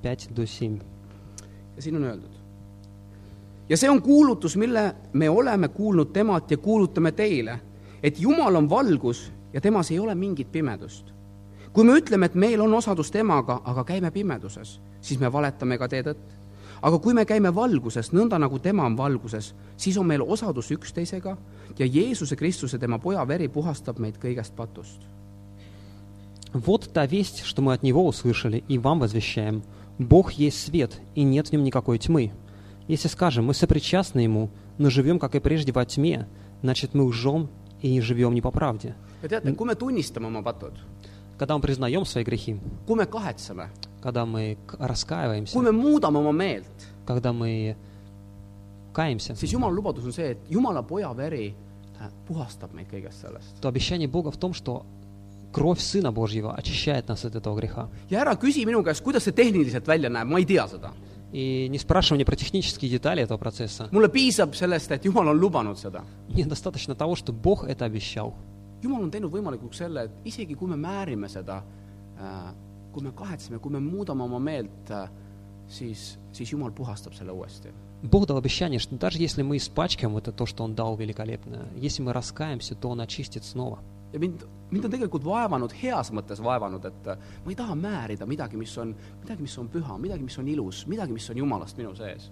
5 0.04 0.30
до 0.36 0.46
7. 0.46 0.80
ja 1.76 1.82
siin 1.82 1.96
on 1.96 2.04
öeldud. 2.04 2.32
ja 3.70 3.78
see 3.78 3.90
on 3.90 4.02
kuulutus, 4.02 4.56
mille 4.56 4.96
me 5.14 5.30
oleme 5.30 5.68
kuulnud 5.68 6.14
temalt 6.14 6.52
ja 6.52 6.58
kuulutame 6.58 7.12
teile, 7.12 7.60
et 8.04 8.20
Jumal 8.20 8.56
on 8.56 8.70
valgus 8.70 9.32
ja 9.54 9.62
temas 9.62 9.92
ei 9.92 10.00
ole 10.00 10.16
mingit 10.16 10.52
pimedust. 10.52 11.14
kui 11.74 11.84
me 11.84 11.94
ütleme, 11.94 12.26
et 12.26 12.36
meil 12.36 12.62
on 12.62 12.74
osadus 12.74 13.12
temaga, 13.12 13.62
aga 13.64 13.84
käime 13.84 14.12
pimeduses, 14.12 14.82
siis 15.02 15.20
me 15.20 15.32
valetame 15.32 15.78
ka 15.78 15.88
tee 15.88 16.04
tõtt. 16.04 16.36
aga 16.82 17.00
kui 17.00 17.14
me 17.14 17.26
käime 17.26 17.52
valguses, 17.56 18.12
nõnda 18.14 18.40
nagu 18.40 18.60
tema 18.60 18.86
on 18.86 18.98
valguses, 18.98 19.54
siis 19.78 19.98
on 19.98 20.08
meil 20.08 20.22
osadus 20.22 20.72
üksteisega 20.72 21.38
ja 21.78 21.86
Jeesuse 21.86 22.36
Kristuse, 22.36 22.80
tema 22.80 23.00
poja 23.00 23.26
veri 23.28 23.48
puhastab 23.48 24.00
meid 24.00 24.18
kõigest 24.22 24.56
patust. 24.56 25.02
Вот 26.54 26.90
та 26.94 27.06
весть, 27.06 27.44
что 27.44 27.62
мы 27.62 27.74
от 27.74 27.84
Него 27.84 28.08
услышали 28.08 28.64
и 28.70 28.78
вам 28.78 29.00
возвещаем. 29.00 29.62
Бог 30.00 30.32
есть 30.34 30.64
свет, 30.66 31.02
и 31.14 31.24
нет 31.24 31.50
в 31.50 31.52
нем 31.52 31.64
никакой 31.64 32.00
тьмы. 32.00 32.32
Если 32.88 33.10
скажем, 33.10 33.46
мы 33.46 33.54
сопричастны 33.54 34.22
Ему, 34.22 34.50
но 34.78 34.90
живем, 34.90 35.20
как 35.20 35.36
и 35.36 35.40
прежде, 35.40 35.74
во 35.74 35.86
тьме, 35.86 36.30
значит, 36.62 36.94
мы 36.94 37.04
лжем 37.04 37.50
и 37.82 37.92
не 37.92 38.00
живем 38.00 38.34
не 38.34 38.42
по 38.42 38.52
правде. 38.52 38.96
ja 39.26 39.30
teate, 39.30 39.56
kui 39.56 39.66
me 39.66 39.76
tunnistame 39.76 40.28
oma 40.28 40.44
patud, 40.44 40.74
Когда 41.38 41.56
мы 41.56 41.62
признаем 41.62 42.06
свои 42.06 42.24
грехи, 42.24 42.60
kui 42.88 42.96
me 42.96 43.06
kahetseme, 43.06 43.70
когда 44.02 44.26
мы 44.26 44.58
к- 44.68 44.78
раскаиваемся, 44.80 45.54
kui 45.58 45.64
me 45.64 45.72
muudame 45.72 46.18
oma 46.20 46.32
meelt, 46.32 46.66
когда 47.06 47.34
мы 47.34 47.76
каемся, 48.94 49.34
siis 49.36 49.52
Jumala 49.54 49.74
lubadus 49.74 50.06
on 50.06 50.12
see, 50.14 50.32
et 50.32 50.38
Jumala 50.50 50.82
poja 50.84 51.12
veri 51.16 51.54
äh, 52.00 52.10
puhastab 52.28 52.74
meid 52.74 52.88
kõigest 52.92 53.22
sellest. 53.22 53.60
то 53.62 53.68
обещание 53.68 54.08
Бога 54.08 54.32
в 54.32 54.38
том, 54.38 54.54
что 54.54 54.86
кровь 55.52 55.80
Сына 55.80 56.12
Божьего 56.12 56.54
очищает 56.54 57.08
нас 57.08 57.26
от 57.26 57.36
этого 57.36 57.56
греха. 57.56 57.90
ja 58.10 58.22
ära 58.22 58.36
küsi 58.36 58.66
minu 58.66 58.84
käest, 58.84 59.02
kuidas 59.04 59.24
see 59.24 59.32
tehniliselt 59.34 59.88
välja 59.88 60.10
näeb, 60.10 60.28
ma 60.28 60.38
ei 60.40 60.46
tea 60.46 60.68
seda. 60.68 60.92
И 61.34 61.68
не 61.70 61.78
спрашивай 61.80 62.18
меня 62.20 62.26
про 62.26 62.36
технические 62.38 62.90
детали 62.90 63.22
этого 63.24 63.38
процесса. 63.38 63.90
mulle 63.92 64.08
piisab 64.10 64.54
sellest, 64.56 64.92
et 64.92 65.04
Jumal 65.04 65.28
on 65.28 65.38
lubanud 65.40 65.78
seda. 65.78 66.04
Мне 66.30 66.46
достаточно 66.46 66.96
того, 66.96 67.16
что 67.16 67.34
Бог 67.34 67.66
это 67.66 67.84
обещал. 67.86 68.34
Jumal 68.82 69.04
on 69.04 69.12
teinud 69.12 69.32
võimalikuks 69.32 69.74
selle, 69.78 70.04
et 70.06 70.12
isegi 70.24 70.56
kui 70.56 70.68
me 70.70 70.76
määrime 70.78 71.28
seda, 71.28 71.64
kui 72.94 73.04
me 73.04 73.12
kahetseme, 73.12 73.60
kui 73.60 73.72
me 73.72 73.80
muudame 73.80 74.24
oma 74.24 74.40
meelt, 74.40 74.92
siis, 75.68 76.18
siis 76.32 76.52
Jumal 76.54 76.72
puhastab 76.72 77.14
selle 77.14 77.32
uuesti. 77.32 77.74
Бог 78.04 78.28
дал 78.28 78.38
обещание, 78.38 78.80
что 78.80 78.96
даже 78.96 79.18
если 79.18 79.42
мы 79.42 79.58
испачкаем 79.58 80.16
это 80.18 80.32
то, 80.32 80.46
что 80.46 80.64
Он 80.64 80.76
дал 80.76 80.96
великолепно, 80.96 81.68
если 81.76 82.04
мы 82.04 82.14
раскаемся, 82.14 82.76
то 82.76 82.90
Он 82.90 83.02
очистит 83.02 83.44
снова. 83.44 83.80
ja 84.14 84.20
mind, 84.20 84.46
mind 84.72 84.86
on 84.86 84.92
tegelikult 84.92 85.26
vaevanud, 85.28 85.74
heas 85.76 86.12
mõttes 86.16 86.40
vaevanud, 86.40 86.86
et 86.88 87.08
äh, 87.12 87.18
ma 87.44 87.52
ei 87.52 87.56
taha 87.60 87.76
määrida 87.76 88.26
midagi, 88.26 88.56
mis 88.58 88.72
on, 88.78 88.94
midagi, 89.22 89.42
mis 89.44 89.58
on 89.60 89.68
püha, 89.68 89.98
midagi, 90.00 90.24
mis 90.24 90.38
on 90.40 90.48
ilus, 90.48 90.86
midagi, 90.88 91.12
mis 91.12 91.30
on 91.30 91.38
Jumalast 91.42 91.78
minu 91.78 91.96
sees. 91.96 92.30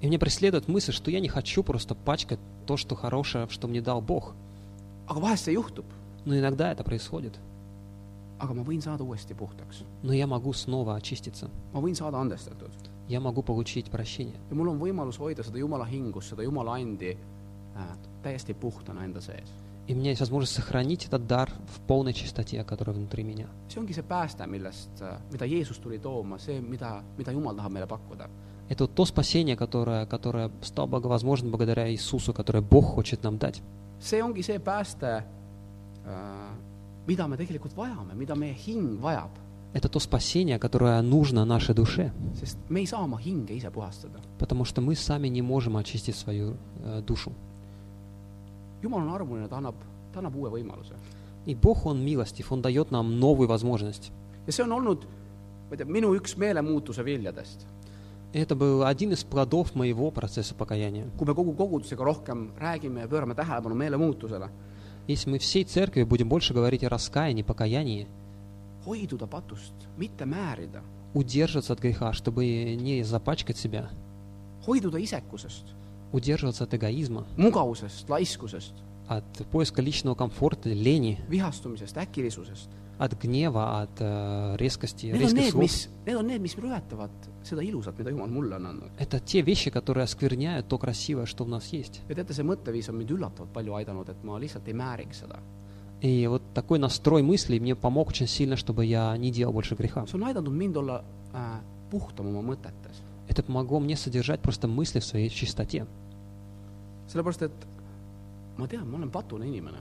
И 0.00 0.06
меня 0.06 0.18
преследует 0.18 0.68
мысль, 0.68 0.92
что 0.92 1.10
я 1.10 1.20
не 1.20 1.28
хочу 1.28 1.62
просто 1.64 1.94
пачкать 1.94 2.38
то, 2.66 2.76
что 2.76 2.94
хорошее, 2.94 3.46
что 3.48 3.68
мне 3.68 3.80
дал 3.80 4.00
Бог. 4.00 4.34
aga 5.06 5.20
vahest 5.20 5.46
see 5.48 5.54
juhtub, 5.54 5.84
Но 6.24 6.36
иногда 6.38 6.72
это 6.72 6.82
происходит. 6.84 7.38
Aga 8.43 8.53
ma 8.53 8.63
võin 8.67 8.81
saada 8.83 9.03
uuesti 9.03 9.35
puhtaks. 9.35 9.83
Но 10.03 10.13
я 10.13 10.27
могу 10.27 10.53
снова 10.53 10.95
очиститься. 10.95 11.49
ma 11.73 11.79
võin 11.79 11.95
saada 11.95 12.19
andestatud. 12.19 12.71
Я 13.07 13.19
могу 13.19 13.41
получить 13.43 13.89
прощение. 13.91 14.35
ja 14.49 14.55
mul 14.55 14.67
on 14.69 14.79
võimalus 14.79 15.19
hoida 15.19 15.43
seda 15.43 15.57
Jumala 15.57 15.85
hingust, 15.85 16.29
seda 16.29 16.43
Jumala 16.43 16.75
andi 16.75 17.11
äh, 17.15 17.97
täiesti 18.21 18.53
puhtana 18.53 19.03
enda 19.05 19.21
sees. 19.21 19.49
И 19.85 19.93
у 19.93 19.97
меня 19.97 20.11
есть 20.11 20.21
возможность 20.21 20.53
сохранить 20.55 21.05
этот 21.07 21.27
дар 21.27 21.51
в 21.67 21.81
полной 21.81 22.13
чистоте, 22.13 22.63
которая 22.63 22.95
внутри 22.95 23.23
меня. 23.23 23.47
see 23.67 23.79
ongi 23.79 23.93
see 23.93 24.03
pääste, 24.03 24.47
millest, 24.47 25.03
mida 25.31 25.45
Jeesus 25.45 25.79
tuli 25.79 25.99
tooma, 25.99 26.37
see, 26.37 26.61
mida, 26.61 27.03
mida 27.17 27.31
Jumal 27.31 27.55
tahab 27.55 27.71
meile 27.71 27.87
pakkuda. 27.87 28.29
Это 28.69 28.85
вот 28.85 28.95
то 28.95 29.03
спасение, 29.05 29.57
которое, 29.57 30.05
которое 30.05 30.49
стало 30.61 30.87
благовозможным 30.87 31.51
благодаря 31.51 31.91
Иисусу, 31.91 32.33
которое 32.33 32.61
Бог 32.61 32.85
хочет 32.95 33.23
нам 33.23 33.37
дать. 33.37 33.61
see 33.99 34.21
ongi 34.21 34.41
see 34.41 34.59
pääste, 34.59 35.25
mida 37.06 37.26
me 37.28 37.36
tegelikult 37.36 37.74
vajame, 37.76 38.14
mida 38.14 38.34
meie 38.34 38.54
hing 38.54 39.00
vajab, 39.00 39.30
Это 39.74 39.90
то 39.90 40.00
спасение, 40.00 40.58
которое 40.58 41.02
нужно 41.02 41.44
нашей 41.44 41.74
душе, 41.74 42.10
sest 42.40 42.56
me 42.70 42.80
ei 42.80 42.86
saa 42.86 43.04
oma 43.04 43.18
hinge 43.18 43.52
ise 43.52 43.70
puhastada. 43.70 44.18
потому 44.38 44.64
что 44.64 44.80
мы 44.80 44.94
сами 44.94 45.28
не 45.28 45.42
можем 45.42 45.76
очистить 45.76 46.16
свою 46.16 46.56
э, 46.84 47.02
душу. 47.02 47.32
Jumal 48.82 49.00
on 49.00 49.10
armuline, 49.14 49.48
ta 49.48 49.58
annab, 49.58 49.74
ta 50.12 50.20
annab 50.20 50.34
uue 50.36 50.50
võimaluse. 50.50 50.94
И 51.46 51.54
Бог, 51.54 51.84
Он 51.86 52.02
милостив, 52.04 52.50
Он 52.52 52.62
дает 52.62 52.90
нам 52.90 53.18
новую 53.20 53.48
возможность. 53.48 54.10
ja 54.46 54.52
see 54.52 54.62
on 54.64 54.72
olnud, 54.72 55.04
ma 55.68 55.72
ei 55.74 55.76
tea, 55.76 55.86
minu 55.86 56.14
üks 56.16 56.36
meelemuutuse 56.36 57.04
viljadest. 57.04 57.66
И 58.32 58.38
это 58.38 58.54
был 58.54 58.84
один 58.84 59.12
из 59.12 59.24
плодов 59.24 59.74
моего 59.74 60.10
процесса 60.10 60.54
покаяния. 60.54 61.06
kui 61.18 61.26
me 61.26 61.34
kogu 61.34 61.52
kogudusega 61.54 62.04
rohkem 62.04 62.52
räägime 62.56 63.00
ja 63.00 63.08
pöörame 63.08 63.34
tähelepanu 63.34 63.74
meelemuutusele, 63.74 64.48
Если 65.07 65.29
мы 65.29 65.37
всей 65.37 65.63
церкви 65.65 66.03
будем 66.03 66.29
больше 66.29 66.53
говорить 66.53 66.83
о 66.83 66.89
раскаянии, 66.89 67.43
покаянии, 67.43 68.07
удерживаться 71.13 71.73
от 71.73 71.79
греха, 71.79 72.13
чтобы 72.13 72.45
не 72.75 73.03
запачкать 73.03 73.57
себя, 73.57 73.89
удерживаться 76.11 76.63
от 76.63 76.73
эгоизма, 76.73 77.25
от 79.07 79.25
поиска 79.51 79.81
личного 79.81 80.15
комфорта, 80.15 80.69
лени. 80.69 81.19
от 83.02 83.14
гнева, 83.22 83.82
от 83.82 84.00
э, 84.00 84.56
резкости, 84.56 85.06
Need 85.06 85.14
on 85.14 85.18
резких 85.20 85.38
need, 85.38 85.50
слов. 85.50 85.62
mis, 85.62 85.88
need 86.06 86.16
on 86.16 86.26
need, 86.26 86.40
mis 86.40 86.56
ületavad 86.58 87.10
seda 87.44 87.62
ilusat, 87.62 87.98
mida 87.98 88.10
Jumal 88.10 88.28
mulle 88.28 88.56
on 88.56 88.66
andnud. 88.66 88.90
Это 88.98 89.20
те 89.20 89.40
вещи, 89.40 89.70
которые 89.70 90.04
оскверняют 90.04 90.66
то 90.68 90.78
красивое, 90.78 91.26
что 91.26 91.44
у 91.44 91.48
нас 91.48 91.72
есть. 91.72 92.02
ja 92.08 92.14
teate, 92.14 92.34
see 92.34 92.42
mõtteviis 92.44 92.88
on 92.90 92.96
mind 92.98 93.10
üllatavalt 93.10 93.52
palju 93.52 93.74
aidanud, 93.74 94.08
et 94.08 94.24
ma 94.24 94.38
lihtsalt 94.38 94.66
ei 94.66 94.74
määriks 94.74 95.20
seda. 95.22 95.38
И 96.00 96.26
вот 96.26 96.42
такой 96.54 96.78
настрой 96.78 97.22
мыслей 97.22 97.58
мне 97.60 97.74
помог 97.74 98.08
очень 98.08 98.26
сильно, 98.28 98.56
чтобы 98.56 98.84
я 98.86 99.16
не 99.16 99.30
делал 99.30 99.52
больше 99.52 99.74
греха. 99.76 100.04
see 100.06 100.16
on 100.18 100.24
aidanud 100.24 100.52
mind 100.52 100.76
olla 100.76 101.04
äh, 101.32 101.60
puhtam 101.90 102.26
oma 102.26 102.42
mõtetes. 102.42 102.98
Это 103.28 103.42
помогло 103.44 103.78
мне 103.78 103.96
содержать 103.96 104.40
просто 104.40 104.66
мысли 104.66 104.98
в 105.00 105.04
своей 105.04 105.28
чистоте. 105.28 105.86
sellepärast, 107.06 107.42
et 107.42 107.52
ma 108.58 108.66
tean, 108.66 108.86
ma 108.90 108.96
olen 108.98 109.10
patune 109.10 109.46
inimene. 109.46 109.78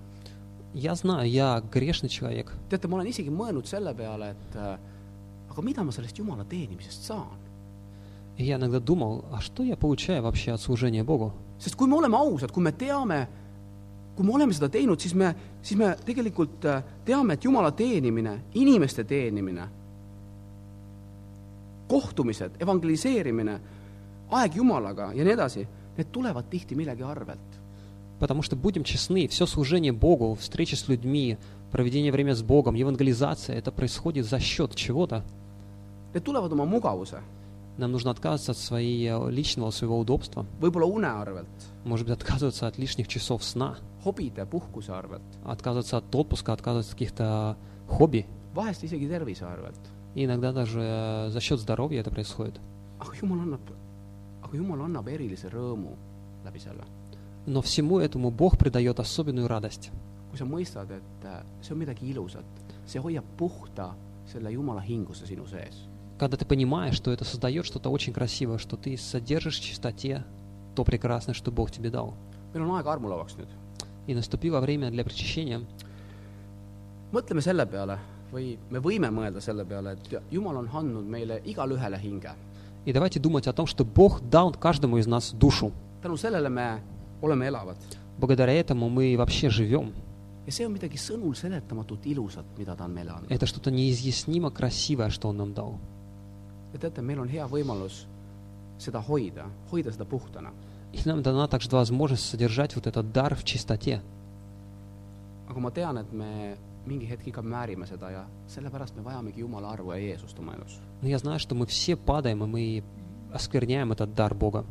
Я 0.73 0.95
знаю, 0.95 1.29
я 1.29 1.63
грешный 1.71 2.09
человек. 2.09 2.53
teate, 2.69 2.87
ma 2.87 2.97
olen 2.97 3.07
isegi 3.07 3.31
mõelnud 3.31 3.65
selle 3.65 3.93
peale, 3.95 4.31
et 4.35 4.55
äh, 4.55 4.77
aga 5.49 5.61
mida 5.61 5.83
ma 5.83 5.91
sellest 5.91 6.17
Jumala 6.17 6.45
teenimisest 6.45 7.03
saan? 7.03 7.39
И 8.37 8.43
я 8.45 8.57
иногда 8.57 8.79
думал, 8.79 9.25
а 9.31 9.41
что 9.41 9.63
я 9.63 9.75
получаю 9.75 10.21
вообще 10.21 10.51
от 10.51 10.61
служения 10.61 11.03
Богу? 11.03 11.33
sest 11.57 11.75
kui 11.75 11.87
me 11.87 11.95
oleme 11.95 12.15
ausad, 12.17 12.51
kui 12.51 12.61
me 12.61 12.71
teame, 12.71 13.27
kui 14.15 14.25
me 14.25 14.33
oleme 14.33 14.53
seda 14.53 14.69
teinud, 14.69 14.99
siis 15.01 15.15
me, 15.15 15.33
siis 15.61 15.77
me 15.79 15.95
tegelikult 16.05 16.65
äh, 16.65 16.83
teame, 17.05 17.33
et 17.33 17.43
Jumala 17.43 17.71
teenimine, 17.71 18.43
inimeste 18.53 19.03
teenimine, 19.03 19.67
kohtumised, 21.89 22.59
evangeliseerimine, 22.61 23.59
aeg 24.37 24.57
Jumalaga 24.59 25.11
ja 25.15 25.25
nii 25.25 25.33
edasi, 25.33 25.65
need 25.97 26.11
tulevad 26.13 26.49
tihti 26.51 26.75
millegi 26.75 27.03
arvelt. 27.03 27.57
Потому 28.22 28.42
что, 28.42 28.54
будем 28.54 28.84
честны, 28.84 29.26
все 29.26 29.46
служение 29.46 29.90
Богу, 29.92 30.36
встречи 30.36 30.76
с 30.76 30.86
людьми, 30.86 31.38
проведение 31.72 32.12
времени 32.12 32.34
с 32.34 32.42
Богом, 32.44 32.76
евангелизация, 32.76 33.56
это 33.56 33.72
происходит 33.72 34.26
за 34.26 34.38
счет 34.38 34.76
чего-то. 34.76 35.24
Нам 37.78 37.90
нужно 37.90 38.12
отказываться 38.12 38.52
от 38.52 38.58
своего 38.58 39.28
личного, 39.28 39.70
своего 39.70 39.98
удобства. 39.98 40.46
Может 41.84 42.06
быть, 42.06 42.16
отказываться 42.16 42.68
от 42.68 42.78
лишних 42.78 43.08
часов 43.08 43.42
сна, 43.42 43.78
отказываться 45.44 45.96
от 45.96 46.14
отпуска, 46.14 46.52
отказываться 46.52 46.92
от 46.92 46.94
каких-то 46.94 47.56
хобби. 47.88 48.24
И 50.14 50.24
иногда 50.24 50.52
даже 50.52 50.80
э, 50.80 51.30
за 51.30 51.40
счет 51.40 51.58
здоровья 51.58 51.98
это 51.98 52.12
происходит. 52.12 52.60
aga 53.00 53.16
Jumal 53.18 53.40
annab, 53.40 53.66
aga 54.42 54.56
Jumal 54.56 54.84
annab 54.86 55.08
erilise 55.10 55.50
rõõmu 55.50 55.96
läbi 56.44 56.60
selle. 56.60 57.01
Но 57.46 57.60
всему 57.60 57.98
этому 57.98 58.30
Бог 58.30 58.58
придает 58.58 59.00
особенную 59.00 59.48
радость. 59.48 59.90
kui 60.32 60.38
sa 60.40 60.46
mõistad, 60.48 60.88
et 60.88 61.24
äh, 61.28 61.42
see 61.60 61.74
on 61.74 61.78
midagi 61.82 62.08
ilusat, 62.08 62.44
see 62.88 63.00
hoiab 63.02 63.24
puhta 63.36 63.90
selle 64.24 64.48
Jumala 64.54 64.80
hinguse 64.80 65.26
sinu 65.28 65.44
sees. 65.46 65.76
Когда 66.18 66.38
ты 66.38 66.46
понимаешь, 66.46 66.94
что 66.94 67.12
это 67.12 67.24
создает 67.24 67.66
что-то 67.66 67.90
очень 67.90 68.14
красивое, 68.14 68.56
что 68.56 68.76
ты 68.76 68.96
содержишь 68.96 69.58
в 69.58 69.62
чистоте 69.62 70.24
то 70.74 70.84
прекрасное, 70.84 71.34
что 71.34 71.50
Бог 71.52 71.70
тебе 71.70 71.90
дал. 71.90 72.14
meil 72.54 72.62
on 72.62 72.80
aeg 72.80 72.86
armulauaks 72.86 73.36
nüüd. 73.36 73.48
И 74.06 74.14
наступило 74.14 74.60
время 74.60 74.90
для 74.90 75.04
причащения. 75.04 75.60
mõtleme 77.12 77.42
selle 77.42 77.66
peale 77.66 77.98
või 78.32 78.56
me 78.70 78.78
võime 78.78 79.10
mõelda 79.10 79.40
selle 79.40 79.66
peale, 79.66 79.92
et 79.92 80.22
Jumal 80.30 80.56
on 80.56 80.68
andnud 80.72 81.04
meile 81.04 81.42
igale 81.44 81.74
ühele 81.74 81.98
hinge. 81.98 82.30
И 82.86 82.92
давайте 82.92 83.20
думать 83.20 83.46
о 83.46 83.52
том, 83.52 83.66
что 83.66 83.84
Бог 83.84 84.22
дал 84.30 84.52
каждому 84.52 84.96
из 84.96 85.06
нас 85.06 85.32
душу. 85.32 85.72
tänu 86.00 86.16
sellele 86.16 86.48
me 86.48 86.80
oleme 87.22 87.46
elavad. 87.46 87.76
Благодаря 88.18 88.52
этому 88.52 88.88
мы 88.88 89.16
вообще 89.16 89.48
живем. 89.50 89.92
ja 90.46 90.50
see 90.50 90.66
on 90.66 90.72
midagi 90.72 90.98
sõnul 90.98 91.34
seletamatut 91.38 92.04
ilusat, 92.06 92.44
mida 92.58 92.74
ta 92.76 92.84
on 92.84 92.90
meile 92.90 93.10
andnud. 93.12 93.30
Это 93.30 93.46
что-то 93.46 93.70
неизъяснимо 93.70 94.50
красивое, 94.50 95.08
что 95.10 95.28
Он 95.28 95.36
нам 95.36 95.54
дал. 95.54 95.78
ja 96.74 96.78
teate, 96.78 97.00
meil 97.02 97.20
on 97.20 97.28
hea 97.28 97.46
võimalus 97.46 98.06
seda 98.78 99.00
hoida, 99.00 99.46
hoida 99.70 99.92
seda 99.92 100.04
puhtana. 100.04 100.50
И 100.92 100.98
нам 101.08 101.22
дана 101.22 101.48
также 101.48 101.70
возможность 101.70 102.28
содержать 102.28 102.74
вот 102.76 102.86
этот 102.86 103.12
дар 103.12 103.34
в 103.34 103.44
чистоте. 103.44 104.02
aga 105.48 105.60
ma 105.60 105.70
tean, 105.70 105.96
et 105.98 106.12
me 106.12 106.56
mingi 106.86 107.06
hetk 107.06 107.26
ikka 107.28 107.42
määrime 107.42 107.86
seda 107.86 108.10
ja 108.10 108.24
sellepärast 108.48 108.96
me 108.96 109.02
vajamegi 109.02 109.40
Jumala 109.40 109.70
arvu 109.70 109.92
ja 109.92 109.98
Jeesust 109.98 110.38
oma 110.38 110.54
elus. 110.54 110.80
Но 111.02 111.08
я 111.08 111.18
знаю, 111.18 111.38
что 111.38 111.54
мы 111.54 111.66
все 111.66 111.94
падаем, 111.96 112.42
и 112.44 112.46
мы 112.46 112.82
оскверняем 113.32 113.92
этот 113.92 114.14
дар 114.14 114.34
Бога. 114.34 114.64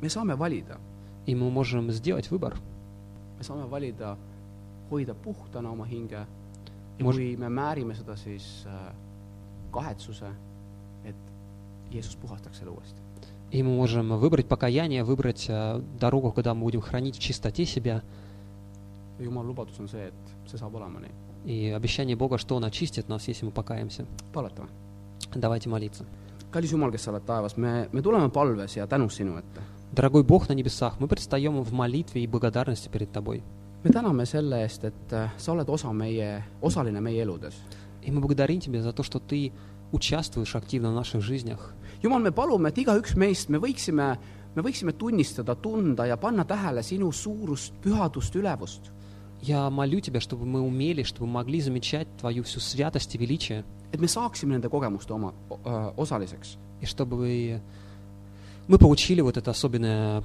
me 0.00 0.08
saame 0.08 0.34
valida, 0.36 0.78
И 1.25 1.35
мы 1.35 1.49
можем 1.49 1.91
сделать 1.91 2.31
выбор. 2.31 2.55
me 3.39 3.43
saame 3.43 3.69
valida 3.69 4.17
hoida 4.89 5.13
puhtana 5.13 5.69
oma 5.71 5.85
hinge 5.85 6.13
ja 6.15 6.25
Mos- 6.99 7.15
kui 7.15 7.37
me 7.37 7.49
määrime 7.49 7.93
seda, 7.95 8.15
siis 8.15 8.65
äh, 8.65 8.93
kahetsuse, 9.71 10.25
et 11.05 11.15
Jeesus 11.91 12.15
puhastaks 12.15 12.57
selle 12.57 12.71
uuesti. 12.71 13.01
И 13.51 13.63
мы 13.63 13.75
можем 13.77 14.17
выбрать 14.19 14.47
покаяние, 14.47 15.03
выбрать 15.03 15.45
э, 15.49 15.81
дорогу, 15.99 16.31
когда 16.31 16.53
мы 16.53 16.63
будем 16.63 16.81
хранить 16.81 17.15
в 17.17 17.19
чистоте 17.19 17.65
себя. 17.65 18.01
ja 19.19 19.23
Jumala 19.25 19.47
lubadus 19.47 19.79
on 19.79 19.87
see, 19.87 20.07
et 20.07 20.13
see 20.49 20.57
saab 20.57 20.75
olema 20.75 20.99
nii. 20.99 21.11
И 21.45 21.69
обещание 21.69 22.15
Бога, 22.15 22.37
что 22.37 22.55
Он 22.55 22.65
очистит 22.65 23.07
нас, 23.09 23.27
если 23.27 23.45
мы 23.45 23.51
покаемся. 23.51 24.05
palvetame. 24.33 24.69
Давайте 25.35 25.69
молиться. 25.69 26.05
kallis 26.51 26.71
Jumal, 26.71 26.91
kes 26.91 27.03
sa 27.03 27.11
oled 27.11 27.23
taevas, 27.25 27.55
me, 27.57 27.87
me 27.91 28.01
tuleme 28.01 28.29
palves 28.29 28.75
ja 28.75 28.87
tänus 28.87 29.15
sinu 29.15 29.37
ette. 29.37 29.61
Дорогой 29.91 30.23
Бог 30.23 30.49
на 30.49 30.53
небесах, 30.53 30.99
мы 30.99 31.07
предстаем 31.07 31.61
в 31.61 31.71
молитве 31.71 32.23
и 32.23 32.27
благодарности 32.27 32.89
перед 32.89 33.11
Тобой. 33.11 33.43
me 33.83 33.91
täname 33.91 34.25
selle 34.25 34.61
eest, 34.63 34.83
et 34.83 35.11
äh, 35.11 35.29
sa 35.37 35.51
oled 35.53 35.69
osa 35.69 35.93
meie, 35.93 36.43
osaline 36.61 36.99
meie 36.99 37.21
eludes. 37.21 37.53
И 38.03 38.11
мы 38.11 38.19
благодарим 38.21 38.59
Тебя 38.59 38.81
за 38.81 38.91
то, 38.91 39.03
что 39.03 39.19
Ты 39.19 39.51
участвуешь 39.91 40.55
активно 40.55 40.91
в 40.91 40.95
наших 40.95 41.21
жизнях. 41.21 41.73
jumal, 42.01 42.21
me 42.21 42.31
palume, 42.31 42.67
et 42.67 42.77
igaüks 42.77 43.15
meist, 43.15 43.49
me 43.49 43.57
võiksime, 43.57 44.17
me 44.55 44.61
võiksime 44.61 44.93
tunnistada, 44.93 45.55
tunda 45.55 46.05
ja 46.05 46.17
panna 46.17 46.43
tähele 46.45 46.83
sinu 46.83 47.11
suurust, 47.11 47.73
pühadust, 47.81 48.35
ülevust. 48.35 48.91
Я 49.41 49.69
молю 49.69 49.99
Тебя, 50.01 50.19
чтобы 50.19 50.45
мы 50.45 50.61
умели, 50.61 51.03
чтобы 51.03 51.27
мы 51.27 51.33
могли 51.33 51.61
замечать 51.61 52.07
Твою 52.17 52.43
всю 52.43 52.59
святость 52.59 53.15
и 53.15 53.17
величие, 53.17 53.63
et 53.93 53.99
me 53.99 54.07
saaksime 54.07 54.51
nende 54.53 54.69
kogemuste 54.69 55.13
oma 55.13 55.33
öö, 55.49 55.93
osaliseks. 55.95 56.57
и 56.81 56.85
чтобы 56.85 57.61
мы 58.67 58.77
получили 58.77 59.21
вот 59.21 59.37
это 59.37 59.51
особенное 59.51 60.23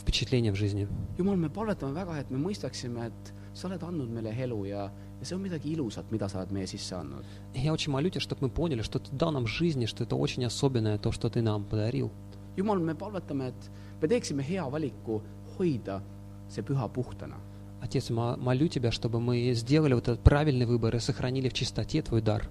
впечатление 0.00 0.52
в 0.52 0.56
жизни. 0.56 0.86
jumal, 1.18 1.36
me 1.36 1.48
palvetame 1.48 1.92
väga, 1.92 2.20
et 2.20 2.30
me 2.30 2.38
mõistaksime, 2.38 3.06
et 3.06 3.32
sa 3.54 3.68
oled 3.68 3.82
andnud 3.82 4.08
meile 4.10 4.30
elu 4.44 4.64
ja, 4.66 4.90
ja 5.20 5.24
see 5.24 5.34
on 5.36 5.42
midagi 5.42 5.72
ilusat, 5.74 6.10
mida 6.12 6.28
sa 6.28 6.38
oled 6.38 6.52
meie 6.52 6.66
sisse 6.66 6.94
andnud. 6.96 7.24
И 7.54 7.60
Я 7.60 7.72
очень 7.72 7.92
молю 7.92 8.08
Тебя, 8.10 8.20
чтобы 8.20 8.42
мы 8.46 8.48
поняли, 8.50 8.82
что 8.82 8.98
Ты 8.98 9.10
дал 9.12 9.32
нам 9.32 9.46
жизни, 9.46 9.86
что 9.86 10.04
это 10.04 10.14
очень 10.16 10.44
особенное, 10.44 10.98
то, 10.98 11.10
что 11.12 11.28
Ты 11.28 11.42
нам 11.42 11.64
подарил. 11.64 12.10
jumal, 12.56 12.78
me 12.80 12.94
palvetame, 12.94 13.48
et 13.48 13.70
me 14.02 14.08
teeksime 14.08 14.42
hea 14.42 14.64
valiku 14.70 15.20
hoida 15.58 16.02
see 16.48 16.62
püha 16.62 16.88
puhtana. 16.88 17.36
Отец, 17.82 18.10
мо- 18.10 18.36
молю 18.36 18.68
Тебя, 18.68 18.90
чтобы 18.92 19.20
мы 19.20 19.52
сделали 19.54 19.94
вот 19.94 20.04
этот 20.08 20.20
правильный 20.20 20.66
выбор 20.66 20.94
и 20.94 20.98
сохранили 21.00 21.48
в 21.48 21.54
чистоте 21.54 22.02
Твой 22.02 22.20
дар. 22.22 22.48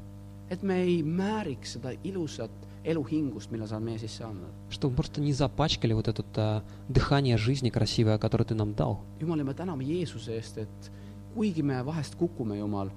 et 0.49 0.63
me 0.63 0.81
ei 0.81 1.03
määriks 1.03 1.73
seda 1.77 1.93
ilusat 2.03 2.49
eluhingust, 2.83 3.51
mille 3.51 3.67
sa 3.67 3.75
oled 3.77 3.85
meie 3.85 3.99
sisse 3.99 4.23
andnud. 4.23 4.49
Чтобы 4.69 4.91
мы 4.91 4.95
просто 4.97 5.21
не 5.21 5.33
запачкали 5.33 5.93
вот 5.93 6.07
это 6.07 6.23
а, 6.35 6.63
дыхание 6.87 7.37
жизни 7.37 7.69
красивое, 7.69 8.17
которое 8.17 8.45
Ты 8.45 8.55
нам 8.55 8.73
дал. 8.73 8.99
jumal, 9.19 9.37
ja 9.39 9.43
me 9.43 9.53
täname 9.53 9.83
Jeesuse 9.83 10.31
eest, 10.35 10.57
et 10.57 10.91
kuigi 11.35 11.61
me 11.61 11.83
vahest 11.83 12.15
kukume, 12.15 12.57
Jumal 12.57 12.89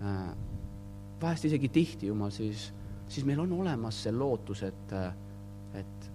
äh,, 0.00 0.34
vahest 1.20 1.44
isegi 1.44 1.68
tihti, 1.68 2.06
Jumal, 2.06 2.30
siis, 2.30 2.72
siis 3.08 3.24
meil 3.24 3.40
on 3.40 3.52
olemas 3.52 4.02
see 4.02 4.12
lootus, 4.12 4.62
et 4.62 4.92
äh, 4.92 5.12
et 5.74 6.10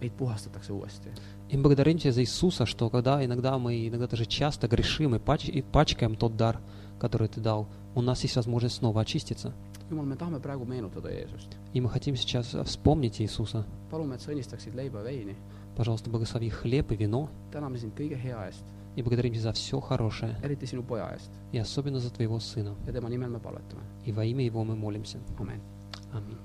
meid 0.00 0.12
puhastatakse 0.16 0.72
uuesti. 0.72 1.08
И 1.48 1.56
мы 1.56 1.62
благодарим 1.64 1.98
Тебя 1.98 2.12
за 2.12 2.22
Иисуса, 2.22 2.64
что 2.66 2.88
когда 2.90 3.24
иногда 3.24 3.58
мы 3.58 3.88
иногда 3.88 4.06
даже 4.06 4.24
часто 4.26 4.68
грешим 4.68 5.16
и, 5.16 5.18
пач- 5.18 5.50
и 5.50 5.62
пачкаем 5.62 6.14
тот 6.14 6.36
дар, 6.36 6.60
который 7.00 7.26
Ты 7.28 7.40
дал, 7.40 7.66
у 7.96 8.02
нас 8.02 8.22
есть 8.22 8.36
возможность 8.36 8.76
снова 8.76 9.00
очиститься. 9.00 9.52
Jumal, 9.89 10.05
me 10.05 10.15
tahame 10.15 10.39
praegu 10.39 10.65
meenutada 10.65 11.09
Jeesust. 11.09 11.55
И 11.73 11.81
мы 11.81 11.89
хотим 11.89 12.15
сейчас 12.15 12.53
вспомнить 12.65 13.19
Иисуса. 13.21 13.65
palume, 13.91 14.15
et 14.15 14.21
sa 14.21 14.31
õnnistaksid 14.31 14.73
leiba 14.75 14.99
ja 14.99 15.05
veini. 15.05 15.35
Пожалуйста, 15.75 16.09
благослови 16.09 16.49
хлеб 16.49 16.91
и 16.91 16.95
вино. 16.95 17.29
täname 17.51 17.77
sind 17.77 17.93
kõige 17.95 18.15
hea 18.17 18.47
eest, 18.47 18.63
И 18.95 19.01
благодарим 19.01 19.33
Тебя 19.33 19.41
за 19.41 19.51
все 19.53 19.79
хорошее, 19.81 20.37
eriti 20.41 20.65
sinu 20.65 20.81
poja 20.83 21.11
eest 21.13 21.29
и 21.51 21.57
особенно 21.57 21.99
за 21.99 22.09
Твоего 22.11 22.39
Сына. 22.39 22.75
ja 22.87 22.93
tema 22.93 23.09
nimel 23.09 23.29
me 23.29 23.39
palvetame. 23.39 23.81
И 24.05 24.11
во 24.11 24.23
имя 24.23 24.43
Его 24.45 24.63
мы 24.63 24.75
молимся. 24.75 25.19
amin. 25.37 25.59
Аминь. 26.13 26.37